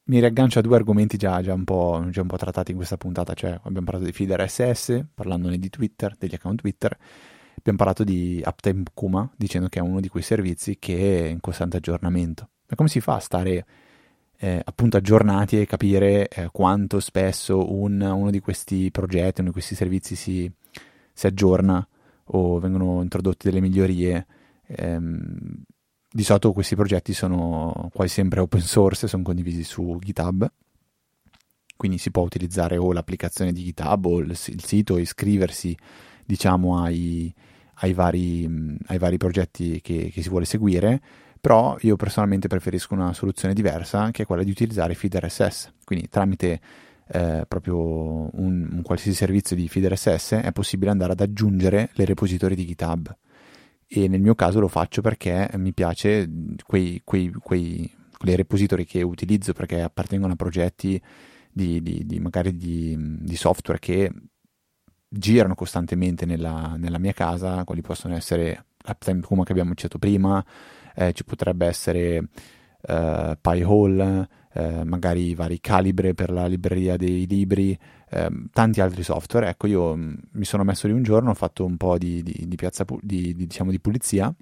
mi 0.04 0.20
riaggancio 0.20 0.60
a 0.60 0.62
due 0.62 0.76
argomenti 0.76 1.18
già, 1.18 1.42
già, 1.42 1.54
un 1.54 1.64
già, 2.12 2.22
un 2.22 2.28
po', 2.28 2.38
trattati 2.38 2.72
in 2.72 2.78
questa 2.78 2.98
puntata, 2.98 3.34
cioè 3.34 3.60
abbiamo 3.64 3.86
parlato 3.86 4.06
di 4.06 4.12
feeder 4.12 4.48
SS, 4.48 5.06
parlandone 5.14 5.58
di 5.58 5.70
Twitter, 5.70 6.16
degli 6.18 6.36
account 6.36 6.62
Twitter, 6.62 6.96
abbiamo 7.58 7.78
parlato 7.78 8.04
di 8.04 8.42
Uptime 8.46 8.84
Kuma, 8.94 9.30
dicendo 9.36 9.70
che 9.70 9.80
è 9.80 9.82
uno 9.82 10.00
di 10.00 10.08
quei 10.08 10.22
servizi 10.22 10.78
che 10.80 11.26
è 11.26 11.30
in 11.30 11.40
costante 11.40 11.78
aggiornamento. 11.78 12.50
Ma 12.68 12.76
come 12.76 12.90
si 12.90 13.00
fa 13.02 13.16
a 13.16 13.20
stare 13.20 13.66
eh, 14.38 14.62
appunto 14.64 14.98
aggiornati 14.98 15.60
e 15.60 15.66
capire 15.66 16.28
eh, 16.28 16.50
quanto 16.52 17.00
spesso 17.00 17.74
un, 17.74 18.02
uno 18.02 18.30
di 18.30 18.40
questi 18.40 18.92
progetti, 18.92 19.42
uno 19.42 19.50
di 19.50 19.56
questi 19.56 19.76
servizi 19.76 20.16
si, 20.16 20.52
si 21.12 21.28
aggiorna 21.28 21.88
o 22.32 22.60
vengono 22.60 23.02
introdotte 23.02 23.50
delle 23.50 23.62
migliorie? 23.62 24.26
Ehm, 24.68 25.64
di 26.12 26.24
solito 26.24 26.52
questi 26.54 26.76
progetti 26.76 27.14
sono 27.14 27.90
quasi 27.94 28.14
sempre 28.14 28.40
open 28.40 28.62
source, 28.62 29.08
sono 29.08 29.24
condivisi 29.24 29.64
su 29.64 29.98
GitHub, 30.02 30.52
quindi 31.78 31.98
si 32.00 32.10
può 32.10 32.24
utilizzare 32.24 32.78
o 32.78 32.92
l'applicazione 32.92 33.54
di 33.54 33.64
GitHub 33.64 34.06
o 34.06 34.20
il, 34.20 34.36
sito 34.36 34.98
e 34.98 35.02
iscriversi 35.02 35.78
diciamo 36.26 36.82
ai, 36.82 37.34
ai, 37.76 37.94
vari, 37.94 38.78
ai 38.88 38.98
vari, 38.98 39.18
progetti 39.18 39.82
che, 39.82 40.10
che, 40.12 40.22
si 40.22 40.30
vuole 40.30 40.46
seguire, 40.46 41.00
però 41.40 41.78
io 41.82 41.96
personalmente 41.96 42.48
preferisco 42.48 42.96
una 42.96 43.14
soluzione 43.14 43.54
diversa 43.54 44.10
che 44.10 44.24
è 44.24 44.26
quella 44.26 44.44
di 44.44 44.52
utilizzare 44.52 44.96
Feeder 44.96 45.30
SS, 45.30 45.74
quindi 45.86 46.10
tramite 46.10 46.60
eh, 47.08 47.46
proprio 47.48 47.78
un, 47.78 48.68
un 48.72 48.82
qualsiasi 48.82 49.16
servizio 49.16 49.56
di 49.56 49.68
Feeder 49.68 49.98
SS 49.98 50.34
è 50.42 50.52
possibile 50.52 50.90
andare 50.90 51.12
ad 51.12 51.22
aggiungere 51.22 51.92
le 51.94 52.06
repository 52.06 52.56
di 52.56 52.66
GitHub 52.66 53.16
e 53.92 54.08
nel 54.08 54.22
mio 54.22 54.36
caso 54.36 54.60
lo 54.60 54.68
faccio 54.68 55.02
perché 55.02 55.50
mi 55.56 55.74
piace 55.74 56.30
quei, 56.64 57.02
quei, 57.04 57.32
quei, 57.42 57.92
quei 58.16 58.36
repository 58.36 58.86
che 58.86 59.02
utilizzo 59.02 59.52
perché 59.54 59.82
appartengono 59.82 60.34
a 60.34 60.36
progetti 60.36 61.02
di, 61.52 61.82
di, 61.82 62.06
di 62.06 62.20
magari 62.20 62.56
di, 62.56 62.96
di, 63.00 63.36
software 63.36 63.80
che 63.80 64.12
girano 65.08 65.56
costantemente 65.56 66.28
nella, 66.28 66.76
nella, 66.78 67.00
mia 67.00 67.14
casa, 67.14 67.64
quali 67.64 67.82
possono 67.82 68.16
essere 68.16 68.66
Uptime 68.86 69.22
Kuma 69.22 69.44
che 69.44 69.54
abbiamo 69.54 69.74
citato 69.74 69.98
prima, 69.98 70.46
eh, 70.94 71.12
ci 71.14 71.24
potrebbe 71.24 71.66
essere 71.66 72.20
uh, 72.20 73.34
Pi-hole, 73.42 74.30
eh, 74.54 74.84
magari 74.84 75.30
i 75.30 75.36
vari 75.36 75.60
calibre 75.60 76.14
per 76.14 76.32
la 76.32 76.48
libreria 76.48 76.98
dei 76.98 77.28
libri, 77.28 77.78
eh, 78.10 78.30
tanti 78.52 78.82
altri 78.82 79.04
software. 79.04 79.50
Ecco, 79.50 79.68
io 79.68 79.96
mm, 79.96 80.14
mi 80.32 80.46
sono 80.46 80.64
messo 80.64 80.88
lì 80.88 80.94
un 80.94 81.04
giorno, 81.04 81.32
ho 81.32 81.36
fatto 81.36 81.66
un 81.66 81.78
po' 81.78 81.98
di, 81.98 82.24
di, 82.24 82.46
di, 82.48 82.56
piazza, 82.56 82.86
di, 83.02 83.36
diciamo, 83.36 83.72
di 83.72 83.80
pulizia 83.80 84.34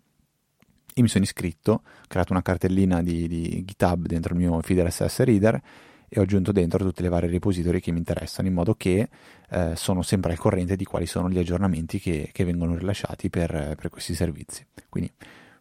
e 0.97 1.01
mi 1.01 1.07
sono 1.07 1.23
iscritto, 1.23 1.71
ho 1.71 1.81
creato 2.07 2.33
una 2.33 2.41
cartellina 2.41 3.03
di, 3.03 3.63
GitHub 3.63 4.07
dentro 4.07 4.33
il 4.33 4.39
mio 4.39 4.59
feed 4.61 4.79
RSS 4.79 5.19
Reader 5.19 5.61
e 6.09 6.19
ho 6.19 6.23
aggiunto 6.23 6.51
dentro 6.51 6.83
tutte 6.83 7.01
le 7.01 7.09
varie 7.09 7.29
repository 7.29 7.79
che 7.79 7.91
mi 7.91 7.97
interessano 7.97 8.47
in 8.47 8.53
modo 8.53 8.73
che 8.73 9.09
eh, 9.49 9.75
sono 9.75 10.01
sempre 10.01 10.31
al 10.31 10.37
corrente 10.37 10.75
di 10.75 10.85
quali 10.85 11.05
sono 11.05 11.29
gli 11.29 11.37
aggiornamenti 11.37 11.99
che, 11.99 12.29
che 12.31 12.45
vengono 12.45 12.75
rilasciati 12.75 13.29
per, 13.29 13.75
per, 13.77 13.89
questi 13.89 14.15
servizi. 14.15 14.65
Quindi 14.89 15.11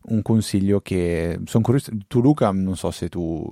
un 0.09 0.22
consiglio 0.22 0.80
che 0.80 1.38
sono 1.44 1.64
curioso, 1.64 1.90
tu 2.07 2.20
Luca 2.20 2.51
non 2.53 2.76
so 2.76 2.90
se 2.90 3.09
tu 3.09 3.47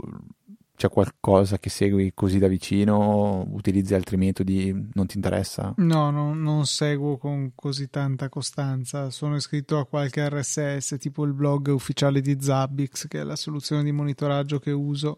c'è 0.77 0.89
qualcosa 0.89 1.59
che 1.59 1.71
segui 1.71 2.13
così 2.15 2.39
da 2.39 2.49
vicino, 2.49 3.47
utilizzi 3.51 3.95
altri 3.95 4.17
metodi, 4.17 4.73
non 4.95 5.07
ti 5.07 5.17
interessa? 5.17 5.73
No, 5.77 6.11
no, 6.11 6.35
non 6.35 6.67
seguo 6.67 7.17
con 7.17 7.53
così 7.55 7.89
tanta 7.89 8.29
costanza. 8.29 9.11
Sono 9.11 9.37
iscritto 9.37 9.79
a 9.79 9.87
qualche 9.87 10.29
RSS, 10.29 10.97
tipo 10.99 11.25
il 11.25 11.33
blog 11.33 11.69
ufficiale 11.69 12.21
di 12.21 12.37
Zabbix, 12.41 13.07
che 13.07 13.21
è 13.21 13.23
la 13.23 13.37
soluzione 13.37 13.85
di 13.85 13.93
monitoraggio 13.93 14.59
che 14.59 14.73
uso, 14.73 15.17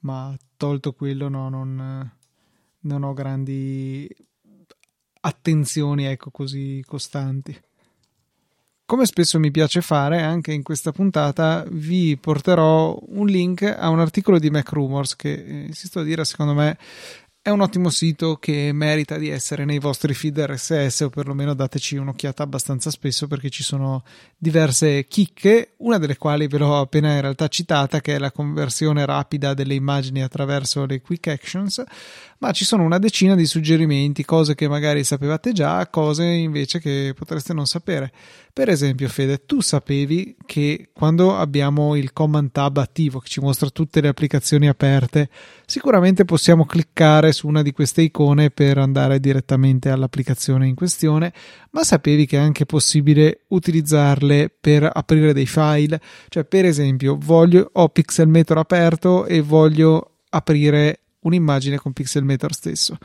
ma 0.00 0.34
tolto 0.56 0.94
quello 0.94 1.28
no, 1.28 1.50
non, 1.50 2.10
non 2.80 3.02
ho 3.02 3.12
grandi 3.12 4.08
attenzioni 5.20 6.06
ecco, 6.06 6.30
così 6.30 6.82
costanti. 6.86 7.54
Come 8.88 9.04
spesso 9.04 9.40
mi 9.40 9.50
piace 9.50 9.80
fare, 9.80 10.22
anche 10.22 10.52
in 10.52 10.62
questa 10.62 10.92
puntata 10.92 11.64
vi 11.70 12.16
porterò 12.16 12.96
un 13.08 13.26
link 13.26 13.62
a 13.62 13.88
un 13.88 13.98
articolo 13.98 14.38
di 14.38 14.48
Mac 14.48 14.70
Rumors 14.70 15.16
che, 15.16 15.32
eh, 15.32 15.64
insisto 15.66 15.98
a 15.98 16.02
dire, 16.04 16.24
secondo 16.24 16.54
me 16.54 16.78
è 17.42 17.50
un 17.50 17.62
ottimo 17.62 17.90
sito 17.90 18.36
che 18.36 18.70
merita 18.72 19.18
di 19.18 19.28
essere 19.28 19.64
nei 19.64 19.80
vostri 19.80 20.14
feed 20.14 20.38
RSS 20.38 21.00
o 21.00 21.10
perlomeno 21.10 21.54
dateci 21.54 21.96
un'occhiata 21.96 22.44
abbastanza 22.44 22.90
spesso 22.90 23.26
perché 23.26 23.50
ci 23.50 23.64
sono 23.64 24.04
diverse 24.36 25.06
chicche, 25.06 25.74
una 25.78 25.98
delle 25.98 26.16
quali 26.16 26.46
ve 26.46 26.58
l'ho 26.58 26.78
appena 26.78 27.14
in 27.14 27.20
realtà 27.20 27.48
citata 27.48 28.00
che 28.00 28.14
è 28.14 28.18
la 28.18 28.30
conversione 28.32 29.04
rapida 29.04 29.54
delle 29.54 29.74
immagini 29.74 30.22
attraverso 30.22 30.86
le 30.86 31.00
quick 31.00 31.26
actions, 31.26 31.82
ma 32.38 32.52
ci 32.52 32.64
sono 32.64 32.82
una 32.82 32.98
decina 32.98 33.34
di 33.34 33.46
suggerimenti, 33.46 34.24
cose 34.24 34.54
che 34.54 34.68
magari 34.68 35.04
sapevate 35.04 35.52
già, 35.52 35.86
cose 35.88 36.24
invece 36.24 36.80
che 36.80 37.12
potreste 37.16 37.52
non 37.52 37.66
sapere. 37.66 38.12
Per 38.52 38.68
esempio, 38.70 39.08
Fede, 39.08 39.44
tu 39.44 39.60
sapevi 39.60 40.36
che 40.46 40.88
quando 40.92 41.36
abbiamo 41.36 41.94
il 41.94 42.12
Command 42.12 42.52
Tab 42.52 42.78
attivo 42.78 43.18
che 43.18 43.28
ci 43.28 43.40
mostra 43.40 43.68
tutte 43.68 44.00
le 44.00 44.08
applicazioni 44.08 44.66
aperte, 44.66 45.28
sicuramente 45.66 46.24
possiamo 46.24 46.64
cliccare 46.64 47.32
su 47.32 47.48
una 47.48 47.60
di 47.62 47.72
queste 47.72 48.02
icone 48.02 48.50
per 48.50 48.78
andare 48.78 49.20
direttamente 49.20 49.90
all'applicazione 49.90 50.66
in 50.66 50.74
questione, 50.74 51.32
ma 51.72 51.84
sapevi 51.84 52.24
che 52.24 52.38
è 52.38 52.40
anche 52.40 52.64
possibile 52.64 53.44
utilizzarle 53.48 54.50
per 54.58 54.90
aprire 54.90 55.34
dei 55.34 55.46
file? 55.46 56.00
Cioè, 56.28 56.44
per 56.44 56.64
esempio, 56.64 57.18
voglio, 57.20 57.68
ho 57.70 57.88
Pixelmator 57.88 58.56
aperto 58.56 59.26
e 59.26 59.42
voglio 59.42 60.12
aprire 60.30 61.00
un'immagine 61.26 61.76
con 61.76 61.92
Pixelmator 61.92 62.52
stesso. 62.52 62.96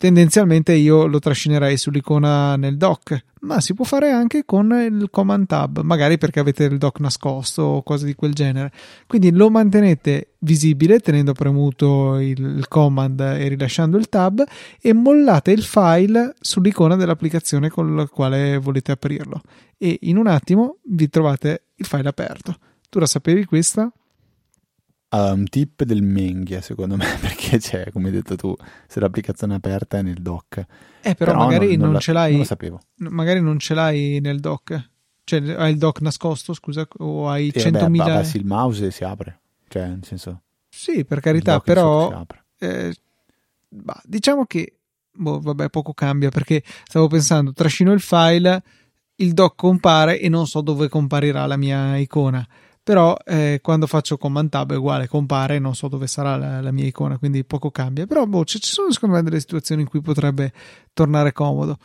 Tendenzialmente 0.00 0.72
io 0.72 1.04
lo 1.04 1.18
trascinerei 1.18 1.76
sull'icona 1.76 2.56
nel 2.56 2.78
dock, 2.78 3.22
ma 3.40 3.60
si 3.60 3.74
può 3.74 3.84
fare 3.84 4.10
anche 4.10 4.46
con 4.46 4.72
il 4.72 5.08
command 5.10 5.46
tab, 5.46 5.82
magari 5.82 6.16
perché 6.16 6.40
avete 6.40 6.64
il 6.64 6.78
dock 6.78 7.00
nascosto 7.00 7.60
o 7.60 7.82
cose 7.82 8.06
di 8.06 8.14
quel 8.14 8.32
genere. 8.32 8.72
Quindi 9.06 9.30
lo 9.30 9.50
mantenete 9.50 10.36
visibile 10.38 11.00
tenendo 11.00 11.34
premuto 11.34 12.18
il, 12.18 12.64
command 12.66 13.20
e 13.20 13.46
rilasciando 13.48 13.98
il 13.98 14.08
tab 14.08 14.42
e 14.80 14.94
mollate 14.94 15.50
il 15.50 15.62
file 15.62 16.34
sull'icona 16.40 16.96
dell'applicazione 16.96 17.68
con 17.68 17.94
la 17.94 18.06
quale 18.06 18.56
volete 18.56 18.92
aprirlo 18.92 19.42
e 19.76 19.98
in 20.02 20.16
un 20.16 20.28
attimo 20.28 20.78
vi 20.84 21.10
trovate 21.10 21.64
il 21.74 21.84
file 21.84 22.08
aperto. 22.08 22.56
Tu 22.88 22.98
la 22.98 23.06
sapevi 23.06 23.44
questa? 23.44 23.92
Un 25.18 25.44
tip 25.48 25.82
del 25.82 26.02
Menghia, 26.02 26.60
secondo 26.60 26.96
me, 26.96 27.06
perché 27.20 27.58
c'è, 27.58 27.90
come 27.90 28.06
hai 28.06 28.14
detto 28.14 28.36
tu, 28.36 28.54
se 28.86 29.00
l'applicazione 29.00 29.54
è 29.54 29.56
aperta 29.56 29.98
è 29.98 30.02
nel 30.02 30.20
dock. 30.20 30.58
Eh, 31.02 31.14
però, 31.14 31.32
però 31.32 31.44
magari 31.44 31.70
non, 31.70 31.78
non, 31.78 31.90
non 31.92 32.00
ce 32.00 32.12
l'hai. 32.12 32.30
Non 32.30 32.40
lo 32.40 32.46
sapevo. 32.46 32.80
Magari 32.96 33.40
non 33.40 33.58
ce 33.58 33.74
l'hai 33.74 34.20
nel 34.20 34.38
dock. 34.40 34.88
Cioè, 35.24 35.40
hai 35.52 35.72
il 35.72 35.78
dock 35.78 36.00
nascosto, 36.00 36.52
scusa, 36.54 36.86
o 36.98 37.28
hai 37.28 37.48
eh, 37.48 37.60
100.000. 37.60 37.90
Beh, 37.90 37.96
passi 37.98 38.36
il 38.36 38.46
mouse 38.46 38.86
e 38.86 38.90
si 38.90 39.04
apre. 39.04 39.40
Cioè, 39.68 39.86
nel 39.86 40.04
senso. 40.04 40.42
Sì, 40.68 41.04
per 41.04 41.20
carità, 41.20 41.58
però. 41.60 42.24
Eh, 42.58 42.94
bah, 43.68 44.00
diciamo 44.04 44.44
che. 44.46 44.74
Boh, 45.12 45.40
vabbè, 45.40 45.70
poco 45.70 45.92
cambia 45.92 46.30
perché 46.30 46.62
stavo 46.84 47.08
pensando, 47.08 47.52
trascino 47.52 47.92
il 47.92 48.00
file, 48.00 48.62
il 49.16 49.32
dock 49.32 49.56
compare 49.56 50.20
e 50.20 50.28
non 50.28 50.46
so 50.46 50.60
dove 50.60 50.88
comparirà 50.88 51.46
la 51.46 51.56
mia 51.56 51.96
icona 51.96 52.46
però 52.90 53.16
eh, 53.24 53.60
quando 53.62 53.86
faccio 53.86 54.18
command 54.18 54.50
tab 54.50 54.72
è 54.72 54.76
uguale, 54.76 55.06
compare, 55.06 55.60
non 55.60 55.76
so 55.76 55.86
dove 55.86 56.08
sarà 56.08 56.34
la, 56.34 56.60
la 56.60 56.72
mia 56.72 56.86
icona, 56.86 57.18
quindi 57.18 57.44
poco 57.44 57.70
cambia. 57.70 58.04
Però 58.04 58.26
boh, 58.26 58.44
ci, 58.44 58.58
sono 58.60 58.90
secondo 58.90 59.14
me 59.14 59.22
delle 59.22 59.38
situazioni 59.38 59.82
in 59.82 59.88
cui 59.88 60.00
potrebbe 60.00 60.52
tornare 60.92 61.30
comodo. 61.30 61.78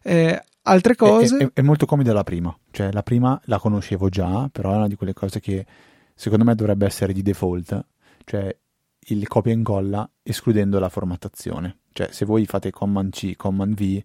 Eh, 0.00 0.40
altre 0.62 0.94
cose... 0.94 1.38
È, 1.38 1.44
è, 1.46 1.50
è, 1.54 1.62
molto 1.62 1.86
comoda 1.86 2.12
la 2.12 2.22
prima, 2.22 2.56
cioè 2.70 2.92
la 2.92 3.02
prima 3.02 3.40
la 3.46 3.58
conoscevo 3.58 4.08
già, 4.08 4.48
però 4.48 4.74
è 4.74 4.76
una 4.76 4.86
di 4.86 4.94
quelle 4.94 5.12
cose 5.12 5.40
che 5.40 5.66
secondo 6.14 6.44
me 6.44 6.54
dovrebbe 6.54 6.86
essere 6.86 7.12
di 7.12 7.22
default, 7.22 7.84
cioè 8.24 8.56
il 9.06 9.26
copia 9.26 9.50
e 9.50 9.56
incolla 9.56 10.08
escludendo 10.22 10.78
la 10.78 10.88
formattazione. 10.88 11.78
Cioè 11.92 12.10
se 12.12 12.24
voi 12.24 12.46
fate 12.46 12.70
command 12.70 13.10
C, 13.10 13.34
command 13.34 13.74
V 13.74 14.02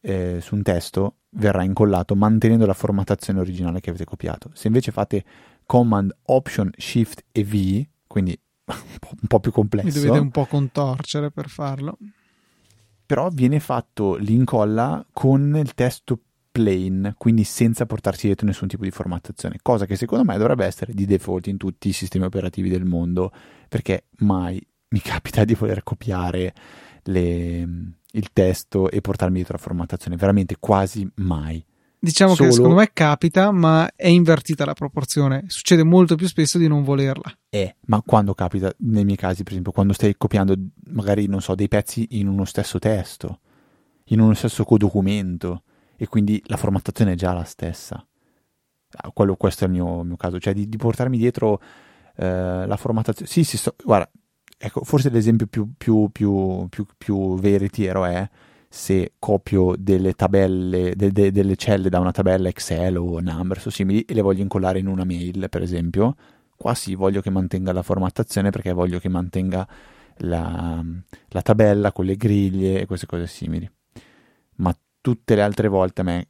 eh, 0.00 0.38
su 0.40 0.56
un 0.56 0.62
testo 0.62 1.18
verrà 1.36 1.62
incollato 1.62 2.16
mantenendo 2.16 2.66
la 2.66 2.74
formattazione 2.74 3.38
originale 3.38 3.78
che 3.78 3.90
avete 3.90 4.04
copiato. 4.04 4.50
Se 4.54 4.66
invece 4.66 4.90
fate 4.90 5.24
Command 5.66 6.14
Option 6.24 6.70
Shift 6.76 7.24
e 7.32 7.44
V, 7.44 7.86
quindi 8.06 8.38
un 8.64 9.26
po' 9.28 9.40
più 9.40 9.52
complesso. 9.52 9.86
Mi 9.86 9.92
dovete 9.92 10.18
un 10.18 10.30
po' 10.30 10.46
contorcere 10.46 11.30
per 11.30 11.48
farlo. 11.48 11.98
Però 13.06 13.28
viene 13.30 13.60
fatto 13.60 14.16
l'incolla 14.16 15.04
con 15.12 15.56
il 15.56 15.74
testo 15.74 16.18
plain, 16.54 17.14
quindi 17.18 17.42
senza 17.42 17.84
portarsi 17.84 18.26
dietro 18.26 18.46
nessun 18.46 18.68
tipo 18.68 18.84
di 18.84 18.92
formattazione, 18.92 19.58
cosa 19.60 19.86
che 19.86 19.96
secondo 19.96 20.24
me 20.24 20.38
dovrebbe 20.38 20.64
essere 20.64 20.94
di 20.94 21.04
default 21.04 21.48
in 21.48 21.56
tutti 21.56 21.88
i 21.88 21.92
sistemi 21.92 22.24
operativi 22.24 22.68
del 22.68 22.84
mondo, 22.84 23.32
perché 23.68 24.04
mai 24.18 24.64
mi 24.90 25.00
capita 25.02 25.44
di 25.44 25.54
voler 25.54 25.82
copiare 25.82 26.54
le, 27.02 27.68
il 28.12 28.32
testo 28.32 28.88
e 28.88 29.00
portarmi 29.00 29.34
dietro 29.34 29.54
la 29.56 29.62
formattazione, 29.62 30.16
veramente 30.16 30.56
quasi 30.60 31.06
mai. 31.16 31.62
Diciamo 32.04 32.34
Solo... 32.34 32.48
che 32.48 32.54
secondo 32.54 32.76
me 32.76 32.90
capita, 32.92 33.50
ma 33.50 33.90
è 33.96 34.08
invertita 34.08 34.66
la 34.66 34.74
proporzione. 34.74 35.44
Succede 35.46 35.82
molto 35.82 36.16
più 36.16 36.28
spesso 36.28 36.58
di 36.58 36.68
non 36.68 36.84
volerla. 36.84 37.34
Eh, 37.48 37.76
ma 37.86 38.02
quando 38.02 38.34
capita, 38.34 38.70
nei 38.80 39.04
miei 39.04 39.16
casi, 39.16 39.42
per 39.42 39.52
esempio, 39.52 39.72
quando 39.72 39.94
stai 39.94 40.14
copiando 40.16 40.54
magari, 40.90 41.26
non 41.26 41.40
so, 41.40 41.54
dei 41.54 41.68
pezzi 41.68 42.06
in 42.10 42.28
uno 42.28 42.44
stesso 42.44 42.78
testo, 42.78 43.40
in 44.06 44.20
uno 44.20 44.34
stesso 44.34 44.64
codocumento, 44.64 45.62
e 45.96 46.06
quindi 46.06 46.42
la 46.46 46.58
formattazione 46.58 47.12
è 47.12 47.16
già 47.16 47.32
la 47.32 47.44
stessa. 47.44 48.06
Ah, 48.96 49.10
quello, 49.10 49.36
questo 49.36 49.64
è 49.64 49.66
il 49.66 49.72
mio, 49.72 50.02
mio 50.02 50.16
caso, 50.16 50.38
cioè 50.38 50.52
di, 50.52 50.68
di 50.68 50.76
portarmi 50.76 51.16
dietro 51.16 51.60
eh, 52.16 52.66
la 52.66 52.76
formattazione. 52.76 53.30
Sì, 53.30 53.44
sì, 53.44 53.56
sto, 53.56 53.74
guarda, 53.82 54.10
ecco, 54.58 54.84
forse 54.84 55.08
l'esempio 55.08 55.46
più, 55.46 55.72
più, 55.76 56.10
più, 56.12 56.66
più, 56.68 56.86
più 56.98 57.38
veritiero 57.38 58.04
è 58.04 58.28
se 58.74 59.12
copio 59.20 59.76
delle 59.78 60.14
tabelle, 60.14 60.96
de, 60.96 61.12
de, 61.12 61.30
delle 61.30 61.54
celle 61.54 61.88
da 61.88 62.00
una 62.00 62.10
tabella 62.10 62.48
Excel 62.48 62.96
o 62.98 63.20
Numbers 63.20 63.66
o 63.66 63.70
simili 63.70 64.02
e 64.02 64.14
le 64.14 64.20
voglio 64.20 64.42
incollare 64.42 64.80
in 64.80 64.88
una 64.88 65.04
mail, 65.04 65.46
per 65.48 65.62
esempio, 65.62 66.16
qua 66.56 66.74
sì 66.74 66.96
voglio 66.96 67.20
che 67.20 67.30
mantenga 67.30 67.72
la 67.72 67.82
formattazione 67.82 68.50
perché 68.50 68.72
voglio 68.72 68.98
che 68.98 69.08
mantenga 69.08 69.64
la, 70.16 70.84
la 71.28 71.42
tabella 71.42 71.92
con 71.92 72.04
le 72.04 72.16
griglie 72.16 72.80
e 72.80 72.86
queste 72.86 73.06
cose 73.06 73.28
simili. 73.28 73.70
Ma 74.56 74.76
tutte 75.00 75.36
le 75.36 75.42
altre 75.42 75.68
volte 75.68 76.00
a 76.00 76.04
me 76.04 76.28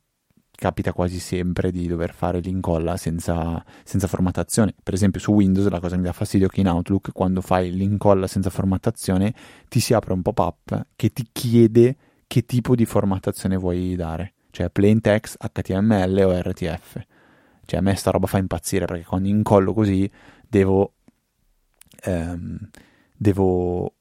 capita 0.50 0.92
quasi 0.92 1.20
sempre 1.20 1.70
di 1.70 1.86
dover 1.86 2.12
fare 2.12 2.40
l'incolla 2.40 2.98
senza, 2.98 3.64
senza, 3.84 4.06
formattazione. 4.06 4.74
Per 4.82 4.92
esempio 4.92 5.18
su 5.18 5.32
Windows 5.32 5.66
la 5.70 5.80
cosa 5.80 5.94
che 5.94 6.02
mi 6.02 6.08
dà 6.08 6.12
fastidio 6.12 6.48
è 6.48 6.50
che 6.50 6.60
in 6.60 6.68
Outlook 6.68 7.10
quando 7.12 7.40
fai 7.40 7.72
l'incolla 7.72 8.26
senza 8.26 8.50
formattazione 8.50 9.32
ti 9.66 9.80
si 9.80 9.94
apre 9.94 10.12
un 10.12 10.20
pop-up 10.20 10.88
che 10.94 11.10
ti 11.10 11.26
chiede 11.32 11.96
che 12.34 12.46
tipo 12.46 12.74
di 12.74 12.84
formattazione 12.84 13.56
vuoi 13.56 13.94
dare, 13.94 14.32
cioè 14.50 14.68
plain 14.68 15.00
text, 15.00 15.36
HTML 15.38 16.20
o 16.26 16.36
RTF. 16.36 17.00
Cioè 17.64 17.78
a 17.78 17.80
me 17.80 17.94
sta 17.94 18.10
roba 18.10 18.26
fa 18.26 18.38
impazzire 18.38 18.86
perché 18.86 19.04
quando 19.04 19.28
incollo 19.28 19.72
così 19.72 20.10
devo, 20.48 20.94
ehm, 22.02 22.58
devo 23.16 23.94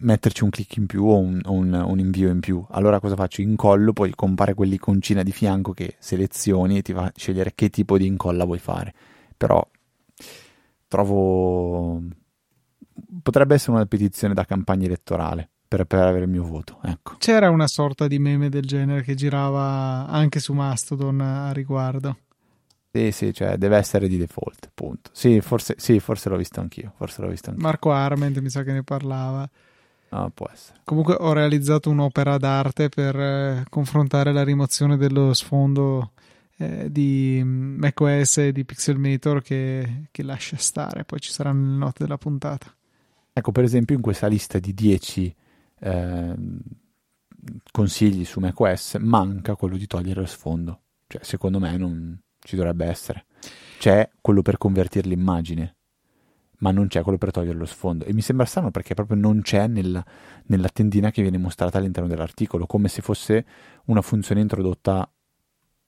metterci 0.00 0.42
un 0.42 0.48
clic 0.48 0.76
in 0.76 0.86
più 0.86 1.04
o 1.04 1.18
un, 1.18 1.38
un, 1.44 1.74
un, 1.74 1.98
invio 1.98 2.30
in 2.30 2.40
più. 2.40 2.64
Allora 2.70 2.98
cosa 2.98 3.14
faccio? 3.14 3.42
Incollo, 3.42 3.92
poi 3.92 4.14
compare 4.14 4.54
quell'iconcina 4.54 5.22
di 5.22 5.32
fianco 5.32 5.72
che 5.72 5.96
selezioni 5.98 6.78
e 6.78 6.82
ti 6.82 6.94
fa 6.94 7.12
scegliere 7.14 7.52
che 7.54 7.68
tipo 7.68 7.98
di 7.98 8.06
incolla 8.06 8.46
vuoi 8.46 8.58
fare. 8.58 8.94
Però 9.36 9.62
trovo 10.88 12.02
potrebbe 13.22 13.54
essere 13.54 13.72
una 13.72 13.84
petizione 13.84 14.32
da 14.32 14.46
campagna 14.46 14.86
elettorale 14.86 15.50
per, 15.66 15.84
per, 15.84 16.00
avere 16.00 16.24
il 16.24 16.30
mio 16.30 16.44
voto. 16.44 16.78
Ecco. 16.82 17.16
C'era 17.18 17.50
una 17.50 17.66
sorta 17.66 18.06
di 18.06 18.18
meme 18.18 18.48
del 18.48 18.64
genere 18.64 19.02
che 19.02 19.14
girava 19.14 20.06
anche 20.06 20.40
su 20.40 20.52
Mastodon 20.52 21.20
a 21.20 21.52
riguardo. 21.52 22.18
Sì, 22.92 23.10
sì, 23.12 23.34
cioè 23.34 23.56
deve 23.56 23.76
essere 23.76 24.08
di 24.08 24.16
default, 24.16 24.70
punto. 24.72 25.10
Sì, 25.12 25.40
forse, 25.40 25.74
sì, 25.76 26.00
forse 26.00 26.30
l'ho 26.30 26.36
visto 26.36 26.60
anch'io. 26.60 26.92
Forse 26.96 27.20
l'ho 27.20 27.28
visto 27.28 27.50
anch'io. 27.50 27.64
Marco 27.64 27.92
Arment 27.92 28.38
mi 28.38 28.48
sa 28.48 28.62
che 28.62 28.72
ne 28.72 28.82
parlava. 28.82 29.48
Ah, 30.10 30.30
può 30.32 30.48
essere. 30.50 30.80
Comunque 30.84 31.14
ho 31.18 31.32
realizzato 31.32 31.90
un'opera 31.90 32.38
d'arte 32.38 32.88
per 32.88 33.18
eh, 33.18 33.64
confrontare 33.68 34.32
la 34.32 34.44
rimozione 34.44 34.96
dello 34.96 35.34
sfondo 35.34 36.12
eh, 36.56 36.90
di 36.90 37.40
mm, 37.42 37.78
macOS 37.78 38.38
e 38.38 38.52
di 38.52 38.64
Pixelmator 38.64 39.42
che, 39.42 40.08
che 40.10 40.22
lascia 40.22 40.56
stare. 40.56 41.04
Poi 41.04 41.20
ci 41.20 41.30
saranno 41.30 41.72
le 41.72 41.76
note 41.76 42.04
della 42.04 42.16
puntata. 42.16 42.74
Ecco, 43.32 43.52
per 43.52 43.64
esempio, 43.64 43.94
in 43.94 44.00
questa 44.00 44.26
lista 44.26 44.58
di 44.58 44.72
10 44.72 45.34
eh, 45.80 46.34
consigli 47.70 48.24
su 48.24 48.40
macOS 48.40 48.96
manca 49.00 49.54
quello 49.56 49.76
di 49.76 49.86
togliere 49.86 50.20
lo 50.20 50.26
sfondo. 50.26 50.80
Cioè, 51.06 51.22
secondo 51.22 51.58
me 51.58 51.76
non 51.76 52.18
ci 52.40 52.56
dovrebbe 52.56 52.86
essere. 52.86 53.26
C'è 53.78 54.08
quello 54.20 54.42
per 54.42 54.58
convertire 54.58 55.08
l'immagine, 55.08 55.76
ma 56.58 56.70
non 56.70 56.88
c'è 56.88 57.02
quello 57.02 57.18
per 57.18 57.30
togliere 57.30 57.58
lo 57.58 57.66
sfondo. 57.66 58.04
E 58.04 58.12
mi 58.12 58.22
sembra 58.22 58.46
strano 58.46 58.70
perché 58.70 58.94
proprio 58.94 59.16
non 59.16 59.42
c'è 59.42 59.66
nella, 59.66 60.04
nella 60.46 60.68
tendina 60.68 61.10
che 61.10 61.22
viene 61.22 61.38
mostrata 61.38 61.78
all'interno 61.78 62.08
dell'articolo, 62.08 62.66
come 62.66 62.88
se 62.88 63.02
fosse 63.02 63.44
una 63.86 64.02
funzione 64.02 64.40
introdotta 64.40 65.08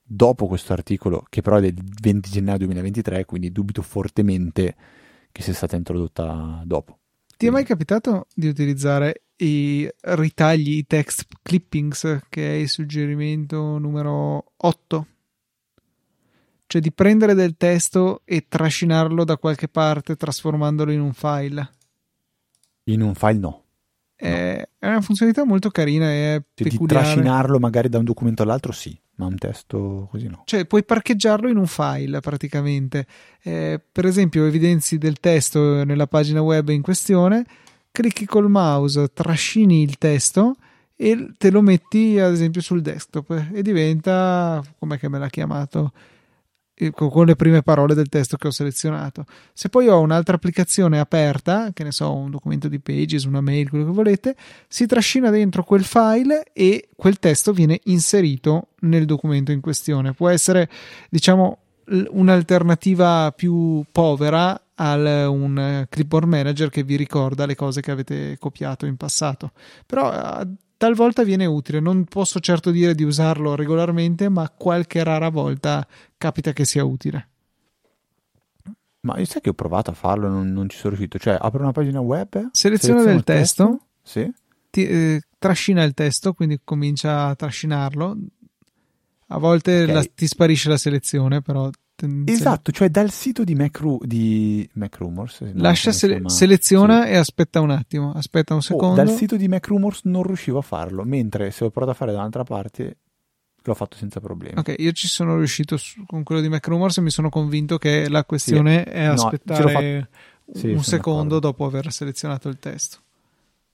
dopo 0.01 0.47
questo 0.47 0.73
articolo, 0.73 1.25
che 1.29 1.41
però 1.41 1.57
è 1.57 1.61
del 1.61 1.75
20 2.01 2.29
gennaio 2.29 2.57
2023, 2.59 3.25
quindi 3.25 3.51
dubito 3.51 3.81
fortemente 3.81 4.75
che 5.31 5.41
sia 5.41 5.53
stata 5.53 5.75
introdotta 5.75 6.61
dopo. 6.65 6.97
Ti 7.37 7.47
è 7.47 7.49
mai 7.49 7.63
capitato 7.63 8.27
di 8.33 8.47
utilizzare 8.47 9.23
i 9.41 9.89
ritagli, 10.01 10.77
i 10.77 10.85
text 10.87 11.25
clippings, 11.41 12.19
che 12.29 12.55
è 12.55 12.55
il 12.55 12.69
suggerimento 12.69 13.77
numero 13.77 14.53
8? 14.57 15.07
Cioè 16.65 16.81
di 16.81 16.91
prendere 16.91 17.33
del 17.33 17.55
testo 17.57 18.21
e 18.25 18.45
trascinarlo 18.47 19.23
da 19.23 19.37
qualche 19.37 19.67
parte 19.67 20.15
trasformandolo 20.15 20.91
in 20.91 21.01
un 21.01 21.13
file. 21.13 21.69
In 22.85 23.01
un 23.01 23.15
file 23.15 23.39
no. 23.39 23.63
È, 24.15 24.55
no. 24.57 24.87
è 24.87 24.91
una 24.91 25.01
funzionalità 25.01 25.45
molto 25.45 25.69
carina 25.69 26.11
e 26.11 26.43
cioè, 26.53 26.69
Di 26.69 26.77
trascinarlo 26.85 27.57
magari 27.57 27.87
da 27.87 27.97
un 27.97 28.03
documento 28.03 28.43
all'altro 28.43 28.73
sì, 28.73 28.95
ma 29.15 29.25
un 29.25 29.37
testo 29.37 30.09
così 30.11 30.27
no. 30.27 30.43
Cioè 30.45 30.65
puoi 30.65 30.83
parcheggiarlo 30.83 31.47
in 31.47 31.57
un 31.57 31.65
file 31.65 32.19
praticamente. 32.19 33.07
Eh, 33.41 33.81
per 33.91 34.05
esempio 34.05 34.45
evidenzi 34.45 34.97
del 34.97 35.19
testo 35.19 35.83
nella 35.85 36.07
pagina 36.07 36.41
web 36.41 36.69
in 36.69 36.81
questione, 36.81 37.45
clicchi 37.91 38.25
col 38.25 38.49
mouse, 38.49 39.11
trascini 39.13 39.81
il 39.81 39.97
testo 39.97 40.55
e 40.95 41.31
te 41.37 41.49
lo 41.49 41.61
metti 41.61 42.19
ad 42.19 42.31
esempio 42.31 42.61
sul 42.61 42.81
desktop 42.81 43.49
e 43.53 43.61
diventa, 43.61 44.61
com'è 44.77 44.97
che 44.99 45.09
me 45.09 45.19
l'ha 45.19 45.29
chiamato? 45.29 45.91
con 46.93 47.25
le 47.25 47.35
prime 47.35 47.61
parole 47.61 47.93
del 47.93 48.07
testo 48.07 48.37
che 48.37 48.47
ho 48.47 48.51
selezionato. 48.51 49.25
Se 49.53 49.67
poi 49.67 49.89
ho 49.89 49.99
un'altra 49.99 50.35
applicazione 50.35 50.99
aperta, 50.99 51.71
che 51.73 51.83
ne 51.83 51.91
so, 51.91 52.13
un 52.13 52.31
documento 52.31 52.69
di 52.69 52.79
Pages, 52.79 53.25
una 53.25 53.41
mail, 53.41 53.69
quello 53.69 53.85
che 53.85 53.91
volete, 53.91 54.35
si 54.67 54.85
trascina 54.85 55.29
dentro 55.29 55.63
quel 55.63 55.83
file 55.83 56.45
e 56.53 56.87
quel 56.95 57.19
testo 57.19 57.51
viene 57.51 57.81
inserito 57.85 58.69
nel 58.81 59.05
documento 59.05 59.51
in 59.51 59.59
questione. 59.59 60.13
Può 60.13 60.29
essere, 60.29 60.69
diciamo, 61.09 61.57
un'alternativa 62.11 63.33
più 63.35 63.83
povera 63.91 64.59
al 64.81 65.27
un 65.29 65.85
clipboard 65.89 66.27
manager 66.27 66.69
che 66.69 66.83
vi 66.83 66.95
ricorda 66.95 67.45
le 67.45 67.55
cose 67.55 67.81
che 67.81 67.91
avete 67.91 68.37
copiato 68.37 68.85
in 68.85 68.97
passato. 68.97 69.51
Però 69.85 70.43
talvolta 70.77 71.23
viene 71.23 71.45
utile. 71.45 71.79
Non 71.79 72.05
posso 72.05 72.39
certo 72.39 72.71
dire 72.71 72.95
di 72.95 73.03
usarlo 73.03 73.55
regolarmente, 73.55 74.29
ma 74.29 74.49
qualche 74.49 75.03
rara 75.03 75.29
volta 75.29 75.85
capita 76.17 76.53
che 76.53 76.65
sia 76.65 76.83
utile. 76.83 77.27
Ma 79.01 79.17
io 79.17 79.25
sai 79.25 79.41
che 79.41 79.49
ho 79.49 79.53
provato 79.53 79.91
a 79.91 79.93
farlo 79.93 80.27
e 80.27 80.29
non, 80.29 80.51
non, 80.51 80.69
ci 80.69 80.77
sono 80.77 80.95
riuscito. 80.95 81.19
Cioè, 81.19 81.37
apro 81.39 81.61
una 81.61 81.71
pagina 81.71 81.99
web, 81.99 82.49
seleziona 82.51 83.03
del 83.03 83.23
testo, 83.23 83.65
testo 83.65 83.85
sì. 84.01 84.33
ti, 84.69 84.87
eh, 84.87 85.21
trascina 85.37 85.83
il 85.83 85.93
testo, 85.93 86.33
quindi 86.33 86.59
comincia 86.63 87.27
a 87.27 87.35
trascinarlo. 87.35 88.17
A 89.31 89.37
volte 89.37 89.83
okay. 89.83 89.93
la, 89.93 90.03
ti 90.03 90.27
sparisce 90.27 90.69
la 90.69 90.77
selezione, 90.77 91.41
però 91.41 91.69
Esatto, 92.25 92.71
cioè 92.71 92.89
dal 92.89 93.11
sito 93.11 93.43
di, 93.43 93.55
Macru, 93.55 93.99
di 94.01 94.67
Macrumors. 94.73 95.41
Lascia 95.53 95.91
sele- 95.91 96.29
seleziona 96.29 97.03
sì. 97.03 97.09
e 97.09 97.15
aspetta 97.17 97.59
un 97.59 97.71
attimo, 97.71 98.13
aspetta 98.13 98.53
un 98.53 98.61
secondo. 98.61 99.01
Oh, 99.01 99.05
dal 99.05 99.09
sito 99.09 99.35
di 99.35 99.47
Macrumors 99.47 100.01
non 100.03 100.23
riuscivo 100.23 100.59
a 100.59 100.61
farlo, 100.61 101.03
mentre 101.03 101.51
se 101.51 101.63
l'ho 101.63 101.71
provato 101.71 101.91
a 101.91 101.95
fare 101.95 102.11
da 102.11 102.19
un'altra 102.19 102.43
parte 102.43 102.97
l'ho 103.61 103.73
fatto 103.73 103.97
senza 103.97 104.19
problemi. 104.19 104.57
Ok, 104.57 104.75
io 104.77 104.91
ci 104.91 105.07
sono 105.07 105.37
riuscito 105.37 105.77
su, 105.77 106.03
con 106.05 106.23
quello 106.23 106.41
di 106.41 106.49
Macrumors 106.49 106.97
e 106.97 107.01
mi 107.01 107.11
sono 107.11 107.29
convinto 107.29 107.77
che 107.77 108.07
la 108.09 108.23
questione 108.23 108.83
sì. 108.85 108.93
è 108.93 109.03
aspettare 109.03 110.09
no, 110.45 110.53
sì, 110.53 110.67
un 110.67 110.83
secondo 110.83 111.39
dopo 111.39 111.65
aver 111.65 111.91
selezionato 111.91 112.49
il 112.49 112.59
testo. 112.59 112.99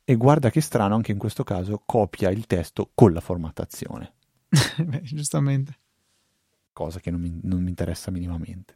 E 0.04 0.16
guarda 0.16 0.50
che 0.50 0.62
strano, 0.62 0.96
anche 0.96 1.12
in 1.12 1.18
questo 1.18 1.44
caso 1.44 1.82
copia 1.86 2.30
il 2.30 2.46
testo 2.46 2.92
con 2.94 3.14
la 3.14 3.22
formattazione. 3.22 4.14
Beh, 4.84 5.02
giustamente 5.02 5.80
cosa 6.76 7.00
che 7.00 7.10
non 7.10 7.22
mi, 7.22 7.40
non 7.44 7.64
mi 7.64 7.70
interessa 7.70 8.12
minimamente. 8.12 8.76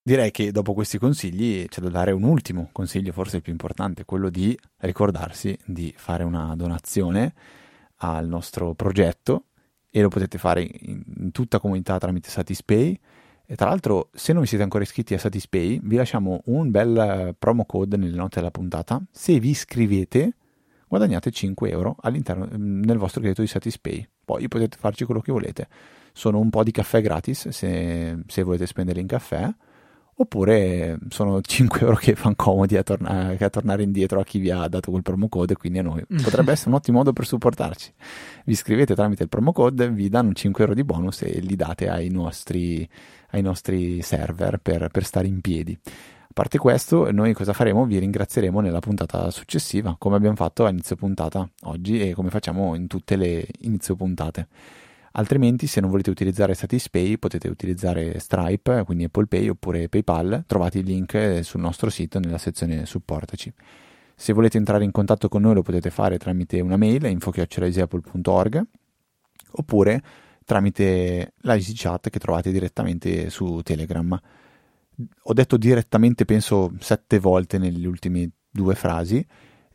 Direi 0.00 0.30
che 0.30 0.52
dopo 0.52 0.72
questi 0.72 0.98
consigli 0.98 1.66
c'è 1.66 1.80
da 1.80 1.88
dare 1.88 2.12
un 2.12 2.22
ultimo 2.22 2.68
consiglio, 2.70 3.10
forse 3.10 3.38
il 3.38 3.42
più 3.42 3.50
importante, 3.50 4.04
quello 4.04 4.30
di 4.30 4.56
ricordarsi 4.76 5.58
di 5.64 5.92
fare 5.96 6.22
una 6.22 6.54
donazione 6.54 7.34
al 7.96 8.28
nostro 8.28 8.74
progetto 8.74 9.46
e 9.90 10.00
lo 10.02 10.08
potete 10.08 10.38
fare 10.38 10.62
in, 10.62 11.32
tutta 11.32 11.58
comunità 11.58 11.98
tramite 11.98 12.30
Satispay. 12.30 12.96
E 13.44 13.56
tra 13.56 13.68
l'altro, 13.68 14.10
se 14.12 14.32
non 14.32 14.42
vi 14.42 14.46
siete 14.46 14.62
ancora 14.62 14.84
iscritti 14.84 15.14
a 15.14 15.18
Satispay, 15.18 15.80
vi 15.82 15.96
lasciamo 15.96 16.40
un 16.44 16.70
bel 16.70 17.34
promo 17.36 17.64
code 17.64 17.96
nelle 17.96 18.14
note 18.14 18.36
della 18.36 18.52
puntata. 18.52 19.02
Se 19.10 19.40
vi 19.40 19.50
iscrivete, 19.50 20.36
guadagnate 20.86 21.32
5 21.32 21.68
euro 21.68 21.96
all'interno 22.00 22.46
nel 22.52 22.96
vostro 22.96 23.18
credito 23.20 23.42
di 23.42 23.48
Satispay. 23.48 24.08
Poi 24.24 24.46
potete 24.46 24.76
farci 24.76 25.04
quello 25.04 25.20
che 25.20 25.32
volete 25.32 25.66
sono 26.16 26.38
un 26.38 26.48
po' 26.48 26.62
di 26.62 26.70
caffè 26.70 27.02
gratis 27.02 27.50
se, 27.50 28.16
se 28.26 28.42
volete 28.42 28.66
spendere 28.66 29.00
in 29.00 29.06
caffè 29.06 29.52
oppure 30.14 30.98
sono 31.10 31.42
5 31.44 31.80
euro 31.80 31.96
che 31.96 32.14
fanno 32.14 32.34
comodi 32.34 32.74
a, 32.78 32.82
torna- 32.82 33.36
a, 33.38 33.50
tornare 33.50 33.82
indietro 33.82 34.18
a 34.18 34.24
chi 34.24 34.38
vi 34.38 34.50
ha 34.50 34.66
dato 34.66 34.90
quel 34.90 35.02
promo 35.02 35.28
code 35.28 35.52
e 35.52 35.56
quindi 35.56 35.78
a 35.78 35.82
noi 35.82 36.02
potrebbe 36.06 36.52
essere 36.52 36.70
un 36.70 36.76
ottimo 36.80 36.96
modo 36.96 37.12
per 37.12 37.26
supportarci. 37.26 37.92
Vi 38.46 38.52
iscrivete 38.52 38.94
tramite 38.94 39.24
il 39.24 39.28
promo 39.28 39.52
code 39.52 39.90
vi 39.90 40.08
danno 40.08 40.32
5 40.32 40.62
euro 40.62 40.74
di 40.74 40.84
bonus 40.84 41.20
e 41.20 41.38
li 41.40 41.54
date 41.54 41.90
ai 41.90 42.08
nostri, 42.08 42.88
ai 43.32 43.42
nostri 43.42 44.00
server 44.00 44.56
per, 44.56 44.88
per 44.88 45.04
stare 45.04 45.26
in 45.26 45.42
piedi. 45.42 45.78
A 45.84 46.32
parte 46.32 46.56
questo 46.56 47.12
noi 47.12 47.34
cosa 47.34 47.52
faremo? 47.52 47.84
vi 47.84 47.98
ringrazieremo 47.98 48.60
nella 48.60 48.80
puntata 48.80 49.30
successiva 49.30 49.96
come 49.98 50.16
abbiamo 50.16 50.36
fatto 50.36 50.64
a 50.64 50.70
inizio 50.70 50.96
puntata 50.96 51.46
oggi 51.64 52.00
e 52.00 52.14
come 52.14 52.30
facciamo 52.30 52.74
in 52.74 52.86
tutte 52.86 53.16
le 53.16 53.46
inizio 53.60 53.96
puntate 53.96 54.48
Altrimenti, 55.18 55.66
se 55.66 55.80
non 55.80 55.88
volete 55.88 56.10
utilizzare 56.10 56.52
Satispay, 56.52 57.16
potete 57.16 57.48
utilizzare 57.48 58.18
Stripe, 58.18 58.82
quindi 58.84 59.04
Apple 59.04 59.26
Pay 59.26 59.48
oppure 59.48 59.88
PayPal. 59.88 60.44
Trovate 60.46 60.78
il 60.78 60.84
link 60.84 61.40
sul 61.42 61.60
nostro 61.60 61.88
sito 61.88 62.18
nella 62.18 62.36
sezione 62.36 62.84
supportaci. 62.84 63.50
Se 64.14 64.34
volete 64.34 64.58
entrare 64.58 64.84
in 64.84 64.90
contatto 64.90 65.28
con 65.28 65.40
noi 65.40 65.54
lo 65.54 65.62
potete 65.62 65.88
fare 65.90 66.18
tramite 66.18 66.60
una 66.60 66.76
mail 66.76 67.04
info.apple.org 67.04 68.62
oppure 69.52 70.02
tramite 70.44 71.32
la 71.40 71.54
Easy 71.54 71.72
Chat 71.74 72.10
che 72.10 72.18
trovate 72.18 72.52
direttamente 72.52 73.30
su 73.30 73.60
Telegram. 73.62 74.20
Ho 75.22 75.32
detto 75.32 75.56
direttamente 75.56 76.26
penso 76.26 76.72
sette 76.78 77.18
volte 77.18 77.56
nelle 77.56 77.86
ultime 77.86 78.30
due 78.50 78.74
frasi 78.74 79.26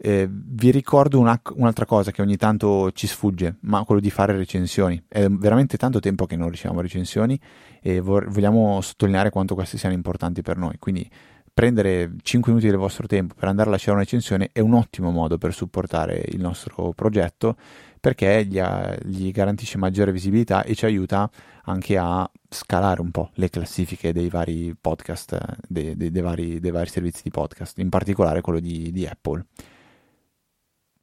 eh, 0.03 0.27
vi 0.27 0.71
ricordo 0.71 1.19
una, 1.19 1.39
un'altra 1.53 1.85
cosa 1.85 2.09
che 2.09 2.23
ogni 2.23 2.35
tanto 2.35 2.91
ci 2.91 3.05
sfugge, 3.05 3.57
ma 3.61 3.83
quello 3.83 4.01
di 4.01 4.09
fare 4.09 4.35
recensioni. 4.35 4.99
È 5.07 5.27
veramente 5.27 5.77
tanto 5.77 5.99
tempo 5.99 6.25
che 6.25 6.35
non 6.35 6.49
riceviamo 6.49 6.81
recensioni 6.81 7.39
e 7.79 7.99
vor- 7.99 8.27
vogliamo 8.27 8.81
sottolineare 8.81 9.29
quanto 9.29 9.53
queste 9.53 9.77
siano 9.77 9.93
importanti 9.93 10.41
per 10.41 10.57
noi. 10.57 10.77
Quindi 10.79 11.07
prendere 11.53 12.13
5 12.19 12.51
minuti 12.51 12.69
del 12.69 12.79
vostro 12.79 13.05
tempo 13.05 13.35
per 13.37 13.47
andare 13.47 13.69
a 13.69 13.71
lasciare 13.73 13.91
una 13.91 14.01
recensione 14.01 14.49
è 14.51 14.59
un 14.59 14.73
ottimo 14.73 15.11
modo 15.11 15.37
per 15.37 15.53
supportare 15.53 16.23
il 16.29 16.39
nostro 16.39 16.93
progetto 16.93 17.55
perché 17.99 18.45
gli, 18.45 18.57
ha, 18.57 18.97
gli 19.03 19.29
garantisce 19.29 19.77
maggiore 19.77 20.11
visibilità 20.11 20.63
e 20.63 20.73
ci 20.73 20.85
aiuta 20.85 21.29
anche 21.65 21.95
a 21.95 22.27
scalare 22.49 23.01
un 23.01 23.11
po' 23.11 23.29
le 23.35 23.49
classifiche 23.49 24.11
dei 24.11 24.29
vari 24.29 24.75
podcast, 24.79 25.37
dei, 25.67 25.95
dei, 25.95 26.09
dei, 26.09 26.21
vari, 26.23 26.59
dei 26.59 26.71
vari, 26.71 26.89
servizi 26.89 27.21
di 27.21 27.29
podcast, 27.29 27.77
in 27.77 27.89
particolare 27.89 28.41
quello 28.41 28.59
di, 28.59 28.91
di 28.91 29.05
Apple. 29.05 29.45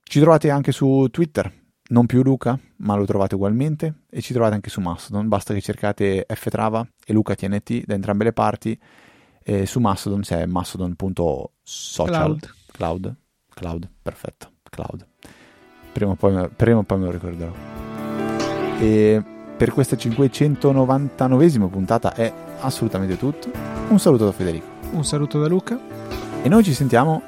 Ci 0.09 0.21
trovate 0.21 0.49
anche 0.49 0.73
su 0.73 1.07
Twitter, 1.11 1.53
non 1.91 2.07
più 2.07 2.23
Luca, 2.23 2.59
ma 2.77 2.95
lo 2.95 3.05
trovate 3.05 3.35
ugualmente, 3.35 4.05
e 4.09 4.23
ci 4.23 4.33
trovate 4.33 4.55
anche 4.55 4.71
su 4.71 4.81
Mastodon, 4.81 5.29
basta 5.29 5.53
che 5.53 5.61
cercate 5.61 6.25
ftrava 6.27 6.89
e 7.05 7.13
Luca 7.13 7.35
TNT 7.35 7.85
da 7.85 7.93
entrambe 7.93 8.25
le 8.25 8.33
parti, 8.33 8.81
e 9.43 9.67
su 9.67 9.81
Mastodon 9.81 10.23
c'è 10.23 10.47
mastodon.social, 10.47 12.07
Cloud. 12.07 12.55
Cloud? 12.73 13.17
Cloud, 13.53 13.91
perfetto, 14.01 14.53
Cloud. 14.71 15.07
Prima 15.93 16.13
o 16.13 16.15
poi, 16.15 16.49
prima 16.57 16.79
o 16.79 16.85
poi 16.85 16.99
me 16.99 17.05
lo 17.05 17.11
ricorderò. 17.11 17.53
E 18.81 19.23
per 19.59 19.73
questa 19.73 19.95
599esima 19.95 21.69
puntata 21.69 22.15
è 22.15 22.33
assolutamente 22.61 23.19
tutto. 23.19 23.51
Un 23.89 23.99
saluto 23.99 24.25
da 24.25 24.33
Federico. 24.33 24.67
Un 24.91 25.05
saluto 25.05 25.39
da 25.39 25.49
Luca. 25.49 25.79
E 26.43 26.49
noi 26.49 26.65
ci 26.65 26.73
sentiamo 26.73 27.21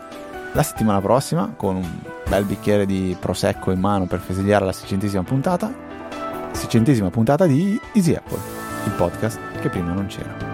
la 0.54 0.62
settimana 0.62 1.02
prossima 1.02 1.52
con 1.54 1.76
un 1.76 2.18
bel 2.30 2.44
bicchiere 2.44 2.86
di 2.86 3.16
prosecco 3.18 3.72
in 3.72 3.80
mano 3.80 4.06
per 4.06 4.20
festeggiare 4.20 4.64
la 4.64 4.72
seicentesima 4.72 5.24
puntata. 5.24 5.74
Seicentesima 6.52 7.10
puntata 7.10 7.44
di 7.44 7.78
Easy 7.92 8.14
Apple, 8.14 8.38
il 8.86 8.92
podcast 8.92 9.40
che 9.60 9.68
prima 9.68 9.92
non 9.92 10.06
c'era. 10.06 10.49